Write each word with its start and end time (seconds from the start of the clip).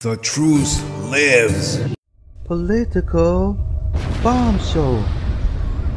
The 0.00 0.16
truth 0.18 0.80
lives. 1.10 1.80
Political 2.44 3.58
Bomb 4.22 4.60
Show, 4.60 5.02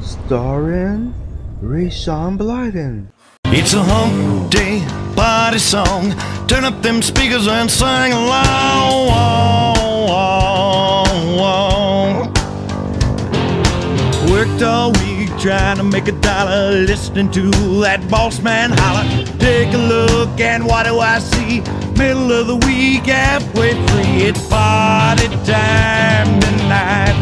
Starring 0.01 1.13
Rayshawn 1.61 2.35
Blyden. 2.35 3.11
It's 3.45 3.75
a 3.75 3.83
hump 3.83 4.49
day 4.49 4.83
party 5.15 5.59
song. 5.59 6.15
Turn 6.47 6.63
up 6.63 6.81
them 6.81 7.03
speakers 7.03 7.45
and 7.45 7.69
sing 7.69 8.11
along. 8.11 8.71
Worked 14.31 14.63
all 14.63 14.93
week 14.93 15.29
trying 15.37 15.77
to 15.77 15.83
make 15.83 16.07
a 16.07 16.13
dollar. 16.13 16.71
Listening 16.71 17.29
to 17.33 17.51
that 17.81 18.09
boss 18.09 18.41
man 18.41 18.71
holler. 18.73 19.20
Take 19.41 19.73
a 19.73 19.77
look 19.77 20.39
and 20.39 20.65
what 20.65 20.85
do 20.85 20.99
I 20.99 21.17
see? 21.19 21.61
Middle 21.97 22.31
of 22.31 22.47
the 22.47 22.57
week, 22.67 23.07
halfway 23.07 23.73
free. 23.87 24.27
It's 24.29 24.47
party 24.47 25.27
time 25.45 26.39
tonight. 26.39 27.17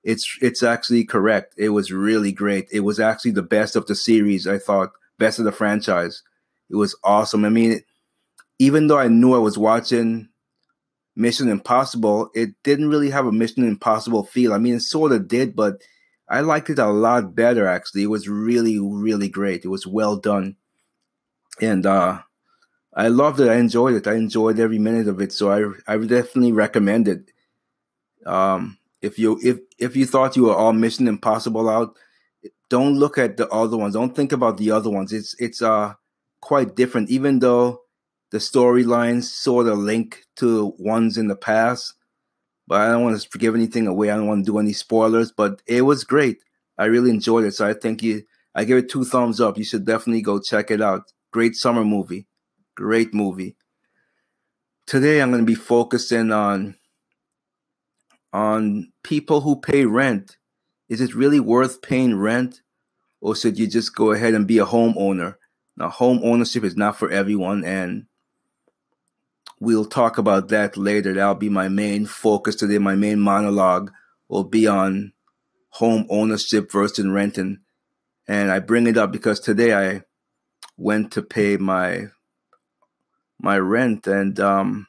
it's 0.02 0.38
it's 0.40 0.62
actually 0.62 1.04
correct. 1.04 1.54
It 1.58 1.70
was 1.70 1.92
really 1.92 2.32
great. 2.32 2.66
It 2.72 2.80
was 2.80 2.98
actually 2.98 3.32
the 3.32 3.42
best 3.42 3.76
of 3.76 3.86
the 3.86 3.94
series. 3.94 4.46
I 4.46 4.58
thought 4.58 4.92
best 5.18 5.38
of 5.38 5.44
the 5.44 5.52
franchise. 5.52 6.22
It 6.70 6.76
was 6.76 6.96
awesome. 7.04 7.44
I 7.44 7.50
mean, 7.50 7.82
even 8.58 8.86
though 8.86 8.98
I 8.98 9.08
knew 9.08 9.34
I 9.34 9.38
was 9.38 9.58
watching 9.58 10.28
Mission 11.16 11.48
Impossible, 11.48 12.30
it 12.34 12.50
didn't 12.64 12.88
really 12.88 13.10
have 13.10 13.26
a 13.26 13.32
Mission 13.32 13.66
Impossible 13.66 14.24
feel. 14.24 14.52
I 14.54 14.58
mean, 14.58 14.74
it 14.74 14.82
sort 14.82 15.12
of 15.12 15.28
did, 15.28 15.54
but 15.54 15.82
I 16.28 16.40
liked 16.40 16.70
it 16.70 16.78
a 16.78 16.88
lot 16.88 17.34
better 17.34 17.66
actually. 17.66 18.04
It 18.04 18.10
was 18.10 18.28
really, 18.28 18.78
really 18.78 19.28
great. 19.28 19.64
It 19.64 19.68
was 19.68 19.86
well 19.86 20.16
done. 20.16 20.56
And 21.60 21.84
uh 21.84 22.20
I 22.94 23.08
loved 23.08 23.40
it. 23.40 23.48
I 23.48 23.56
enjoyed 23.56 23.94
it. 23.94 24.06
I 24.06 24.14
enjoyed 24.14 24.58
every 24.58 24.78
minute 24.78 25.08
of 25.08 25.20
it. 25.20 25.32
So 25.32 25.50
I 25.50 25.92
I 25.92 25.96
definitely 25.98 26.52
recommend 26.52 27.08
it. 27.08 27.30
Um 28.26 28.78
if 29.02 29.18
you 29.18 29.38
if 29.42 29.58
if 29.78 29.96
you 29.96 30.06
thought 30.06 30.36
you 30.36 30.44
were 30.44 30.54
all 30.54 30.72
Mission 30.72 31.08
Impossible 31.08 31.68
out, 31.68 31.96
don't 32.68 32.98
look 32.98 33.18
at 33.18 33.36
the 33.36 33.48
other 33.48 33.76
ones. 33.76 33.94
Don't 33.94 34.14
think 34.14 34.32
about 34.32 34.56
the 34.58 34.70
other 34.70 34.90
ones. 34.90 35.12
It's 35.12 35.34
it's 35.38 35.62
uh 35.62 35.94
quite 36.40 36.76
different, 36.76 37.10
even 37.10 37.38
though 37.38 37.82
the 38.30 38.38
storylines 38.38 39.24
sort 39.24 39.66
of 39.66 39.78
link 39.78 40.24
to 40.36 40.74
ones 40.78 41.16
in 41.18 41.28
the 41.28 41.36
past. 41.36 41.94
But 42.66 42.82
I 42.82 42.88
don't 42.88 43.04
want 43.04 43.20
to 43.20 43.38
give 43.38 43.54
anything 43.54 43.86
away. 43.88 44.10
I 44.10 44.16
don't 44.16 44.28
want 44.28 44.44
to 44.44 44.52
do 44.52 44.58
any 44.58 44.72
spoilers. 44.72 45.32
But 45.32 45.62
it 45.66 45.82
was 45.82 46.04
great. 46.04 46.38
I 46.78 46.86
really 46.86 47.10
enjoyed 47.10 47.44
it. 47.44 47.54
So 47.54 47.66
I 47.66 47.74
think 47.74 48.02
you 48.02 48.22
I 48.54 48.64
give 48.64 48.78
it 48.78 48.88
two 48.90 49.04
thumbs 49.04 49.40
up. 49.40 49.58
You 49.58 49.64
should 49.64 49.84
definitely 49.84 50.22
go 50.22 50.40
check 50.40 50.70
it 50.70 50.80
out. 50.82 51.12
Great 51.32 51.56
summer 51.56 51.84
movie. 51.84 52.26
Great 52.80 53.12
movie. 53.12 53.56
Today 54.86 55.20
I'm 55.20 55.30
going 55.30 55.42
to 55.42 55.46
be 55.46 55.54
focusing 55.54 56.32
on 56.32 56.76
on 58.32 58.90
people 59.02 59.42
who 59.42 59.60
pay 59.60 59.84
rent. 59.84 60.38
Is 60.88 61.02
it 61.02 61.14
really 61.14 61.40
worth 61.40 61.82
paying 61.82 62.16
rent? 62.16 62.62
Or 63.20 63.36
should 63.36 63.58
you 63.58 63.66
just 63.66 63.94
go 63.94 64.12
ahead 64.12 64.32
and 64.32 64.46
be 64.46 64.56
a 64.56 64.64
homeowner? 64.64 65.34
Now, 65.76 65.90
home 65.90 66.20
ownership 66.22 66.64
is 66.64 66.74
not 66.74 66.96
for 66.96 67.10
everyone, 67.10 67.66
and 67.66 68.06
we'll 69.60 69.84
talk 69.84 70.16
about 70.16 70.48
that 70.48 70.78
later. 70.78 71.12
That'll 71.12 71.34
be 71.34 71.50
my 71.50 71.68
main 71.68 72.06
focus 72.06 72.56
today. 72.56 72.78
My 72.78 72.96
main 72.96 73.20
monologue 73.20 73.92
will 74.26 74.44
be 74.44 74.66
on 74.66 75.12
home 75.68 76.06
ownership 76.08 76.72
versus 76.72 77.06
renting. 77.06 77.58
And 78.26 78.50
I 78.50 78.58
bring 78.58 78.86
it 78.86 78.96
up 78.96 79.12
because 79.12 79.38
today 79.38 79.74
I 79.74 80.04
went 80.78 81.12
to 81.12 81.20
pay 81.20 81.58
my 81.58 82.06
my 83.42 83.58
rent, 83.58 84.06
and 84.06 84.38
um, 84.40 84.86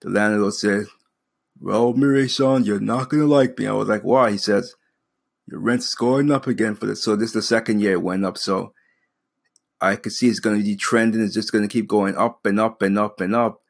the 0.00 0.10
landlord 0.10 0.54
said, 0.54 0.86
"Well, 1.60 1.92
Mary 1.92 2.28
Sean, 2.28 2.64
you're 2.64 2.80
not 2.80 3.10
gonna 3.10 3.26
like 3.26 3.58
me." 3.58 3.66
I 3.66 3.72
was 3.72 3.88
like, 3.88 4.02
"Why?" 4.02 4.32
He 4.32 4.38
says, 4.38 4.74
"Your 5.46 5.60
rent's 5.60 5.94
going 5.94 6.30
up 6.30 6.46
again 6.46 6.74
for 6.74 6.86
this." 6.86 7.02
So 7.02 7.16
this 7.16 7.28
is 7.28 7.34
the 7.34 7.42
second 7.42 7.80
year 7.80 7.92
it 7.92 8.02
went 8.02 8.24
up. 8.24 8.38
So 8.38 8.72
I 9.80 9.96
could 9.96 10.12
see 10.12 10.28
it's 10.28 10.40
going 10.40 10.58
to 10.58 10.64
be 10.64 10.76
trending. 10.76 11.20
It's 11.20 11.34
just 11.34 11.52
going 11.52 11.66
to 11.66 11.72
keep 11.72 11.86
going 11.86 12.16
up 12.16 12.46
and 12.46 12.58
up 12.58 12.80
and 12.80 12.98
up 12.98 13.20
and 13.20 13.34
up, 13.34 13.60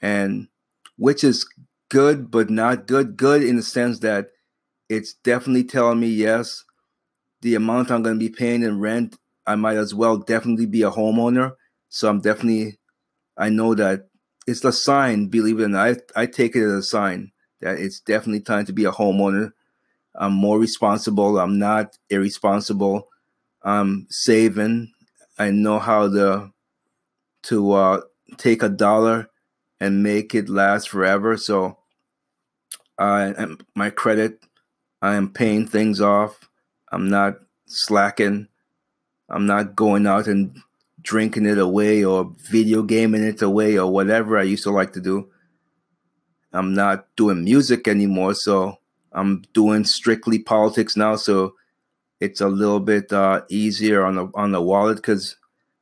and 0.00 0.48
which 0.96 1.24
is 1.24 1.46
good, 1.90 2.30
but 2.30 2.50
not 2.50 2.86
good. 2.86 3.16
Good 3.16 3.42
in 3.42 3.56
the 3.56 3.62
sense 3.62 3.98
that 4.00 4.28
it's 4.88 5.14
definitely 5.14 5.64
telling 5.64 6.00
me 6.00 6.08
yes, 6.08 6.64
the 7.42 7.54
amount 7.54 7.90
I'm 7.90 8.02
going 8.02 8.18
to 8.18 8.24
be 8.24 8.34
paying 8.34 8.62
in 8.62 8.80
rent, 8.80 9.16
I 9.46 9.56
might 9.56 9.76
as 9.76 9.94
well 9.94 10.16
definitely 10.16 10.66
be 10.66 10.82
a 10.82 10.90
homeowner. 10.90 11.52
So 11.88 12.08
I'm 12.08 12.20
definitely, 12.20 12.78
I 13.36 13.48
know 13.48 13.74
that 13.74 14.08
it's 14.46 14.64
a 14.64 14.72
sign. 14.72 15.26
Believe 15.26 15.60
it 15.60 15.64
or 15.64 15.68
not, 15.68 15.88
I, 16.16 16.22
I 16.22 16.26
take 16.26 16.54
it 16.56 16.64
as 16.64 16.72
a 16.72 16.82
sign 16.82 17.32
that 17.60 17.78
it's 17.78 18.00
definitely 18.00 18.40
time 18.40 18.66
to 18.66 18.72
be 18.72 18.84
a 18.84 18.92
homeowner. 18.92 19.52
I'm 20.14 20.32
more 20.32 20.58
responsible. 20.58 21.38
I'm 21.38 21.58
not 21.58 21.98
irresponsible. 22.10 23.08
I'm 23.62 24.06
saving. 24.10 24.92
I 25.38 25.50
know 25.50 25.78
how 25.78 26.08
to 26.08 26.52
to 27.44 27.72
uh, 27.72 28.00
take 28.36 28.62
a 28.62 28.68
dollar 28.68 29.28
and 29.80 30.02
make 30.02 30.34
it 30.34 30.48
last 30.48 30.88
forever. 30.88 31.36
So, 31.36 31.78
I 32.98 33.34
my 33.74 33.90
credit, 33.90 34.44
I 35.02 35.14
am 35.14 35.32
paying 35.32 35.66
things 35.66 36.00
off. 36.00 36.48
I'm 36.92 37.08
not 37.08 37.38
slacking. 37.66 38.48
I'm 39.28 39.46
not 39.46 39.74
going 39.74 40.06
out 40.06 40.26
and 40.26 40.56
drinking 41.04 41.46
it 41.46 41.58
away 41.58 42.02
or 42.02 42.32
video 42.50 42.82
gaming 42.82 43.22
it 43.22 43.42
away 43.42 43.78
or 43.78 43.92
whatever 43.92 44.36
I 44.38 44.42
used 44.42 44.64
to 44.64 44.70
like 44.70 44.92
to 44.94 45.00
do. 45.00 45.30
I'm 46.52 46.74
not 46.74 47.06
doing 47.16 47.44
music 47.44 47.86
anymore, 47.86 48.34
so 48.34 48.78
I'm 49.12 49.44
doing 49.52 49.84
strictly 49.84 50.38
politics 50.38 50.96
now. 50.96 51.16
So 51.16 51.54
it's 52.20 52.40
a 52.40 52.48
little 52.48 52.80
bit 52.80 53.12
uh, 53.12 53.42
easier 53.48 54.04
on 54.04 54.16
the 54.16 54.28
on 54.34 54.52
the 54.52 54.62
wallet 54.62 54.96
because 54.96 55.36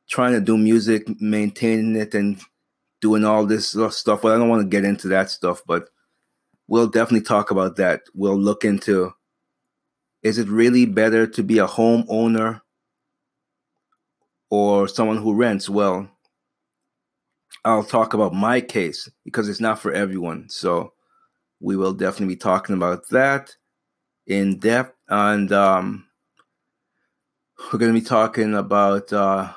trying 0.09 0.33
to 0.33 0.41
do 0.41 0.57
music, 0.57 1.09
maintaining 1.21 1.95
it, 1.95 2.13
and 2.13 2.39
doing 3.01 3.23
all 3.23 3.45
this 3.45 3.69
stuff. 3.69 4.21
But 4.21 4.33
I 4.33 4.37
don't 4.37 4.49
want 4.49 4.61
to 4.61 4.67
get 4.67 4.83
into 4.83 5.07
that 5.09 5.29
stuff. 5.29 5.61
But 5.65 5.89
we'll 6.67 6.87
definitely 6.87 7.25
talk 7.25 7.51
about 7.51 7.77
that. 7.77 8.01
We'll 8.13 8.39
look 8.39 8.65
into 8.65 9.13
is 10.23 10.37
it 10.37 10.47
really 10.47 10.85
better 10.85 11.27
to 11.27 11.43
be 11.43 11.59
a 11.59 11.67
homeowner 11.67 12.61
or 14.53 14.87
someone 14.87 15.17
who 15.17 15.33
rents? 15.33 15.67
Well, 15.67 16.07
I'll 17.65 17.83
talk 17.83 18.13
about 18.13 18.35
my 18.35 18.61
case 18.61 19.09
because 19.25 19.49
it's 19.49 19.59
not 19.59 19.79
for 19.79 19.91
everyone. 19.91 20.47
So 20.47 20.93
we 21.59 21.75
will 21.75 21.93
definitely 21.93 22.35
be 22.35 22.39
talking 22.39 22.75
about 22.75 23.09
that 23.09 23.55
in 24.27 24.59
depth. 24.59 24.95
And 25.09 25.51
um, 25.51 26.05
we're 27.57 27.79
going 27.79 27.95
to 27.95 27.99
be 27.99 28.05
talking 28.05 28.53
about 28.53 29.11
uh, 29.11 29.51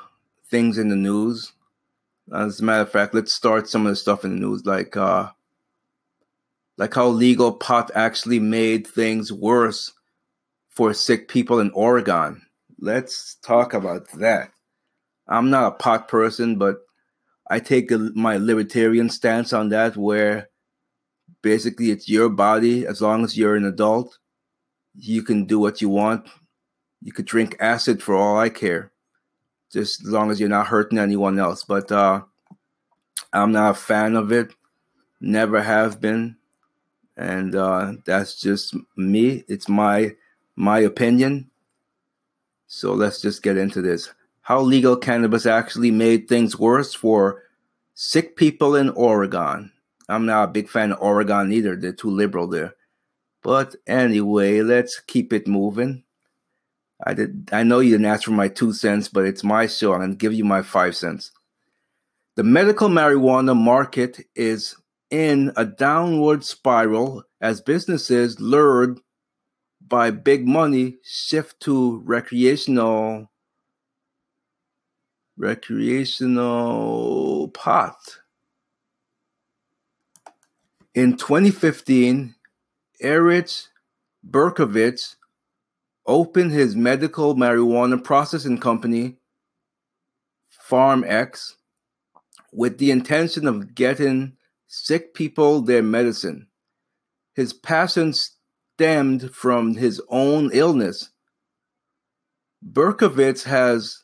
things 0.49 0.79
in 0.79 0.89
the 0.89 0.95
news. 0.95 1.53
As 2.33 2.59
a 2.59 2.63
matter 2.63 2.81
of 2.81 2.91
fact, 2.91 3.13
let's 3.13 3.35
start 3.35 3.69
some 3.69 3.85
of 3.85 3.91
the 3.91 3.95
stuff 3.95 4.25
in 4.25 4.31
the 4.31 4.47
news, 4.47 4.65
like 4.65 4.97
uh, 4.97 5.29
like 6.79 6.95
how 6.95 7.05
legal 7.05 7.51
pot 7.51 7.91
actually 7.93 8.39
made 8.39 8.87
things 8.87 9.31
worse 9.31 9.93
for 10.71 10.91
sick 10.95 11.27
people 11.27 11.59
in 11.59 11.69
Oregon. 11.75 12.41
Let's 12.79 13.35
talk 13.43 13.75
about 13.75 14.09
that. 14.13 14.49
I'm 15.27 15.49
not 15.49 15.73
a 15.73 15.75
pot 15.75 16.07
person, 16.07 16.57
but 16.57 16.77
I 17.49 17.59
take 17.59 17.91
a, 17.91 17.97
my 17.97 18.37
libertarian 18.37 19.09
stance 19.09 19.53
on 19.53 19.69
that, 19.69 19.97
where 19.97 20.49
basically 21.41 21.91
it's 21.91 22.09
your 22.09 22.29
body. 22.29 22.85
As 22.85 23.01
long 23.01 23.23
as 23.23 23.37
you're 23.37 23.55
an 23.55 23.65
adult 23.65 24.17
you 24.97 25.21
can 25.21 25.45
do 25.45 25.59
what 25.59 25.81
you 25.81 25.89
want. 25.89 26.27
You 27.01 27.13
could 27.13 27.25
drink 27.25 27.55
acid 27.59 28.01
for 28.01 28.15
all 28.15 28.39
i 28.39 28.49
care 28.49 28.91
just 29.71 30.01
as 30.01 30.07
long 30.07 30.31
as 30.31 30.39
you're 30.39 30.49
not 30.49 30.67
hurting 30.67 30.97
anyone 30.97 31.39
else. 31.39 31.63
But 31.63 31.91
uh 31.91 32.21
i'm 33.33 33.51
not 33.51 33.71
a 33.71 33.73
fan 33.75 34.15
of 34.15 34.31
it. 34.31 34.53
Never 35.21 35.61
have 35.61 36.01
been. 36.01 36.37
And 37.15 37.55
uh 37.55 37.93
that's 38.05 38.39
just 38.39 38.75
me. 38.95 39.43
It's 39.47 39.69
my 39.69 40.15
my 40.55 40.79
opinion. 40.79 41.51
So 42.67 42.93
let's 42.93 43.21
just 43.21 43.43
get 43.43 43.57
into 43.57 43.81
this 43.81 44.11
how 44.47 44.61
legal 44.61 44.95
cannabis 44.95 45.45
actually 45.45 45.91
made 45.91 46.27
things 46.27 46.57
worse 46.57 46.93
for 46.93 47.43
sick 47.93 48.35
people 48.35 48.75
in 48.75 48.89
oregon 48.89 49.71
I'm 50.09 50.25
not 50.25 50.43
a 50.43 50.51
big 50.51 50.69
fan 50.69 50.93
of 50.93 51.01
Oregon 51.01 51.51
either. 51.51 51.75
They're 51.75 51.91
too 51.91 52.09
liberal 52.09 52.47
there. 52.47 52.75
But 53.43 53.75
anyway, 53.85 54.61
let's 54.61 54.99
keep 54.99 55.33
it 55.33 55.47
moving. 55.47 56.03
I 57.05 57.13
did 57.13 57.49
I 57.51 57.63
know 57.63 57.79
you 57.79 57.91
didn't 57.91 58.07
ask 58.07 58.23
for 58.23 58.31
my 58.31 58.47
two 58.47 58.73
cents, 58.73 59.07
but 59.07 59.25
it's 59.25 59.43
my 59.43 59.67
show. 59.67 59.93
I'm 59.93 59.99
gonna 59.99 60.15
give 60.15 60.33
you 60.33 60.45
my 60.45 60.61
five 60.61 60.95
cents. 60.95 61.31
The 62.35 62.43
medical 62.43 62.89
marijuana 62.89 63.55
market 63.55 64.25
is 64.35 64.75
in 65.11 65.51
a 65.55 65.65
downward 65.65 66.43
spiral 66.43 67.23
as 67.39 67.61
businesses 67.61 68.39
lured 68.39 68.99
by 69.85 70.11
big 70.11 70.47
money 70.47 70.97
shift 71.03 71.59
to 71.61 72.01
recreational 72.03 73.29
recreational 75.37 77.49
pot. 77.49 77.95
In 80.95 81.15
2015, 81.15 82.33
Erich 82.99 83.51
Berkovitz 84.27 85.17
opened 86.07 86.51
his 86.51 86.75
medical 86.75 87.35
marijuana 87.35 88.03
processing 88.03 88.57
company, 88.57 89.17
PharmX, 90.67 91.53
with 92.51 92.79
the 92.79 92.89
intention 92.91 93.47
of 93.47 93.75
getting 93.75 94.35
sick 94.67 95.13
people 95.13 95.61
their 95.61 95.83
medicine. 95.83 96.47
His 97.35 97.53
passion 97.53 98.13
stemmed 98.13 99.35
from 99.35 99.75
his 99.75 100.01
own 100.09 100.49
illness. 100.51 101.11
Berkovitz 102.65 103.43
has 103.43 104.03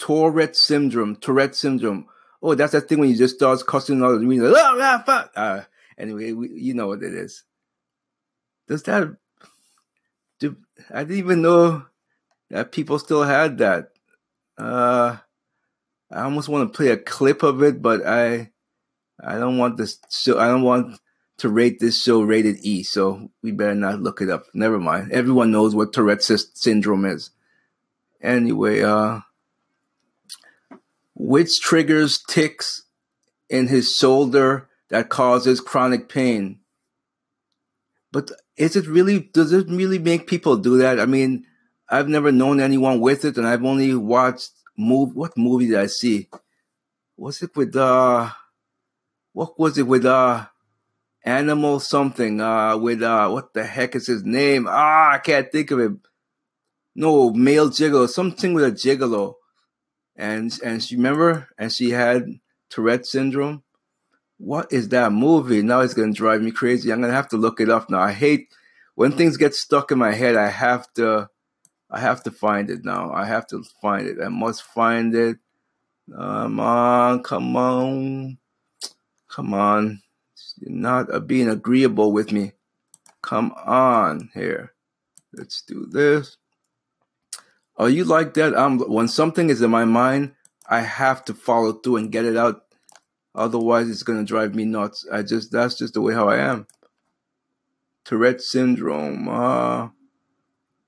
Tourette 0.00 0.56
syndrome. 0.56 1.14
Tourette 1.16 1.54
syndrome. 1.54 2.06
Oh, 2.42 2.56
that's 2.56 2.72
that 2.72 2.88
thing 2.88 2.98
when 2.98 3.10
you 3.10 3.16
just 3.16 3.36
start 3.36 3.64
cussing 3.66 4.02
all 4.02 4.18
the 4.18 4.26
like, 4.26 4.52
oh, 4.56 4.78
ah, 4.80 5.02
fuck. 5.06 5.32
Uh, 5.36 5.60
Anyway, 6.00 6.32
we, 6.32 6.48
you 6.48 6.72
know 6.72 6.86
what 6.86 7.02
it 7.02 7.12
is. 7.12 7.44
Does 8.66 8.82
that? 8.84 9.16
Do 10.38 10.56
I 10.90 11.04
didn't 11.04 11.18
even 11.18 11.42
know 11.42 11.84
that 12.48 12.72
people 12.72 12.98
still 12.98 13.22
had 13.22 13.58
that. 13.58 13.90
Uh, 14.56 15.18
I 16.10 16.22
almost 16.22 16.48
want 16.48 16.72
to 16.72 16.76
play 16.76 16.88
a 16.88 16.96
clip 16.96 17.42
of 17.42 17.62
it, 17.62 17.82
but 17.82 18.06
I, 18.06 18.50
I 19.22 19.36
don't 19.38 19.58
want 19.58 19.76
this 19.76 19.98
show. 20.10 20.38
I 20.38 20.46
don't 20.48 20.62
want 20.62 20.98
to 21.38 21.48
rate 21.50 21.80
this 21.80 22.02
show 22.02 22.22
rated 22.22 22.56
E, 22.62 22.82
so 22.82 23.30
we 23.42 23.52
better 23.52 23.74
not 23.74 24.00
look 24.00 24.22
it 24.22 24.30
up. 24.30 24.46
Never 24.54 24.80
mind. 24.80 25.12
Everyone 25.12 25.50
knows 25.50 25.74
what 25.74 25.92
Tourette's 25.92 26.46
syndrome 26.54 27.04
is. 27.04 27.30
Anyway, 28.22 28.82
uh, 28.82 29.20
which 31.14 31.60
triggers 31.60 32.22
ticks 32.28 32.84
in 33.48 33.68
his 33.68 33.94
shoulder 33.94 34.68
that 34.90 35.08
causes 35.08 35.60
chronic 35.60 36.08
pain. 36.08 36.60
But 38.12 38.30
is 38.56 38.76
it 38.76 38.86
really, 38.86 39.30
does 39.32 39.52
it 39.52 39.68
really 39.68 39.98
make 39.98 40.26
people 40.26 40.56
do 40.56 40.78
that? 40.78 41.00
I 41.00 41.06
mean, 41.06 41.44
I've 41.88 42.08
never 42.08 42.32
known 42.32 42.60
anyone 42.60 43.00
with 43.00 43.24
it 43.24 43.36
and 43.36 43.46
I've 43.46 43.64
only 43.64 43.94
watched 43.94 44.50
move, 44.76 45.14
what 45.14 45.36
movie 45.36 45.68
did 45.68 45.78
I 45.78 45.86
see? 45.86 46.28
Was 47.16 47.42
it 47.42 47.54
with, 47.54 47.76
uh, 47.76 48.30
what 49.32 49.58
was 49.58 49.78
it 49.78 49.86
with, 49.86 50.04
uh, 50.04 50.46
animal 51.24 51.78
something, 51.80 52.40
uh, 52.40 52.76
with, 52.76 53.02
uh, 53.02 53.28
what 53.28 53.52
the 53.54 53.64
heck 53.64 53.94
is 53.94 54.06
his 54.06 54.24
name? 54.24 54.66
Ah, 54.68 55.12
I 55.12 55.18
can't 55.18 55.50
think 55.52 55.70
of 55.70 55.78
it. 55.80 55.92
No, 56.94 57.32
male 57.32 57.70
gigolo, 57.70 58.08
something 58.08 58.54
with 58.54 58.64
a 58.64 58.72
gigolo. 58.72 59.34
And, 60.20 60.56
and 60.62 60.82
she 60.82 60.96
remember, 60.96 61.48
and 61.58 61.72
she 61.72 61.90
had 61.90 62.40
Tourette 62.68 63.06
syndrome 63.06 63.62
what 64.40 64.72
is 64.72 64.88
that 64.88 65.12
movie? 65.12 65.60
Now 65.60 65.80
it's 65.80 65.92
going 65.92 66.14
to 66.14 66.16
drive 66.16 66.40
me 66.40 66.50
crazy. 66.50 66.90
I'm 66.90 67.00
going 67.00 67.10
to 67.10 67.16
have 67.16 67.28
to 67.28 67.36
look 67.36 67.60
it 67.60 67.68
up 67.68 67.90
now. 67.90 68.00
I 68.00 68.12
hate 68.12 68.48
when 68.94 69.12
things 69.12 69.36
get 69.36 69.54
stuck 69.54 69.92
in 69.92 69.98
my 69.98 70.12
head. 70.12 70.34
I 70.34 70.48
have 70.48 70.90
to, 70.94 71.28
I 71.90 72.00
have 72.00 72.22
to 72.22 72.30
find 72.30 72.70
it 72.70 72.82
now. 72.82 73.12
I 73.12 73.26
have 73.26 73.46
to 73.48 73.62
find 73.82 74.06
it. 74.06 74.16
I 74.24 74.28
must 74.28 74.62
find 74.62 75.14
it. 75.14 75.36
Come 76.10 76.58
on, 76.58 77.22
come 77.22 77.54
on, 77.54 78.38
come 79.28 79.52
on. 79.52 80.00
You're 80.58 80.70
not 80.70 81.26
being 81.26 81.48
agreeable 81.48 82.10
with 82.10 82.32
me. 82.32 82.52
Come 83.22 83.52
on 83.66 84.30
here. 84.32 84.72
Let's 85.34 85.62
do 85.62 85.86
this. 85.86 86.38
Are 87.80 87.88
you 87.88 88.04
like 88.04 88.34
that? 88.34 88.54
Um, 88.54 88.78
when 88.80 89.08
something 89.08 89.50
is 89.50 89.62
in 89.62 89.70
my 89.70 89.84
mind, 89.84 90.34
I 90.68 90.82
have 90.82 91.24
to 91.24 91.34
follow 91.34 91.72
through 91.72 91.96
and 91.96 92.12
get 92.12 92.24
it 92.24 92.36
out 92.36 92.64
Otherwise, 93.34 93.88
it's 93.88 94.02
gonna 94.02 94.24
drive 94.24 94.54
me 94.54 94.64
nuts. 94.64 95.06
I 95.10 95.22
just 95.22 95.52
that's 95.52 95.76
just 95.76 95.94
the 95.94 96.00
way 96.00 96.14
how 96.14 96.28
I 96.28 96.38
am. 96.38 96.66
Tourette 98.04 98.40
syndrome. 98.40 99.28
Uh, 99.28 99.90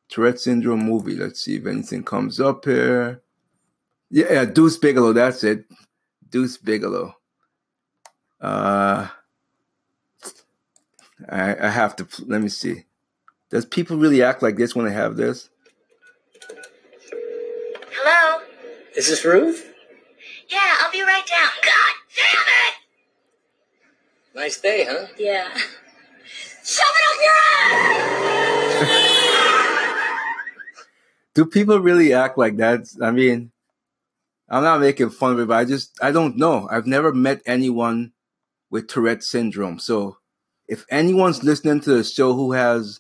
Tourette 0.09 0.41
syndrome 0.41 0.85
movie. 0.85 1.15
Let's 1.15 1.41
see 1.41 1.57
if 1.57 1.67
anything 1.67 2.03
comes 2.03 2.41
up 2.41 2.65
here. 2.65 3.23
Yeah, 4.11 4.33
yeah 4.33 4.45
Deuce 4.45 4.77
Bigalow. 4.77 5.15
That's 5.15 5.45
it. 5.45 5.67
Deuce 6.29 6.57
Bigalow. 6.57 7.15
Uh, 8.41 9.09
I, 11.29 11.57
I 11.57 11.69
have 11.69 11.95
to. 11.97 12.09
Let 12.27 12.43
me 12.43 12.49
see. 12.49 12.85
Does 13.51 13.67
people 13.67 13.99
really 13.99 14.23
act 14.23 14.43
like 14.43 14.57
this 14.57 14.75
when 14.75 14.87
they 14.87 14.93
have 14.93 15.17
this? 15.17 15.49
Hello. 18.05 18.43
Is 18.97 19.07
this 19.09 19.25
Ruth? 19.25 19.65
Yeah, 20.49 20.59
I'll 20.81 20.91
be 20.91 21.03
right 21.03 21.25
down. 21.25 21.51
God 21.63 21.95
damn 22.17 22.49
it! 22.67 22.75
Nice 24.35 24.61
day, 24.61 24.85
huh? 24.89 25.07
Yeah. 25.17 25.49
Shove 26.65 26.97
it 26.99 27.05
up 27.09 27.19
your 27.23 27.33
ass! 28.83 28.97
Do 31.35 31.47
people 31.47 31.79
really 31.79 32.13
act 32.13 32.37
like 32.37 32.57
that? 32.57 32.89
I 33.01 33.13
mean, 33.13 33.53
I'm 34.49 34.65
not 34.65 34.81
making 34.81 35.11
fun 35.11 35.35
of 35.35 35.39
it, 35.39 35.47
but 35.47 35.59
I 35.59 35.65
just 35.65 35.97
I 36.03 36.11
don't 36.11 36.37
know. 36.37 36.67
I've 36.69 36.89
never 36.89 37.15
met 37.15 37.41
anyone 37.47 38.15
with 38.69 38.89
Tourette 38.89 39.23
syndrome. 39.23 39.79
So 39.79 40.17
if 40.67 40.85
anyone's 40.91 41.45
listening 41.45 41.79
to 41.83 41.99
the 41.99 42.03
show 42.03 42.35
who 42.35 42.51
has 42.51 42.99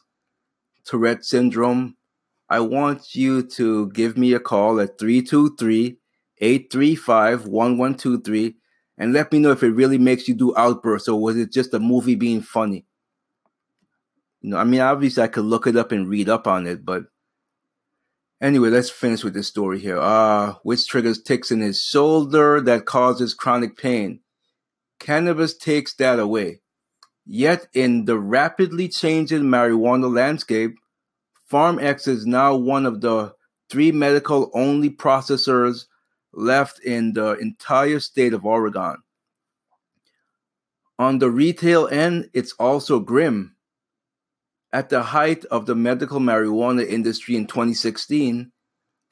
Tourette 0.84 1.24
syndrome, 1.24 1.96
I 2.52 2.60
want 2.60 3.14
you 3.14 3.42
to 3.56 3.88
give 3.92 4.18
me 4.18 4.34
a 4.34 4.38
call 4.38 4.78
at 4.78 4.98
323 4.98 5.96
835 6.36 7.46
1123 7.46 8.56
and 8.98 9.14
let 9.14 9.32
me 9.32 9.38
know 9.38 9.52
if 9.52 9.62
it 9.62 9.70
really 9.70 9.96
makes 9.96 10.28
you 10.28 10.34
do 10.34 10.54
outbursts 10.54 11.08
or 11.08 11.18
was 11.18 11.38
it 11.38 11.50
just 11.50 11.72
a 11.72 11.78
movie 11.78 12.14
being 12.14 12.42
funny. 12.42 12.84
You 14.42 14.50
know, 14.50 14.58
I 14.58 14.64
mean, 14.64 14.82
obviously 14.82 15.22
I 15.22 15.28
could 15.28 15.46
look 15.46 15.66
it 15.66 15.78
up 15.78 15.92
and 15.92 16.10
read 16.10 16.28
up 16.28 16.46
on 16.46 16.66
it, 16.66 16.84
but 16.84 17.04
anyway, 18.38 18.68
let's 18.68 18.90
finish 18.90 19.24
with 19.24 19.32
this 19.32 19.48
story 19.48 19.80
here. 19.80 19.98
Uh, 19.98 20.56
which 20.62 20.86
triggers 20.86 21.22
ticks 21.22 21.50
in 21.50 21.60
his 21.60 21.80
shoulder 21.80 22.60
that 22.60 22.84
causes 22.84 23.32
chronic 23.32 23.78
pain. 23.78 24.20
Cannabis 25.00 25.56
takes 25.56 25.94
that 25.94 26.18
away. 26.18 26.60
Yet, 27.24 27.68
in 27.72 28.04
the 28.04 28.18
rapidly 28.18 28.88
changing 28.88 29.44
marijuana 29.44 30.14
landscape, 30.14 30.74
PharmX 31.52 32.08
is 32.08 32.24
now 32.24 32.56
one 32.56 32.86
of 32.86 33.02
the 33.02 33.34
three 33.68 33.92
medical 33.92 34.50
only 34.54 34.88
processors 34.88 35.84
left 36.32 36.80
in 36.80 37.12
the 37.12 37.32
entire 37.34 38.00
state 38.00 38.32
of 38.32 38.46
Oregon. 38.46 38.96
On 40.98 41.18
the 41.18 41.30
retail 41.30 41.88
end, 41.88 42.30
it's 42.32 42.52
also 42.52 43.00
grim. 43.00 43.54
At 44.72 44.88
the 44.88 45.02
height 45.02 45.44
of 45.46 45.66
the 45.66 45.74
medical 45.74 46.20
marijuana 46.20 46.86
industry 46.86 47.36
in 47.36 47.46
2016, 47.46 48.50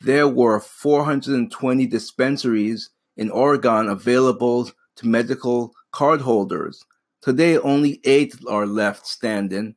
there 0.01 0.29
were 0.29 0.61
420 0.61 1.87
dispensaries 1.87 2.89
in 3.19 3.31
Oregon 3.31 3.91
available 3.91 4.71
to 4.97 5.07
medical 5.07 5.75
cardholders. 5.93 6.79
Today, 7.21 7.59
only 7.59 8.01
eight 8.05 8.35
are 8.49 8.67
left 8.67 9.07
standing, 9.07 9.75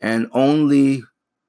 and 0.00 0.28
only 0.32 1.04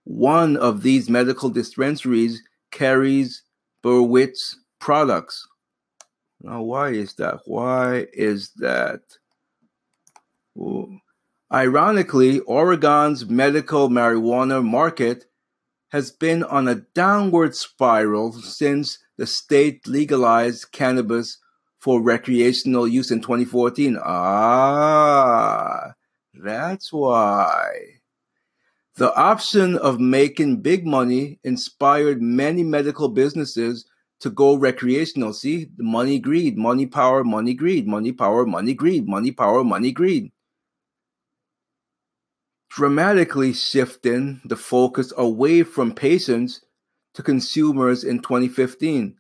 one 0.08 0.56
of 0.56 0.84
these 0.84 1.10
medical 1.10 1.50
dispensaries 1.50 2.42
carries 2.72 3.44
Berwitz 3.84 4.56
products. 4.80 5.48
Now, 6.42 6.62
why 6.62 6.90
is 6.92 7.16
that? 7.16 7.42
Why 7.46 8.08
is 8.14 8.52
that? 8.58 9.02
Well, 10.56 10.90
Ironically, 11.52 12.42
Oregon's 12.42 13.26
medical 13.30 13.88
marijuana 13.88 14.64
market 14.64 15.26
has 15.90 16.12
been 16.12 16.44
on 16.44 16.68
a 16.68 16.76
downward 16.94 17.56
spiral 17.56 18.34
since 18.34 19.00
the 19.18 19.26
state 19.26 19.88
legalized 19.88 20.74
cannabis 20.74 21.38
for 21.80 22.02
recreational 22.02 22.86
use 22.86 23.12
in 23.12 23.22
2014. 23.22 23.98
Ah, 24.04 25.94
that's 26.34 26.92
why. 26.92 27.97
The 28.98 29.16
option 29.16 29.78
of 29.78 30.00
making 30.00 30.62
big 30.62 30.88
money 30.88 31.40
inspired 31.44 32.20
many 32.20 32.64
medical 32.64 33.10
businesses 33.10 33.86
to 34.22 34.32
go 34.32 34.56
recreational. 34.56 35.34
See, 35.34 35.68
the 35.78 35.84
money 35.84 36.18
greed, 36.18 36.58
money 36.58 36.88
power, 36.88 37.24
money 37.24 37.54
greed, 37.54 37.88
money 37.88 38.12
power, 38.12 38.44
money 38.48 38.74
greed, 38.74 39.08
money 39.08 39.32
power, 39.32 39.64
money 39.64 39.92
greed. 39.92 40.32
Dramatically 42.72 43.54
shifting 43.54 44.42
the 44.44 44.56
focus 44.56 45.14
away 45.16 45.62
from 45.62 45.94
patients 45.94 46.62
to 47.14 47.22
consumers 47.22 48.04
in 48.04 48.20
2015. 48.20 49.16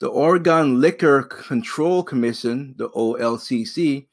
The 0.00 0.08
Oregon 0.08 0.80
Liquor 0.80 1.24
Control 1.24 2.02
Commission, 2.02 2.74
the 2.78 2.88
OLCC, 2.88 4.06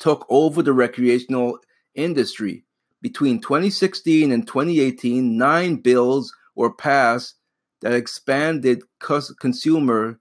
took 0.00 0.26
over 0.28 0.64
the 0.64 0.72
recreational 0.72 1.60
industry. 1.94 2.64
Between 3.00 3.40
2016 3.40 4.32
and 4.32 4.46
2018, 4.46 5.36
nine 5.36 5.76
bills 5.76 6.34
were 6.54 6.72
passed 6.72 7.36
that 7.80 7.92
expanded 7.92 8.82
consumer 8.98 10.18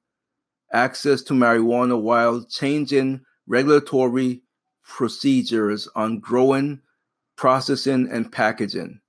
access 0.71 1.21
to 1.23 1.33
marijuana 1.33 1.99
while 1.99 2.45
changing 2.45 3.21
regulatory 3.47 4.43
procedures 4.83 5.87
on 5.95 6.19
growing, 6.19 6.81
processing, 7.35 8.07
and 8.11 8.31
packaging. 8.31 8.99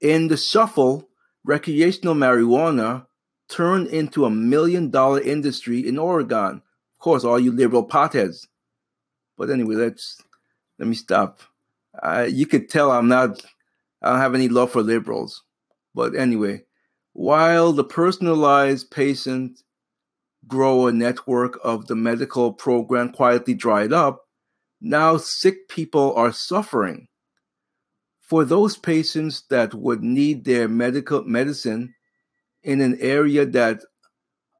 In 0.00 0.28
the 0.28 0.36
shuffle, 0.36 1.08
recreational 1.44 2.14
marijuana 2.14 3.06
turned 3.48 3.88
into 3.88 4.24
a 4.24 4.30
million 4.30 4.90
dollar 4.90 5.20
industry 5.20 5.86
in 5.86 5.98
Oregon. 5.98 6.62
Of 6.94 6.98
course, 6.98 7.24
all 7.24 7.38
you 7.38 7.52
liberal 7.52 7.86
potheads. 7.86 8.46
But 9.36 9.50
anyway, 9.50 9.74
let's 9.74 10.22
let 10.78 10.88
me 10.88 10.94
stop. 10.94 11.40
You 12.28 12.46
could 12.46 12.68
tell 12.68 12.90
I'm 12.90 13.08
not. 13.08 13.42
I 14.02 14.10
don't 14.10 14.20
have 14.20 14.34
any 14.34 14.48
love 14.48 14.72
for 14.72 14.82
liberals. 14.82 15.42
But 15.94 16.14
anyway, 16.14 16.64
while 17.12 17.72
the 17.72 17.84
personalized 17.84 18.90
patient 18.90 19.62
grower 20.46 20.92
network 20.92 21.58
of 21.64 21.86
the 21.86 21.94
medical 21.94 22.52
program 22.52 23.12
quietly 23.12 23.54
dried 23.54 23.92
up, 23.92 24.22
now 24.80 25.16
sick 25.16 25.68
people 25.68 26.12
are 26.14 26.32
suffering. 26.32 27.08
For 28.20 28.44
those 28.44 28.76
patients 28.76 29.44
that 29.50 29.74
would 29.74 30.02
need 30.02 30.44
their 30.44 30.68
medical 30.68 31.22
medicine 31.24 31.94
in 32.62 32.80
an 32.80 32.98
area 33.00 33.46
that 33.46 33.80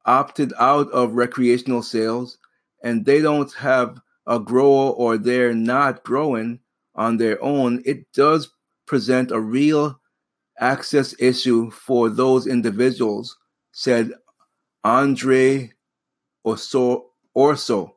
opted 0.05 0.53
out 0.59 0.89
of 0.91 1.13
recreational 1.15 1.81
sales 1.81 2.37
and 2.83 3.05
they 3.05 3.21
don't 3.21 3.51
have 3.53 3.99
a 4.27 4.39
grower 4.39 4.91
or 4.91 5.17
they're 5.17 5.53
not 5.53 6.03
growing 6.03 6.59
on 6.95 7.17
their 7.17 7.41
own, 7.43 7.81
it 7.85 8.11
does 8.13 8.49
present 8.85 9.31
a 9.31 9.39
real 9.39 9.99
access 10.59 11.13
issue 11.19 11.69
for 11.71 12.09
those 12.09 12.47
individuals, 12.47 13.37
said 13.71 14.13
Andre 14.83 15.71
Ourso, 16.45 17.05
Ourso 17.35 17.95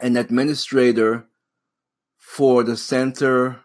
an 0.00 0.16
administrator 0.16 1.26
for 2.18 2.62
the 2.62 2.76
Center 2.76 3.60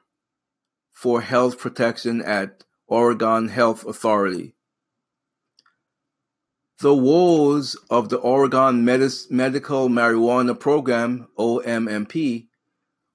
for 0.93 1.21
Health 1.21 1.57
Protection 1.59 2.21
at 2.21 2.63
Oregon 2.87 3.49
Health 3.49 3.85
Authority. 3.85 4.55
The 6.79 6.95
woes 6.95 7.75
of 7.89 8.09
the 8.09 8.17
Oregon 8.17 8.83
Medis- 8.85 9.29
Medical 9.29 9.89
Marijuana 9.89 10.59
Program, 10.59 11.27
OMMP, 11.37 12.47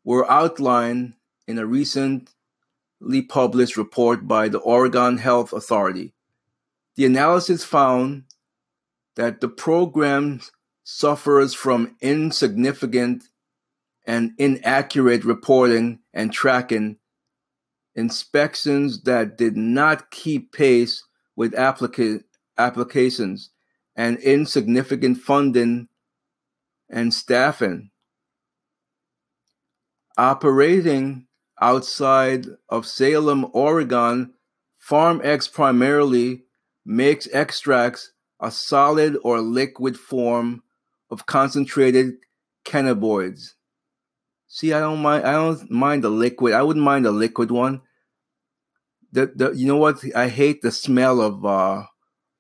were 0.05 0.31
outlined 0.31 1.15
in 1.47 1.59
a 1.59 1.67
recently 1.67 3.23
published 3.29 3.77
report 3.77 4.27
by 4.27 4.49
the 4.49 4.59
Oregon 4.59 5.19
Health 5.19 5.53
Authority. 5.53 6.15
The 6.97 7.05
analysis 7.05 7.65
found 7.65 8.25
that 9.17 9.41
the 9.41 9.49
program 9.49 10.41
suffers 10.83 11.55
from 11.55 11.97
insignificant 12.01 13.25
and 14.07 14.33
inaccurate 14.39 15.25
reporting 15.25 15.99
and 16.15 16.33
tracking, 16.33 16.99
inspections 17.95 19.03
that 19.03 19.37
did 19.37 19.57
not 19.57 20.11
keep 20.11 20.53
pace 20.53 21.03
with 21.35 21.53
applica- 21.53 22.23
applications, 22.57 23.51
and 23.97 24.19
insignificant 24.19 25.19
funding 25.19 25.89
and 26.89 27.13
staffing. 27.13 27.91
Operating 30.17 31.26
outside 31.61 32.47
of 32.69 32.87
Salem, 32.87 33.47
Oregon, 33.53 34.35
PharmX 34.89 35.53
primarily 35.53 36.45
makes 36.85 37.29
extracts 37.33 38.13
a 38.41 38.51
solid 38.51 39.17
or 39.23 39.41
liquid 39.41 39.99
form 39.99 40.63
of 41.11 41.27
concentrated 41.27 42.15
cannabinoids. 42.65 43.53
See, 44.49 44.73
I 44.73 44.81
don't 44.81 45.03
mind. 45.03 45.25
I 45.25 45.33
don't 45.33 45.71
mind 45.71 46.05
the 46.05 46.11
liquid. 46.11 46.55
I 46.55 46.63
wouldn't 46.63 46.85
mind 46.85 47.05
the 47.05 47.13
liquid 47.13 47.51
one. 47.51 47.83
The, 49.13 49.33
the 49.35 49.53
you 49.53 49.67
know 49.67 49.77
what? 49.77 50.03
I 50.15 50.29
hate 50.29 50.63
the 50.63 50.71
smell 50.71 51.21
of 51.21 51.45
uh 51.45 51.85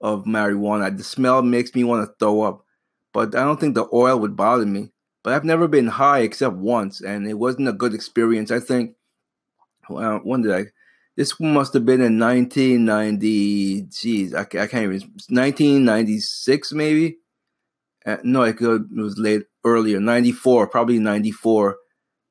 of 0.00 0.24
marijuana. 0.24 0.96
The 0.96 1.04
smell 1.04 1.42
makes 1.42 1.74
me 1.74 1.84
want 1.84 2.06
to 2.06 2.14
throw 2.18 2.42
up. 2.42 2.64
But 3.12 3.34
I 3.34 3.44
don't 3.44 3.58
think 3.58 3.74
the 3.74 3.88
oil 3.92 4.18
would 4.18 4.36
bother 4.36 4.66
me. 4.66 4.92
But 5.24 5.32
I've 5.32 5.44
never 5.44 5.66
been 5.66 5.88
high 5.88 6.20
except 6.20 6.54
once, 6.56 7.00
and 7.00 7.26
it 7.26 7.34
wasn't 7.34 7.68
a 7.68 7.72
good 7.72 7.94
experience. 7.94 8.50
I 8.50 8.60
think 8.60 8.94
well, 9.88 10.20
when 10.22 10.42
did 10.42 10.52
I? 10.52 10.66
This 11.16 11.38
must 11.40 11.72
have 11.74 11.86
been 11.86 12.00
in 12.02 12.18
1990. 12.18 13.82
Geez, 13.82 14.34
I, 14.34 14.40
I 14.42 14.44
can't 14.44 14.74
even. 14.74 15.00
1996 15.28 16.72
maybe. 16.72 17.18
Uh, 18.04 18.18
no, 18.22 18.42
it, 18.42 18.56
could, 18.58 18.88
it 18.96 19.00
was 19.00 19.18
late 19.18 19.44
earlier. 19.64 19.98
94, 19.98 20.68
probably 20.68 20.98
94, 20.98 21.76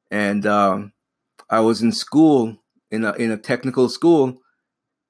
and 0.09 0.45
um, 0.45 0.93
I 1.50 1.59
was 1.59 1.81
in 1.81 1.91
school 1.91 2.57
in 2.91 3.03
a 3.03 3.12
in 3.13 3.31
a 3.31 3.38
technical 3.38 3.89
school, 3.89 4.38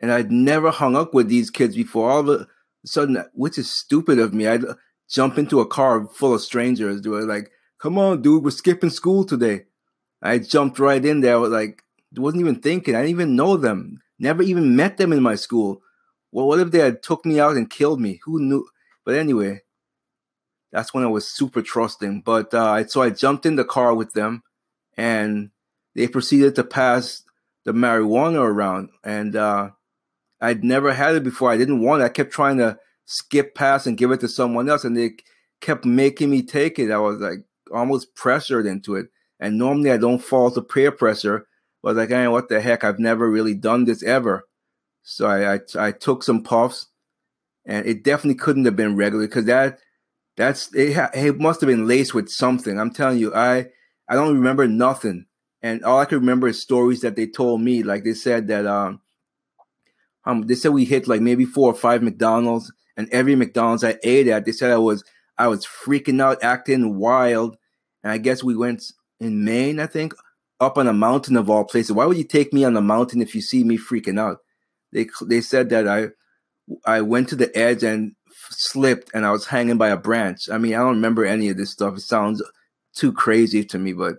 and 0.02 0.12
I'd 0.12 0.32
never 0.32 0.72
hung 0.72 0.96
up 0.96 1.14
with 1.14 1.28
these 1.28 1.52
kids 1.52 1.76
before. 1.76 2.10
All 2.10 2.20
of 2.22 2.30
a 2.30 2.48
sudden, 2.86 3.24
which 3.34 3.58
is 3.58 3.70
stupid 3.70 4.18
of 4.18 4.34
me, 4.34 4.48
I'd 4.48 4.64
jump 5.08 5.38
into 5.38 5.60
a 5.60 5.68
car 5.68 6.08
full 6.08 6.34
of 6.34 6.42
strangers. 6.42 7.02
They 7.02 7.10
were 7.10 7.22
like, 7.22 7.52
"Come 7.80 8.00
on, 8.00 8.24
dude, 8.24 8.44
we're 8.44 8.50
skipping 8.52 8.90
school 8.90 9.24
today." 9.24 9.66
I 10.22 10.40
jumped 10.40 10.80
right 10.80 11.04
in 11.04 11.22
there. 11.22 11.40
with 11.40 11.54
like, 11.54 11.84
wasn't 12.20 12.42
even 12.42 12.56
thinking. 12.56 12.96
I 12.96 13.00
didn't 13.00 13.12
even 13.12 13.36
know 13.36 13.58
them. 13.58 14.02
Never 14.20 14.44
even 14.44 14.76
met 14.76 14.98
them 14.98 15.12
in 15.12 15.22
my 15.22 15.36
school. 15.36 15.82
Well, 16.32 16.48
what 16.48 16.60
if 16.60 16.72
they 16.72 16.80
had 16.80 17.04
took 17.04 17.26
me 17.26 17.40
out 17.40 17.56
and 17.56 17.70
killed 17.70 18.00
me? 18.00 18.20
Who 18.26 18.40
knew? 18.40 18.68
But 19.06 19.16
anyway, 19.16 19.62
that's 20.72 20.94
when 20.94 21.04
I 21.04 21.08
was 21.08 21.28
super 21.28 21.62
trusting. 21.62 22.22
But 22.22 22.54
uh, 22.54 22.88
so 22.88 23.02
I 23.02 23.10
jumped 23.10 23.46
in 23.46 23.56
the 23.56 23.64
car 23.64 23.94
with 23.94 24.14
them, 24.14 24.44
and 24.98 25.52
they 25.96 26.08
proceeded 26.08 26.56
to 26.56 26.64
pass 26.64 27.24
the 27.64 27.74
marijuana 27.74 28.40
around. 28.40 28.90
And 29.04 29.36
uh, 29.36 29.72
I'd 30.42 30.64
never 30.64 30.94
had 30.94 31.16
it 31.16 31.24
before. 31.24 31.52
I 31.52 31.58
didn't 31.58 31.82
want 31.82 32.02
it. 32.02 32.06
I 32.06 32.10
kept 32.10 32.32
trying 32.32 32.58
to 32.58 32.78
skip 33.06 33.56
past 33.56 33.88
and 33.88 33.98
give 33.98 34.12
it 34.12 34.20
to 34.22 34.28
someone 34.28 34.70
else, 34.70 34.84
and 34.84 34.98
they 34.98 35.12
kept 35.62 35.86
making 35.86 36.30
me 36.30 36.42
take 36.42 36.80
it. 36.80 36.92
I 36.92 36.98
was 36.98 37.20
like 37.20 37.46
almost 37.74 38.16
pressured 38.16 38.66
into 38.66 38.96
it. 38.96 39.08
And 39.40 39.58
normally 39.58 39.92
I 39.92 39.98
don't 39.98 40.24
fall 40.24 40.52
to 40.52 40.62
peer 40.62 40.92
pressure, 40.92 41.48
was 41.90 41.98
like, 41.98 42.10
hey, 42.10 42.28
what 42.28 42.50
the 42.50 42.62
heck? 42.62 42.84
I've 42.84 43.00
never 43.00 43.30
really 43.30 43.54
done 43.54 43.86
this 43.86 44.04
ever. 44.04 44.48
So 45.04 45.28
I, 45.28 45.56
I, 45.56 45.60
I 45.78 45.92
took 45.92 46.24
some 46.24 46.42
puffs, 46.42 46.88
and 47.66 47.86
it 47.86 48.04
definitely 48.04 48.40
couldn't 48.40 48.66
have 48.66 48.76
been 48.76 48.96
regular 48.96 49.28
because 49.28 49.46
that 49.46 49.80
that's 50.36 50.74
it, 50.74 50.98
it 51.14 51.40
must 51.40 51.62
have 51.62 51.68
been 51.68 51.88
laced 51.88 52.14
with 52.14 52.30
something. 52.30 52.80
I'm 52.80 52.92
telling 52.92 53.20
you, 53.20 53.34
I 53.34 53.68
I 54.10 54.16
don't 54.16 54.36
remember 54.36 54.68
nothing, 54.68 55.28
and 55.62 55.84
all 55.84 56.00
I 56.00 56.06
can 56.06 56.20
remember 56.20 56.48
is 56.48 56.62
stories 56.62 57.02
that 57.02 57.16
they 57.16 57.28
told 57.28 57.62
me. 57.62 57.84
Like 57.84 58.04
they 58.04 58.16
said 58.16 58.48
that 58.48 58.66
um 58.66 59.02
um 60.26 60.42
they 60.48 60.56
said 60.56 60.72
we 60.72 60.86
hit 60.86 61.08
like 61.08 61.22
maybe 61.22 61.46
four 61.46 61.72
or 61.72 61.76
five 61.76 62.02
McDonald's, 62.02 62.74
and 62.98 63.08
every 63.12 63.36
McDonald's 63.36 63.84
I 63.84 64.00
ate 64.04 64.28
at, 64.28 64.46
they 64.46 64.52
said 64.52 64.72
I 64.72 64.78
was 64.78 65.04
I 65.38 65.48
was 65.48 65.66
freaking 65.66 66.22
out, 66.22 66.44
acting 66.44 66.98
wild, 66.98 67.58
and 68.04 68.12
I 68.12 68.18
guess 68.18 68.44
we 68.44 68.56
went 68.56 68.84
in 69.20 69.46
Maine, 69.46 69.80
I 69.80 69.86
think, 69.86 70.14
up 70.60 70.78
on 70.78 70.88
a 70.88 70.94
mountain 70.94 71.36
of 71.38 71.50
all 71.50 71.66
places. 71.66 71.92
Why 71.92 72.06
would 72.06 72.18
you 72.18 72.24
take 72.24 72.54
me 72.54 72.64
on 72.64 72.78
a 72.78 72.82
mountain 72.82 73.22
if 73.22 73.36
you 73.36 73.42
see 73.42 73.64
me 73.64 73.78
freaking 73.78 74.20
out? 74.20 74.40
They 74.92 75.08
they 75.26 75.42
said 75.42 75.70
that 75.70 75.88
I 75.88 76.10
I 76.86 77.02
went 77.02 77.30
to 77.30 77.36
the 77.36 77.56
edge 77.56 77.84
and 77.84 78.16
slipped 78.50 79.12
and 79.14 79.26
I 79.26 79.32
was 79.32 79.48
hanging 79.48 79.78
by 79.78 79.90
a 79.90 79.98
branch. 79.98 80.50
I 80.52 80.58
mean, 80.58 80.74
I 80.74 80.78
don't 80.78 80.96
remember 80.96 81.26
any 81.26 81.50
of 81.50 81.58
this 81.58 81.72
stuff. 81.72 81.98
It 81.98 82.02
sounds 82.02 82.42
too 82.96 83.12
crazy 83.12 83.64
to 83.66 83.78
me, 83.78 83.94
but 83.94 84.18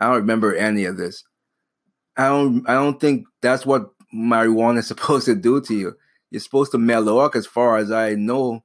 I 0.00 0.06
don't 0.06 0.16
remember 0.16 0.54
any 0.54 0.84
of 0.84 0.96
this. 0.96 1.24
I 2.16 2.28
don't. 2.28 2.68
I 2.68 2.74
don't 2.74 3.00
think 3.00 3.26
that's 3.42 3.66
what 3.66 3.90
marijuana 4.14 4.78
is 4.78 4.86
supposed 4.88 5.26
to 5.26 5.34
do 5.34 5.60
to 5.62 5.74
you. 5.74 5.96
You're 6.30 6.40
supposed 6.40 6.72
to 6.72 6.78
mellow 6.78 7.18
up. 7.18 7.34
As 7.34 7.46
far 7.46 7.76
as 7.76 7.90
I 7.90 8.14
know, 8.14 8.64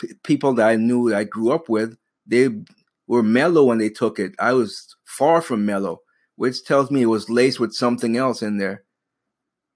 p- 0.00 0.14
people 0.22 0.54
that 0.54 0.68
I 0.68 0.76
knew 0.76 1.10
that 1.10 1.18
I 1.18 1.24
grew 1.24 1.52
up 1.52 1.68
with, 1.68 1.96
they 2.26 2.48
were 3.06 3.22
mellow 3.22 3.64
when 3.64 3.78
they 3.78 3.90
took 3.90 4.18
it. 4.18 4.32
I 4.38 4.52
was 4.52 4.94
far 5.04 5.42
from 5.42 5.66
mellow, 5.66 6.00
which 6.40 6.64
tells 6.64 6.90
me 6.90 7.02
it 7.02 7.06
was 7.06 7.28
laced 7.28 7.60
with 7.60 7.74
something 7.74 8.16
else 8.16 8.40
in 8.40 8.56
there. 8.56 8.82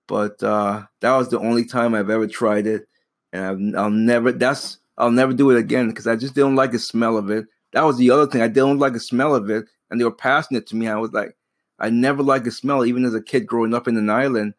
But 0.09 0.43
uh, 0.43 0.85
that 1.03 1.15
was 1.15 1.29
the 1.29 1.39
only 1.39 1.67
time 1.67 1.95
I've 1.95 2.09
ever 2.09 2.27
tried 2.27 2.67
it, 2.67 2.89
and 3.35 3.77
I've, 3.77 3.85
I'll 3.85 3.91
never. 3.91 4.33
That's 4.33 4.79
I'll 4.97 5.11
never 5.11 5.35
do 5.35 5.51
it 5.51 5.59
again 5.59 5.91
because 5.91 6.07
I 6.07 6.17
just 6.17 6.35
didn't 6.35 6.57
like 6.57 6.73
the 6.73 6.79
smell 6.79 7.19
of 7.19 7.29
it. 7.29 7.45
That 7.75 7.83
was 7.83 7.99
the 7.99 8.11
other 8.11 8.27
thing. 8.27 8.41
I 8.41 8.49
didn't 8.49 8.79
like 8.79 8.95
the 8.95 9.01
smell 9.01 9.35
of 9.35 9.51
it, 9.51 9.67
and 9.91 10.01
they 10.01 10.05
were 10.05 10.11
passing 10.11 10.57
it 10.57 10.67
to 10.69 10.77
me. 10.77 10.89
I 10.89 10.97
was 10.97 11.13
like, 11.13 11.37
I 11.79 11.91
never 11.91 12.23
liked 12.23 12.47
the 12.47 12.51
smell, 12.51 12.87
even 12.87 13.05
as 13.05 13.13
a 13.13 13.21
kid 13.21 13.47
growing 13.47 13.75
up 13.75 13.87
in 13.87 13.99
an 13.99 14.09
island 14.09 14.55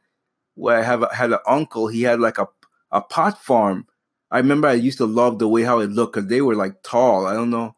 where 0.53 0.77
I 0.77 0.83
have 0.83 1.01
a, 1.01 1.11
had 1.11 1.31
an 1.31 1.39
uncle. 1.47 1.87
He 1.87 2.03
had 2.03 2.19
like 2.19 2.37
a 2.37 2.47
a 2.91 3.01
pot 3.01 3.41
farm. 3.41 3.87
I 4.29 4.37
remember 4.37 4.67
I 4.67 4.73
used 4.73 4.99
to 4.99 5.07
love 5.07 5.39
the 5.39 5.47
way 5.47 5.63
how 5.63 5.79
it 5.79 5.89
looked 5.89 6.13
because 6.13 6.29
they 6.29 6.41
were 6.41 6.55
like 6.55 6.83
tall. 6.83 7.25
I 7.25 7.33
don't 7.33 7.49
know. 7.49 7.75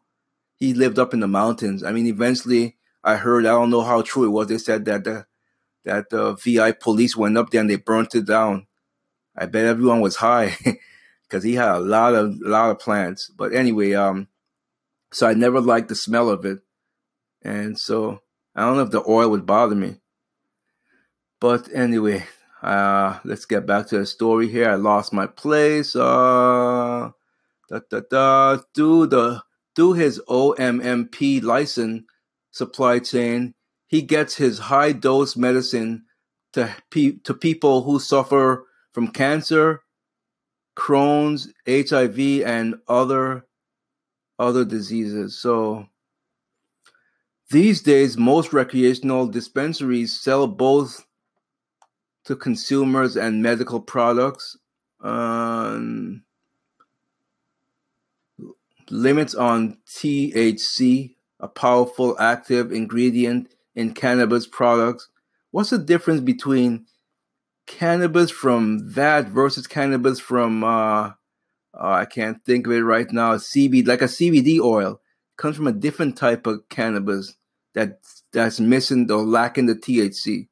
He 0.56 0.74
lived 0.74 0.98
up 0.98 1.14
in 1.14 1.20
the 1.20 1.28
mountains. 1.28 1.82
I 1.82 1.92
mean, 1.92 2.06
eventually 2.06 2.77
I 3.08 3.16
heard. 3.16 3.46
I 3.46 3.52
don't 3.52 3.70
know 3.70 3.80
how 3.80 4.02
true 4.02 4.24
it 4.24 4.28
was. 4.28 4.48
They 4.48 4.58
said 4.58 4.84
that 4.84 5.04
the 5.04 5.24
that 5.86 6.10
the 6.10 6.34
VI 6.34 6.72
police 6.72 7.16
went 7.16 7.38
up 7.38 7.48
there 7.48 7.62
and 7.62 7.70
they 7.70 7.76
burnt 7.76 8.14
it 8.14 8.26
down. 8.26 8.66
I 9.34 9.46
bet 9.46 9.64
everyone 9.64 10.02
was 10.02 10.16
high 10.16 10.56
because 11.22 11.42
he 11.42 11.54
had 11.54 11.76
a 11.76 11.80
lot 11.80 12.14
of 12.14 12.38
lot 12.40 12.70
of 12.70 12.78
plants. 12.78 13.30
But 13.34 13.54
anyway, 13.54 13.94
um, 13.94 14.28
so 15.10 15.26
I 15.26 15.32
never 15.32 15.58
liked 15.58 15.88
the 15.88 15.94
smell 15.94 16.28
of 16.28 16.44
it, 16.44 16.58
and 17.40 17.78
so 17.78 18.20
I 18.54 18.66
don't 18.66 18.76
know 18.76 18.82
if 18.82 18.90
the 18.90 19.02
oil 19.08 19.30
would 19.30 19.46
bother 19.46 19.74
me. 19.74 19.96
But 21.40 21.70
anyway, 21.72 22.26
uh, 22.62 23.20
let's 23.24 23.46
get 23.46 23.64
back 23.64 23.86
to 23.86 24.00
the 24.00 24.06
story 24.06 24.48
here. 24.48 24.68
I 24.68 24.74
lost 24.74 25.14
my 25.14 25.26
place. 25.26 25.96
Uh, 25.96 27.12
da, 27.70 27.80
da, 27.90 28.00
da, 28.10 28.58
through 28.74 29.06
the 29.06 29.42
through 29.74 29.94
his 29.94 30.20
OMMP 30.28 31.42
license 31.42 32.02
supply 32.50 32.98
chain, 32.98 33.54
he 33.86 34.02
gets 34.02 34.36
his 34.36 34.58
high 34.58 34.92
dose 34.92 35.36
medicine 35.36 36.04
to 36.52 36.74
pe- 36.90 37.18
to 37.24 37.34
people 37.34 37.82
who 37.82 37.98
suffer 37.98 38.66
from 38.92 39.08
cancer, 39.08 39.82
Crohn's, 40.76 41.52
HIV, 41.66 42.46
and 42.46 42.76
other 42.88 43.46
other 44.38 44.64
diseases. 44.64 45.40
So 45.40 45.86
these 47.50 47.80
days, 47.80 48.16
most 48.16 48.52
recreational 48.52 49.26
dispensaries 49.26 50.18
sell 50.20 50.46
both 50.46 51.04
to 52.24 52.36
consumers 52.36 53.16
and 53.16 53.42
medical 53.42 53.80
products. 53.80 54.56
Um, 55.00 56.24
limits 58.90 59.34
on 59.34 59.78
THC, 59.86 61.14
a 61.40 61.48
powerful 61.48 62.18
active 62.18 62.72
ingredient 62.72 63.48
in 63.74 63.94
cannabis 63.94 64.46
products. 64.46 65.08
What's 65.50 65.70
the 65.70 65.78
difference 65.78 66.20
between 66.20 66.86
cannabis 67.66 68.30
from 68.30 68.92
that 68.94 69.28
versus 69.28 69.66
cannabis 69.66 70.18
from 70.18 70.64
uh, 70.64 71.12
uh, 71.78 71.90
I 71.92 72.06
can't 72.06 72.44
think 72.44 72.66
of 72.66 72.72
it 72.72 72.80
right 72.80 73.10
now. 73.12 73.36
CBD, 73.36 73.86
like 73.86 74.02
a 74.02 74.06
CBD 74.06 74.58
oil, 74.60 75.00
comes 75.36 75.56
from 75.56 75.68
a 75.68 75.72
different 75.72 76.16
type 76.16 76.46
of 76.46 76.68
cannabis 76.68 77.36
that 77.74 78.00
that's 78.32 78.58
missing 78.58 79.10
or 79.12 79.22
lacking 79.22 79.66
the 79.66 79.74
THC. 79.74 80.48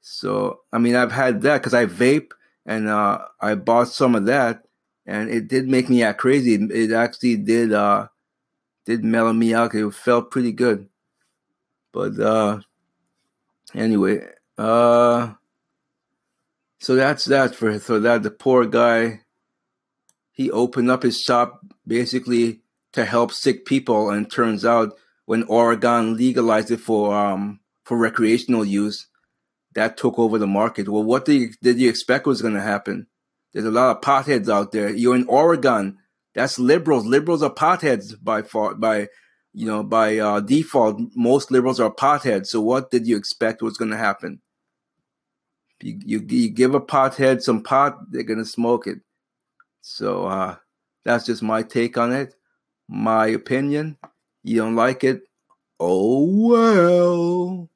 So 0.00 0.60
I 0.72 0.78
mean, 0.78 0.94
I've 0.94 1.12
had 1.12 1.42
that 1.42 1.58
because 1.58 1.74
I 1.74 1.86
vape 1.86 2.30
and 2.64 2.88
uh, 2.88 3.18
I 3.40 3.54
bought 3.56 3.88
some 3.88 4.14
of 4.14 4.26
that, 4.26 4.62
and 5.04 5.28
it 5.28 5.48
did 5.48 5.68
make 5.68 5.90
me 5.90 6.02
act 6.02 6.20
crazy. 6.20 6.54
It 6.54 6.92
actually 6.92 7.36
did 7.36 7.72
uh, 7.72 8.08
did 8.88 9.04
mellow 9.04 9.34
me 9.34 9.52
out. 9.52 9.74
It 9.74 9.92
felt 9.92 10.30
pretty 10.30 10.50
good. 10.50 10.88
But 11.92 12.18
uh, 12.18 12.60
anyway, 13.74 14.26
uh, 14.56 15.34
so 16.80 16.94
that's 16.94 17.26
that 17.26 17.54
for 17.54 17.78
so 17.78 18.00
that 18.00 18.22
the 18.22 18.30
poor 18.30 18.64
guy. 18.64 19.20
He 20.32 20.50
opened 20.52 20.88
up 20.88 21.02
his 21.02 21.20
shop 21.20 21.66
basically 21.84 22.60
to 22.92 23.04
help 23.04 23.32
sick 23.32 23.66
people, 23.66 24.08
and 24.08 24.30
turns 24.30 24.64
out 24.64 24.96
when 25.26 25.42
Oregon 25.44 26.16
legalized 26.16 26.70
it 26.70 26.80
for 26.80 27.14
um 27.14 27.60
for 27.84 27.98
recreational 27.98 28.64
use, 28.64 29.08
that 29.74 29.98
took 29.98 30.18
over 30.18 30.38
the 30.38 30.46
market. 30.46 30.88
Well, 30.88 31.04
what 31.04 31.26
did 31.26 31.40
you, 31.40 31.50
did 31.60 31.78
you 31.78 31.90
expect 31.90 32.26
was 32.26 32.40
going 32.40 32.54
to 32.54 32.62
happen? 32.62 33.06
There's 33.52 33.66
a 33.66 33.70
lot 33.70 33.96
of 33.96 34.00
potheads 34.00 34.48
out 34.48 34.72
there. 34.72 34.88
You're 34.88 35.16
in 35.16 35.26
Oregon. 35.26 35.98
That's 36.38 36.56
liberals. 36.56 37.04
Liberals 37.04 37.42
are 37.42 37.52
potheads 37.52 38.14
by 38.22 38.42
far 38.42 38.76
by 38.76 39.08
you 39.52 39.66
know 39.66 39.82
by 39.82 40.18
uh, 40.18 40.38
default. 40.38 41.00
Most 41.16 41.50
liberals 41.50 41.80
are 41.80 41.92
potheads. 41.92 42.46
So 42.46 42.60
what 42.60 42.92
did 42.92 43.08
you 43.08 43.16
expect 43.16 43.60
was 43.60 43.76
going 43.76 43.90
to 43.90 43.96
happen? 43.96 44.40
You, 45.82 45.98
you 46.06 46.24
you 46.28 46.48
give 46.48 46.76
a 46.76 46.80
pothead 46.80 47.42
some 47.42 47.64
pot, 47.64 47.98
they're 48.12 48.22
going 48.22 48.38
to 48.38 48.44
smoke 48.44 48.86
it. 48.86 49.00
So 49.80 50.26
uh, 50.26 50.56
that's 51.04 51.26
just 51.26 51.42
my 51.42 51.64
take 51.64 51.98
on 51.98 52.12
it, 52.12 52.36
my 52.88 53.26
opinion. 53.26 53.96
You 54.44 54.58
don't 54.58 54.76
like 54.76 55.02
it? 55.02 55.22
Oh 55.80 56.48
well. 56.50 57.68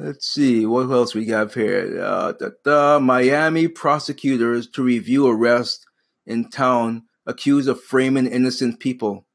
Let's 0.00 0.26
see 0.26 0.66
what 0.66 0.90
else 0.90 1.14
we 1.14 1.26
got 1.26 1.54
here. 1.54 2.02
Uh, 2.02 2.32
da, 2.32 2.48
da, 2.64 2.98
Miami 2.98 3.68
prosecutors 3.68 4.66
to 4.70 4.82
review 4.82 5.28
arrest 5.28 5.86
in 6.26 6.50
town 6.50 7.04
accused 7.28 7.68
of 7.68 7.80
framing 7.80 8.26
innocent 8.26 8.80
people. 8.80 9.26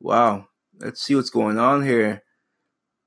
Wow. 0.00 0.48
Let's 0.78 1.00
see 1.00 1.14
what's 1.14 1.30
going 1.30 1.58
on 1.58 1.82
here. 1.86 2.22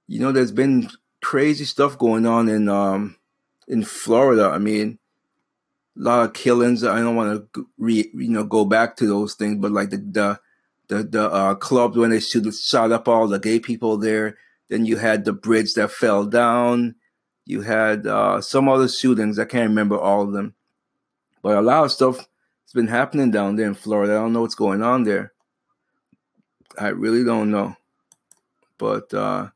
You 0.08 0.20
know, 0.20 0.32
there's 0.32 0.54
been 0.54 0.90
crazy 1.22 1.66
stuff 1.66 2.00
going 2.00 2.26
on 2.26 2.48
in 2.48 2.68
um 2.70 3.18
in 3.68 3.84
Florida. 3.84 4.48
I 4.48 4.58
mean, 4.58 4.98
a 5.96 6.02
lot 6.02 6.26
of 6.26 6.34
killings. 6.34 6.84
I 6.84 7.00
don't 7.00 7.16
want 7.16 7.54
to 7.54 7.68
re, 7.78 8.10
you 8.14 8.30
know 8.30 8.44
go 8.44 8.66
back 8.66 8.96
to 8.98 9.06
those 9.06 9.36
things, 9.36 9.58
but 9.60 9.72
like 9.72 9.92
the 9.92 9.98
the 9.98 10.40
the, 10.88 11.04
the 11.04 11.32
uh, 11.32 11.54
clubs 11.54 11.96
when 11.96 12.10
they 12.10 12.20
shoot, 12.20 12.52
shot 12.56 12.92
up 12.92 13.08
all 13.08 13.28
the 13.28 13.38
gay 13.38 13.60
people 13.60 13.98
there. 13.98 14.38
Then 14.70 14.86
you 14.86 14.98
had 14.98 15.24
the 15.24 15.34
bridge 15.34 15.76
that 15.76 15.92
fell 15.92 16.26
down. 16.26 16.96
You 17.46 17.62
had 17.62 18.08
uh, 18.08 18.42
some 18.42 18.68
other 18.68 18.88
shootings. 18.88 19.38
I 19.38 19.46
can't 19.46 19.70
remember 19.70 20.00
all 20.00 20.24
of 20.24 20.32
them, 20.32 20.56
but 21.44 21.58
a 21.58 21.62
lot 21.62 21.84
of 21.84 21.92
stuff 21.92 22.28
has 22.70 22.74
been 22.76 22.88
happening 22.88 23.32
down 23.32 23.56
there 23.56 23.66
in 23.66 23.74
Florida. 23.74 24.14
I 24.14 24.18
don't 24.18 24.34
know 24.34 24.42
what's 24.42 24.54
going 24.54 24.84
on 24.84 25.04
there. 25.04 25.34
I 26.78 26.90
really 26.90 27.24
don't 27.24 27.50
know, 27.50 27.76
but 28.78 29.12
uh, 29.12 29.50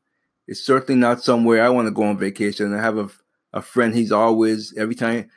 it's 0.47 0.65
certainly 0.65 0.99
not 0.99 1.23
somewhere 1.23 1.63
I 1.63 1.69
want 1.69 1.85
to 1.87 1.91
go 1.91 2.03
on 2.03 2.17
vacation. 2.17 2.73
I 2.73 2.81
have 2.81 2.97
a 2.97 3.09
a 3.53 3.61
friend. 3.61 3.93
He's 3.93 4.11
always 4.11 4.75
every 4.75 4.95
time. 4.95 5.29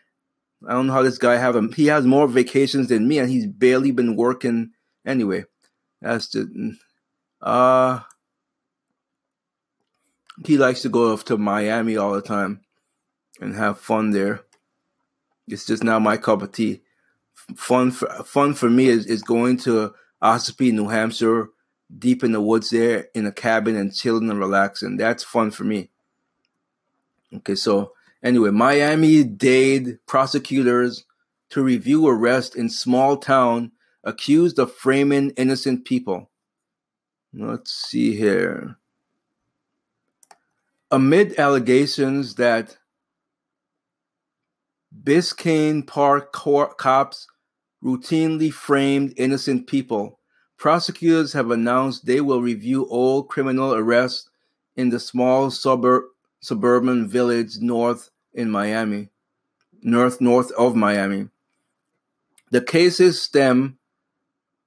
I 0.67 0.73
don't 0.73 0.87
know 0.87 0.95
how 0.95 1.03
this 1.03 1.19
guy 1.19 1.37
have 1.37 1.55
him. 1.55 1.71
He 1.73 1.87
has 1.87 2.07
more 2.07 2.27
vacations 2.27 2.89
than 2.89 3.07
me, 3.07 3.19
and 3.19 3.29
he's 3.29 3.47
barely 3.47 3.91
been 3.91 4.17
working. 4.17 4.71
Anyway, 5.05 5.45
that's 6.01 6.29
the. 6.29 6.77
Uh, 7.43 8.01
he 10.47 10.57
likes 10.57 10.81
to 10.83 10.89
go 10.89 11.13
off 11.13 11.27
to 11.27 11.37
Miami 11.37 11.99
all 11.99 12.15
the 12.15 12.23
time 12.23 12.63
and 13.39 13.55
have 13.55 13.79
fun 13.79 14.11
there. 14.11 14.41
It's 15.47 15.67
just 15.67 15.85
not 15.85 16.01
my 16.01 16.17
cup 16.17 16.41
of 16.41 16.53
tea. 16.53 16.81
Fun 17.55 17.93
for 17.93 18.09
fun 18.25 18.55
for 18.55 18.69
me 18.69 18.89
is, 18.89 19.07
is 19.07 19.23
going 19.23 19.57
to 19.59 19.95
Ossipee, 20.23 20.73
New 20.73 20.89
Hampshire, 20.89 21.49
deep 21.97 22.25
in 22.25 22.33
the 22.33 22.41
woods 22.41 22.71
there 22.71 23.09
in 23.15 23.27
a 23.27 23.33
cabin 23.33 23.77
and 23.77 23.95
chilling 23.95 24.29
and 24.31 24.39
relaxing. 24.39 24.97
That's 24.97 25.23
fun 25.23 25.51
for 25.51 25.65
me. 25.65 25.91
Okay, 27.35 27.55
so 27.55 27.93
anyway, 28.23 28.51
Miami 28.51 29.23
Dade 29.23 29.99
prosecutors 30.07 31.05
to 31.51 31.63
review 31.63 32.07
arrest 32.09 32.57
in 32.57 32.69
small 32.69 33.17
town 33.17 33.73
accused 34.03 34.59
of 34.59 34.75
framing 34.75 35.31
innocent 35.31 35.85
people. 35.85 36.31
Let's 37.33 37.73
see 37.73 38.17
here. 38.17 38.77
Amid 40.91 41.39
allegations 41.39 42.37
that 42.37 42.79
Biscayne 45.03 45.87
Park 45.87 46.33
cops 46.33 47.27
routinely 47.83 48.53
framed 48.53 49.15
innocent 49.17 49.67
people, 49.67 50.19
prosecutors 50.57 51.33
have 51.33 51.51
announced 51.51 52.07
they 52.07 52.21
will 52.21 52.43
review 52.43 52.85
all 52.85 53.23
criminal 53.23 53.75
arrests 53.75 54.29
in 54.75 54.89
the 54.91 55.01
small 55.01 55.51
suburb 55.51 56.05
suburban 56.41 57.09
village 57.09 57.59
north 57.59 58.11
in 58.33 58.51
Miami, 58.51 59.09
north 59.83 60.21
north 60.21 60.53
of 60.53 60.77
Miami. 60.77 61.29
The 62.51 62.61
cases 62.61 63.21
stem 63.21 63.79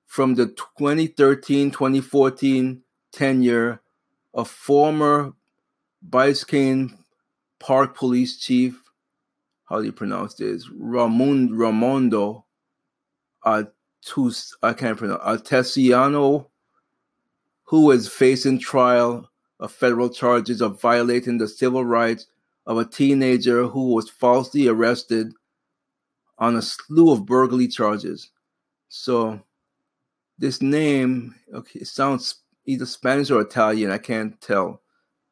from 0.06 0.36
the 0.36 0.48
2013-2014 0.48 2.82
tenure 3.12 3.82
of 4.34 4.50
former 4.50 5.34
Biscayne 6.08 6.98
Park 7.60 7.96
Police 7.96 8.40
Chief, 8.40 8.82
how 9.66 9.80
do 9.80 9.86
you 9.86 9.92
pronounce 9.92 10.34
this? 10.34 10.70
Ramon 10.70 11.50
Ramondo 11.50 12.46
Uh, 13.44 13.64
Artus, 14.06 14.56
I 14.64 14.74
can't 14.74 14.98
pronounce 14.98 15.22
uh, 15.24 15.38
Artesiano, 15.38 16.48
who 17.64 17.92
is 17.92 18.08
facing 18.08 18.60
trial 18.60 19.30
of 19.60 19.72
federal 19.72 20.10
charges 20.10 20.62
of 20.62 20.82
violating 20.82 21.38
the 21.38 21.48
civil 21.48 21.86
rights 21.86 22.28
of 22.66 22.78
a 22.78 22.86
teenager 22.86 23.68
who 23.68 23.94
was 23.94 24.10
falsely 24.10 24.68
arrested 24.68 25.34
on 26.38 26.56
a 26.56 26.62
slew 26.62 27.12
of 27.12 27.26
burglary 27.26 27.68
charges. 27.68 28.30
So 28.88 29.42
this 30.38 30.62
name, 30.62 31.36
okay, 31.54 31.80
it 31.80 31.88
sounds 31.88 32.36
either 32.66 32.86
Spanish 32.86 33.30
or 33.30 33.42
Italian. 33.42 33.92
I 33.92 33.98
can't 33.98 34.40
tell. 34.40 34.82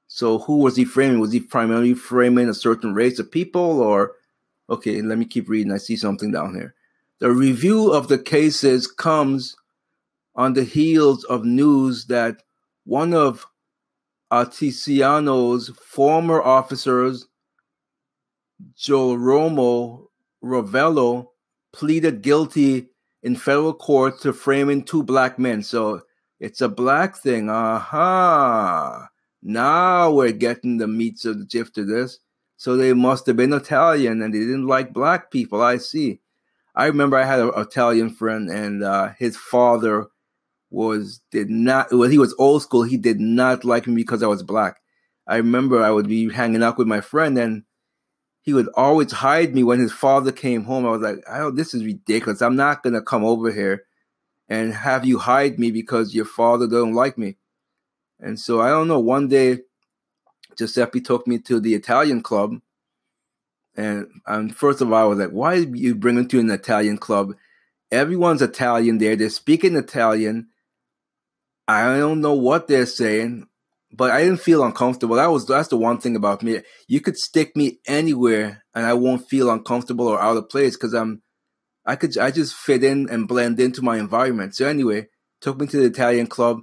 So 0.08 0.40
who 0.40 0.58
was 0.58 0.76
he 0.76 0.86
framing? 0.86 1.20
Was 1.20 1.32
he 1.32 1.40
primarily 1.40 1.94
framing 1.94 2.50
a 2.50 2.54
certain 2.54 2.94
race 2.94 3.20
of 3.20 3.32
people 3.32 3.82
or 3.82 4.16
okay, 4.70 5.02
let 5.02 5.18
me 5.18 5.26
keep 5.26 5.48
reading. 5.48 5.72
I 5.72 5.78
see 5.78 5.96
something 5.96 6.32
down 6.32 6.54
here. 6.54 6.76
The 7.20 7.32
review 7.32 7.92
of 7.92 8.08
the 8.10 8.20
cases 8.20 8.86
comes 8.86 9.56
on 10.36 10.54
the 10.54 10.64
heels 10.64 11.24
of 11.24 11.44
news 11.44 12.06
that 12.06 12.44
one 12.86 13.14
of 13.14 13.48
Artesiano's 14.32 15.70
former 15.70 16.42
officers, 16.42 17.28
Joromo 18.78 20.08
Ravelo, 20.44 21.30
pleaded 21.74 22.22
guilty 22.22 22.90
in 23.24 23.36
federal 23.36 23.74
court 23.74 24.22
to 24.22 24.32
framing 24.32 24.84
two 24.84 25.02
black 25.02 25.40
men. 25.40 25.64
So 25.64 26.02
it's 26.40 26.62
a 26.62 26.70
black 26.70 27.18
thing. 27.18 27.50
Aha. 27.50 29.10
Now 29.42 30.12
we're 30.12 30.32
getting 30.34 30.78
the 30.78 30.88
meats 30.88 31.26
of 31.26 31.40
the 31.40 31.46
gist 31.46 31.78
of 31.80 31.88
this. 31.88 32.20
So 32.58 32.76
they 32.76 32.94
must 32.94 33.26
have 33.28 33.38
been 33.38 33.54
Italian 33.54 34.22
and 34.22 34.34
they 34.34 34.40
didn't 34.40 34.68
like 34.68 34.94
black 34.94 35.32
people. 35.32 35.62
I 35.62 35.78
see. 35.78 36.20
I 36.78 36.86
remember 36.86 37.18
I 37.18 37.26
had 37.26 37.40
an 37.40 37.52
Italian 37.58 38.12
friend 38.12 38.52
and 38.52 38.84
uh, 38.84 39.10
his 39.18 39.36
father 39.36 40.06
was 40.70 41.22
did 41.32 41.50
not 41.50 41.92
well 41.92 42.10
he 42.10 42.20
was 42.20 42.36
old 42.38 42.62
school 42.62 42.84
he 42.84 42.98
did 42.98 43.22
not 43.22 43.64
like 43.64 43.88
me 43.88 43.96
because 43.96 44.22
i 44.22 44.28
was 44.28 44.44
black. 44.44 44.78
I 45.26 45.38
remember 45.38 45.82
i 45.82 45.90
would 45.90 46.08
be 46.08 46.32
hanging 46.32 46.62
out 46.62 46.78
with 46.78 46.88
my 46.88 47.02
friend 47.02 47.38
and 47.38 47.64
he 48.42 48.54
would 48.54 48.70
always 48.76 49.12
hide 49.12 49.56
me. 49.56 49.64
When 49.64 49.80
his 49.80 49.92
father 49.92 50.32
came 50.32 50.66
home 50.66 50.86
i 50.86 50.92
was 50.92 51.02
like 51.02 51.24
oh 51.28 51.50
this 51.50 51.74
is 51.74 51.84
ridiculous. 51.84 52.44
I'm 52.44 52.56
not 52.56 52.84
to 52.84 53.02
come 53.02 53.26
over 53.26 53.52
here 53.52 53.86
and 54.48 54.72
have 54.72 55.04
you 55.04 55.18
hide 55.18 55.58
me 55.58 55.72
because 55.72 56.14
your 56.14 56.26
father 56.26 56.68
don't 56.68 56.94
like 56.94 57.18
me. 57.18 57.38
And 58.20 58.40
so 58.40 58.62
i 58.62 58.70
don't 58.70 58.88
know 58.88 59.00
one 59.00 59.28
day 59.28 59.62
giuseppe 60.56 61.02
took 61.02 61.26
me 61.26 61.40
to 61.40 61.60
the 61.60 61.74
italian 61.76 62.22
club 62.22 62.60
and 63.78 64.08
um, 64.26 64.50
first 64.50 64.82
of 64.82 64.92
all 64.92 65.00
i 65.00 65.04
was 65.04 65.20
like 65.20 65.30
why 65.30 65.54
are 65.54 65.60
you 65.60 65.96
bring 65.96 66.16
me 66.16 66.26
to 66.26 66.40
an 66.40 66.50
italian 66.50 66.98
club 66.98 67.34
everyone's 67.92 68.42
italian 68.42 68.98
there 68.98 69.16
they're 69.16 69.30
speaking 69.30 69.76
italian 69.76 70.48
I 71.68 71.98
don't 71.98 72.22
know 72.22 72.34
what 72.34 72.68
they're 72.68 72.86
saying, 72.86 73.48
but 73.92 74.12
I 74.12 74.24
didn't 74.24 74.40
feel 74.40 74.64
uncomfortable. 74.64 75.18
That 75.18 75.28
was 75.28 75.46
that's 75.46 75.68
the 75.68 75.78
one 75.78 76.00
thing 76.00 76.16
about 76.16 76.42
me. 76.42 76.62
You 76.88 77.02
could 77.02 77.18
stick 77.18 77.56
me 77.56 77.80
anywhere, 77.86 78.64
and 78.74 78.86
I 78.86 78.94
won't 78.94 79.28
feel 79.28 79.50
uncomfortable 79.50 80.08
or 80.08 80.22
out 80.22 80.38
of 80.38 80.50
place 80.50 80.76
because 80.76 80.94
I'm. 80.94 81.22
I 81.86 81.96
could 81.96 82.18
I 82.18 82.32
just 82.32 82.54
fit 82.54 82.84
in 82.84 83.10
and 83.10 83.28
blend 83.28 83.60
into 83.60 83.82
my 83.82 83.98
environment. 83.98 84.56
So 84.56 84.68
anyway, 84.68 85.08
took 85.42 85.60
me 85.60 85.68
to 85.68 85.78
the 85.78 85.86
Italian 85.86 86.28
club, 86.28 86.60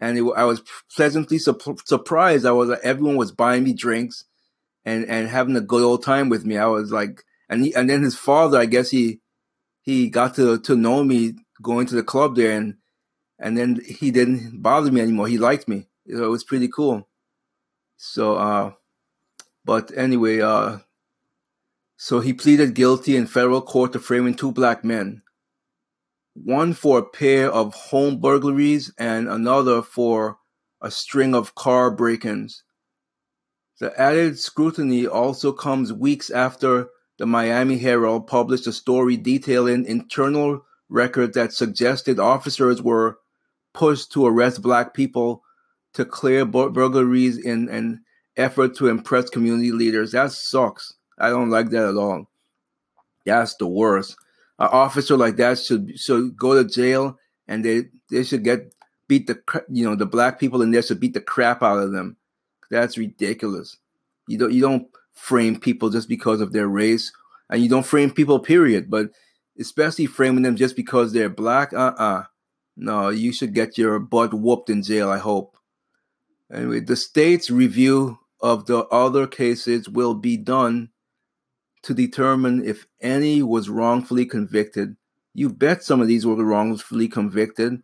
and 0.00 0.18
it, 0.18 0.24
I 0.36 0.44
was 0.44 0.62
pleasantly 0.94 1.38
su- 1.38 1.58
surprised. 1.84 2.46
I 2.46 2.52
was 2.52 2.78
everyone 2.82 3.16
was 3.16 3.32
buying 3.32 3.64
me 3.64 3.74
drinks, 3.74 4.24
and 4.86 5.04
and 5.06 5.28
having 5.28 5.56
a 5.56 5.60
good 5.60 5.82
old 5.82 6.02
time 6.02 6.30
with 6.30 6.46
me. 6.46 6.56
I 6.56 6.66
was 6.66 6.92
like, 6.92 7.24
and 7.50 7.64
he, 7.64 7.74
and 7.74 7.90
then 7.90 8.02
his 8.02 8.16
father, 8.16 8.58
I 8.58 8.66
guess 8.66 8.90
he 8.90 9.20
he 9.82 10.08
got 10.08 10.36
to 10.36 10.58
to 10.60 10.76
know 10.76 11.04
me 11.04 11.34
going 11.60 11.86
to 11.88 11.96
the 11.96 12.04
club 12.04 12.36
there, 12.36 12.56
and 12.56 12.76
and 13.38 13.58
then 13.58 13.80
he 13.84 14.10
didn't 14.10 14.62
bother 14.62 14.90
me 14.90 15.00
anymore. 15.00 15.28
He 15.28 15.36
liked 15.36 15.68
me. 15.68 15.88
So 16.08 16.24
it 16.24 16.28
was 16.28 16.44
pretty 16.44 16.68
cool. 16.68 17.08
So, 17.96 18.36
uh, 18.36 18.72
but 19.64 19.90
anyway, 19.96 20.40
uh, 20.40 20.78
so 21.96 22.20
he 22.20 22.32
pleaded 22.32 22.74
guilty 22.74 23.16
in 23.16 23.26
federal 23.26 23.62
court 23.62 23.92
to 23.92 23.98
framing 23.98 24.34
two 24.34 24.52
black 24.52 24.84
men, 24.84 25.22
one 26.34 26.74
for 26.74 26.98
a 26.98 27.04
pair 27.04 27.50
of 27.50 27.74
home 27.74 28.20
burglaries 28.20 28.92
and 28.98 29.28
another 29.28 29.82
for 29.82 30.38
a 30.80 30.90
string 30.90 31.34
of 31.34 31.54
car 31.54 31.90
break-ins. 31.90 32.62
The 33.78 33.98
added 34.00 34.38
scrutiny 34.38 35.06
also 35.06 35.52
comes 35.52 35.92
weeks 35.92 36.30
after 36.30 36.88
the 37.18 37.26
Miami 37.26 37.78
Herald 37.78 38.26
published 38.26 38.66
a 38.66 38.72
story 38.72 39.16
detailing 39.16 39.84
internal 39.84 40.64
records 40.88 41.34
that 41.34 41.52
suggested 41.52 42.18
officers 42.18 42.80
were 42.80 43.18
pushed 43.74 44.12
to 44.12 44.26
arrest 44.26 44.62
black 44.62 44.94
people 44.94 45.42
to 45.92 46.04
clear 46.04 46.44
burglaries 46.44 47.38
in 47.38 47.68
an 47.68 48.02
effort 48.36 48.76
to 48.76 48.88
impress 48.88 49.30
community 49.30 49.72
leaders. 49.72 50.12
That 50.12 50.32
sucks. 50.32 50.94
I 51.18 51.30
don't 51.30 51.50
like 51.50 51.70
that 51.70 51.88
at 51.88 51.96
all. 51.96 52.30
That's 53.24 53.56
the 53.56 53.66
worst. 53.66 54.16
An 54.58 54.68
officer 54.70 55.16
like 55.16 55.36
that 55.36 55.58
should 55.58 55.98
should 55.98 56.36
go 56.36 56.54
to 56.54 56.68
jail, 56.68 57.18
and 57.48 57.64
they 57.64 57.84
they 58.10 58.24
should 58.24 58.44
get 58.44 58.72
beat 59.08 59.26
the 59.26 59.38
you 59.68 59.84
know 59.84 59.96
the 59.96 60.06
black 60.06 60.38
people 60.38 60.62
in 60.62 60.70
there 60.70 60.82
should 60.82 61.00
beat 61.00 61.14
the 61.14 61.20
crap 61.20 61.62
out 61.62 61.78
of 61.78 61.92
them. 61.92 62.16
That's 62.70 62.98
ridiculous. 62.98 63.78
You 64.28 64.38
don't 64.38 64.52
you 64.52 64.60
don't 64.60 64.88
frame 65.12 65.58
people 65.58 65.90
just 65.90 66.08
because 66.08 66.40
of 66.40 66.52
their 66.52 66.68
race, 66.68 67.12
and 67.50 67.62
you 67.62 67.68
don't 67.68 67.86
frame 67.86 68.10
people 68.10 68.38
period. 68.38 68.90
But 68.90 69.10
especially 69.58 70.06
framing 70.06 70.42
them 70.42 70.56
just 70.56 70.76
because 70.76 71.12
they're 71.12 71.28
black, 71.28 71.72
uh 71.72 71.94
uh 71.98 72.22
no, 72.76 73.08
you 73.08 73.32
should 73.32 73.54
get 73.54 73.78
your 73.78 73.98
butt 73.98 74.34
whooped 74.34 74.68
in 74.68 74.82
jail, 74.82 75.10
I 75.10 75.18
hope. 75.18 75.56
Anyway, 76.52 76.80
the 76.80 76.96
state's 76.96 77.50
review 77.50 78.18
of 78.40 78.66
the 78.66 78.84
other 78.88 79.26
cases 79.26 79.88
will 79.88 80.14
be 80.14 80.36
done 80.36 80.90
to 81.82 81.94
determine 81.94 82.64
if 82.64 82.86
any 83.00 83.42
was 83.42 83.70
wrongfully 83.70 84.26
convicted. 84.26 84.96
You 85.34 85.48
bet 85.48 85.82
some 85.82 86.00
of 86.00 86.08
these 86.08 86.26
were 86.26 86.34
wrongfully 86.34 87.08
convicted. 87.08 87.82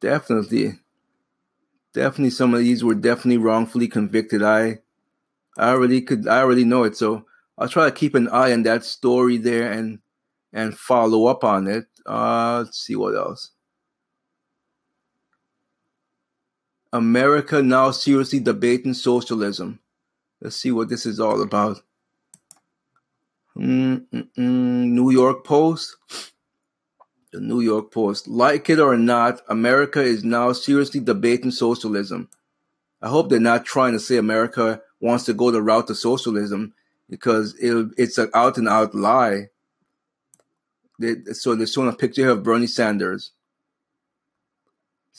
Definitely. 0.00 0.78
Definitely 1.94 2.30
some 2.30 2.54
of 2.54 2.60
these 2.60 2.82
were 2.82 2.94
definitely 2.94 3.38
wrongfully 3.38 3.88
convicted. 3.88 4.42
I 4.42 4.78
I 5.58 5.70
already 5.70 6.00
could 6.00 6.26
I 6.26 6.40
already 6.40 6.64
know 6.64 6.84
it. 6.84 6.96
So 6.96 7.26
I'll 7.58 7.68
try 7.68 7.84
to 7.84 7.92
keep 7.94 8.14
an 8.14 8.28
eye 8.28 8.52
on 8.52 8.62
that 8.64 8.84
story 8.84 9.36
there 9.36 9.70
and 9.70 9.98
and 10.52 10.76
follow 10.76 11.26
up 11.26 11.44
on 11.44 11.66
it. 11.66 11.86
Uh 12.06 12.64
let's 12.64 12.78
see 12.78 12.96
what 12.96 13.14
else. 13.14 13.50
America 16.92 17.62
now 17.62 17.90
seriously 17.90 18.40
debating 18.40 18.94
socialism. 18.94 19.80
Let's 20.40 20.56
see 20.56 20.72
what 20.72 20.88
this 20.88 21.06
is 21.06 21.20
all 21.20 21.40
about. 21.40 21.82
Mm-mm-mm. 23.56 24.26
New 24.36 25.10
York 25.10 25.44
Post. 25.44 25.96
The 27.32 27.40
New 27.40 27.60
York 27.60 27.90
Post. 27.90 28.28
Like 28.28 28.68
it 28.70 28.78
or 28.78 28.96
not, 28.96 29.40
America 29.48 30.00
is 30.00 30.22
now 30.22 30.52
seriously 30.52 31.00
debating 31.00 31.50
socialism. 31.50 32.28
I 33.00 33.08
hope 33.08 33.28
they're 33.28 33.40
not 33.40 33.64
trying 33.64 33.92
to 33.92 34.00
say 34.00 34.16
America 34.16 34.80
wants 35.00 35.24
to 35.24 35.34
go 35.34 35.50
the 35.50 35.62
route 35.62 35.88
to 35.88 35.94
socialism 35.94 36.74
because 37.10 37.56
it's 37.58 38.18
an 38.18 38.30
out 38.34 38.58
and 38.58 38.68
out 38.68 38.94
lie. 38.94 39.48
They, 40.98 41.16
so 41.32 41.54
they're 41.54 41.66
showing 41.66 41.88
a 41.88 41.92
picture 41.92 42.28
of 42.28 42.42
Bernie 42.42 42.66
Sanders 42.66 43.32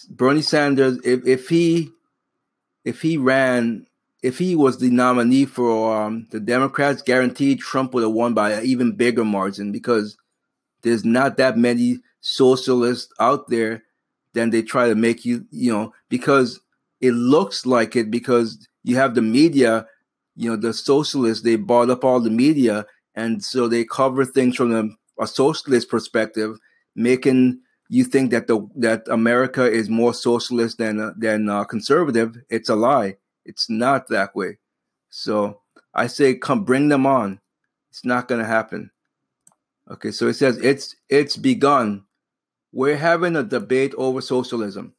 Bernie 0.10 0.42
Sanders, 0.42 1.00
if, 1.04 1.26
if 1.26 1.50
he 1.50 1.92
if 2.84 3.02
he 3.02 3.18
ran, 3.18 3.88
if 4.22 4.38
he 4.38 4.56
was 4.56 4.80
the 4.80 4.90
nominee 4.90 5.46
for 5.46 6.04
um, 6.04 6.28
the 6.32 6.40
Democrats, 6.40 7.02
guaranteed 7.02 7.60
Trump 7.60 7.94
would 7.94 8.04
have 8.04 8.12
won 8.12 8.34
by 8.34 8.52
an 8.52 8.66
even 8.66 8.94
bigger 8.94 9.24
margin 9.24 9.72
because 9.72 10.18
there's 10.84 11.06
not 11.06 11.38
that 11.38 11.58
many 11.58 12.00
socialists 12.22 13.12
out 13.20 13.48
there. 13.50 13.84
Then 14.34 14.50
they 14.50 14.62
try 14.62 14.88
to 14.88 14.96
make 14.96 15.26
you, 15.26 15.46
you 15.52 15.72
know, 15.72 15.94
because 16.10 16.60
it 17.02 17.12
looks 17.12 17.66
like 17.66 17.96
it 17.96 18.10
because 18.10 18.68
you 18.84 18.96
have 18.96 19.16
the 19.16 19.22
media, 19.22 19.86
you 20.36 20.50
know, 20.50 20.56
the 20.56 20.74
socialists 20.74 21.44
they 21.44 21.56
bought 21.56 21.90
up 21.90 22.04
all 22.04 22.20
the 22.20 22.30
media, 22.30 22.86
and 23.16 23.44
so 23.44 23.68
they 23.68 23.86
cover 23.86 24.26
things 24.26 24.56
from 24.56 24.74
a, 24.74 25.24
a 25.24 25.28
socialist 25.28 25.90
perspective, 25.90 26.58
making 26.96 27.60
you 27.90 28.04
think 28.04 28.32
that 28.32 28.48
the 28.48 28.68
that 28.76 29.08
America 29.08 29.70
is 29.70 29.90
more 29.90 30.14
socialist 30.14 30.80
than 30.80 31.14
than 31.18 31.50
uh, 31.50 31.64
conservative, 31.64 32.36
it's 32.50 32.70
a 32.70 32.76
lie. 32.76 33.18
It's 33.46 33.70
not 33.70 34.08
that 34.08 34.36
way. 34.36 34.58
So 35.10 35.62
I 35.94 36.08
say, 36.08 36.34
come 36.36 36.64
bring 36.64 36.90
them 36.90 37.06
on. 37.06 37.40
It's 37.92 38.04
not 38.04 38.28
going 38.28 38.42
to 38.42 38.48
happen. 38.48 38.90
Okay, 39.90 40.12
so 40.12 40.28
it 40.28 40.34
says 40.34 40.58
it's 40.58 40.96
it's 41.10 41.38
begun. 41.38 42.06
We're 42.72 42.98
having 42.98 43.36
a 43.36 43.44
debate 43.44 43.94
over 43.98 44.22
socialism, 44.22 44.94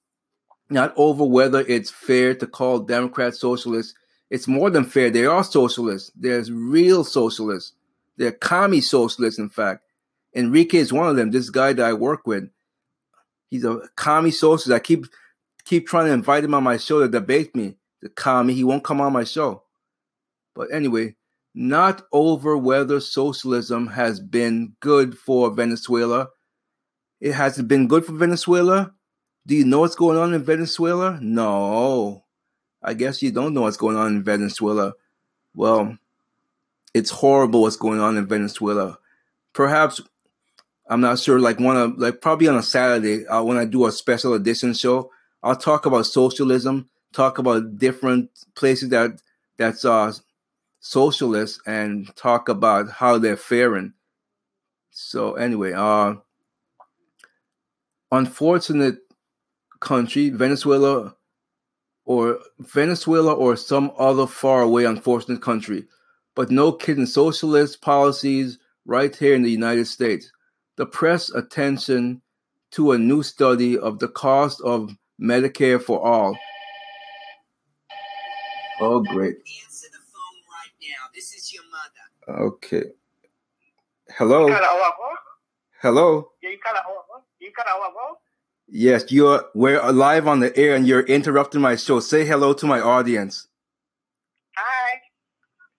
not 0.71 0.93
over 0.97 1.25
whether 1.25 1.61
it's 1.61 1.91
fair 1.91 2.35
to 2.37 2.47
call 2.47 2.81
Democrats 2.81 3.41
socialists. 3.41 3.95
It's 4.31 4.47
more 4.47 4.71
than 4.71 4.85
fair. 4.85 5.11
They 5.11 5.27
are 5.27 5.45
socialists. 5.45 6.11
There's 6.15 6.51
real 6.51 7.05
socialists. 7.05 7.73
They're 8.17 8.33
commie 8.33 8.81
socialists, 8.81 9.39
in 9.39 9.49
fact. 9.49 9.83
Enrique 10.35 10.79
is 10.79 10.93
one 10.93 11.09
of 11.09 11.17
them. 11.17 11.31
This 11.31 11.51
guy 11.51 11.73
that 11.73 11.85
I 11.85 11.93
work 11.93 12.27
with, 12.27 12.49
he's 13.51 13.65
a 13.65 13.81
commie 13.97 14.31
socialist. 14.31 14.77
I 14.77 14.81
keep 14.81 15.07
keep 15.65 15.87
trying 15.87 16.07
to 16.07 16.13
invite 16.13 16.45
him 16.45 16.55
on 16.55 16.63
my 16.63 16.77
show 16.77 17.01
to 17.01 17.09
debate 17.09 17.57
me. 17.57 17.77
The 18.03 18.11
commie, 18.11 18.55
he 18.55 18.65
won't 18.65 18.85
come 18.85 19.01
on 19.01 19.13
my 19.13 19.25
show. 19.25 19.63
But 20.55 20.73
anyway, 20.73 21.17
not 21.55 22.03
over 22.13 22.57
whether 22.57 23.01
socialism 23.01 23.87
has 23.87 24.21
been 24.21 24.75
good 24.81 25.17
for 25.17 25.51
Venezuela. 25.51 26.29
It 27.21 27.33
hasn't 27.33 27.69
been 27.69 27.87
good 27.87 28.05
for 28.05 28.13
Venezuela. 28.13 28.93
Do 29.47 29.55
you 29.55 29.65
know 29.65 29.81
what's 29.81 29.95
going 29.95 30.19
on 30.19 30.35
in 30.35 30.45
Venezuela? 30.45 31.19
No. 31.23 32.25
I 32.83 32.95
guess 32.95 33.23
you 33.23 33.31
don't 33.31 33.55
know 33.55 33.63
what's 33.63 33.77
going 33.77 33.97
on 33.97 34.17
in 34.17 34.25
Venezuela. 34.25 34.95
Well, 35.55 35.97
it's 36.93 37.11
horrible 37.11 37.63
what's 37.63 37.77
going 37.77 38.01
on 38.01 38.17
in 38.17 38.27
Venezuela. 38.27 38.99
Perhaps 39.53 40.01
I'm 40.89 41.01
not 41.01 41.19
sure. 41.19 41.39
Like 41.39 41.61
one 41.61 41.77
of 41.77 41.99
like 41.99 42.21
probably 42.21 42.49
on 42.49 42.57
a 42.57 42.63
Saturday 42.63 43.27
uh, 43.27 43.43
when 43.43 43.57
I 43.57 43.65
do 43.65 43.87
a 43.87 43.93
special 43.93 44.35
edition 44.35 44.75
show, 44.75 45.11
I'll 45.43 45.57
talk 45.57 45.87
about 45.87 46.07
socialism, 46.07 46.89
talk 47.13 47.39
about 47.39 47.79
different 47.79 48.31
places 48.55 48.91
that 48.91 49.21
that's 49.57 49.85
uh 49.85 50.13
socialist, 50.85 51.63
and 51.67 52.15
talk 52.15 52.51
about 52.51 52.91
how 52.91 53.17
they're 53.17 53.39
faring. 53.39 53.95
So 54.91 55.35
anyway, 55.35 55.73
uh, 55.73 56.17
unfortunate 58.13 58.99
country, 59.81 60.29
Venezuela, 60.29 61.17
or 62.05 62.39
Venezuela 62.59 63.33
or 63.33 63.57
some 63.57 63.93
other 63.99 64.27
far 64.27 64.61
away 64.61 64.85
unfortunate 64.85 65.41
country. 65.41 65.87
But 66.35 66.51
no 66.51 66.71
kidding, 66.71 67.07
socialist 67.07 67.81
policies 67.81 68.59
right 68.85 69.17
here 69.17 69.35
in 69.35 69.43
the 69.43 69.51
United 69.51 69.87
States. 69.87 70.31
The 70.77 70.85
press 70.85 71.31
attention 71.31 72.21
to 72.73 72.93
a 72.93 72.99
new 72.99 73.23
study 73.23 73.79
of 73.79 74.01
the 74.01 74.09
cost 74.09 74.61
of 74.61 74.95
Medicare 75.19 75.81
for 75.81 76.05
all. 76.05 76.37
Oh, 78.81 79.01
great. 79.01 79.37
Okay. 82.29 82.85
Hello. 84.17 84.49
Hello. 85.83 86.31
Yes, 88.67 89.05
you're 89.13 89.45
we're 89.55 89.83
live 89.93 90.27
on 90.27 90.41
the 90.41 90.57
air 90.57 90.75
and 90.75 90.87
you're 90.87 91.03
interrupting 91.03 91.61
my 91.61 91.77
show. 91.77 92.01
Say 92.01 92.25
hello 92.25 92.55
to 92.55 92.67
my 92.67 92.81
audience. 92.81 93.49
Hi. 94.57 95.01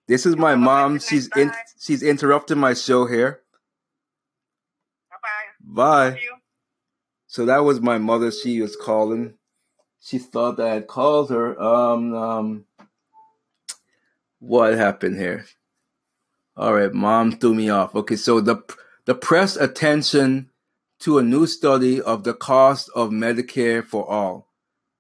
This 0.08 0.28
is 0.28 0.36
my 0.36 0.56
mom. 0.56 1.00
She's 1.00 1.30
in 1.36 1.52
she's 1.80 2.04
interrupting 2.04 2.60
my 2.60 2.76
show 2.76 3.08
here. 3.08 3.42
Bye-bye. 5.10 6.12
Bye. 6.12 6.20
So 7.26 7.46
that 7.48 7.64
was 7.64 7.82
my 7.82 7.98
mother. 7.98 8.32
She 8.32 8.62
was 8.62 8.76
calling. 8.76 9.34
She 10.00 10.20
thought 10.20 10.60
I 10.60 10.76
had 10.76 10.88
called 10.88 11.32
her. 11.32 11.60
Um, 11.60 12.14
um, 12.14 12.66
what 14.40 14.76
happened 14.76 15.18
here? 15.18 15.46
All 16.58 16.74
right, 16.74 16.94
mom 16.94 17.34
threw 17.34 17.54
me 17.54 17.70
off. 17.70 17.94
Okay, 17.96 18.16
so 18.16 18.40
the 18.40 18.64
the 19.06 19.16
press 19.16 19.58
attention 19.58 20.50
to 21.00 21.18
a 21.18 21.24
new 21.24 21.46
study 21.46 22.02
of 22.02 22.24
the 22.24 22.34
cost 22.34 22.90
of 22.96 23.10
Medicare 23.10 23.84
for 23.84 24.10
all, 24.10 24.52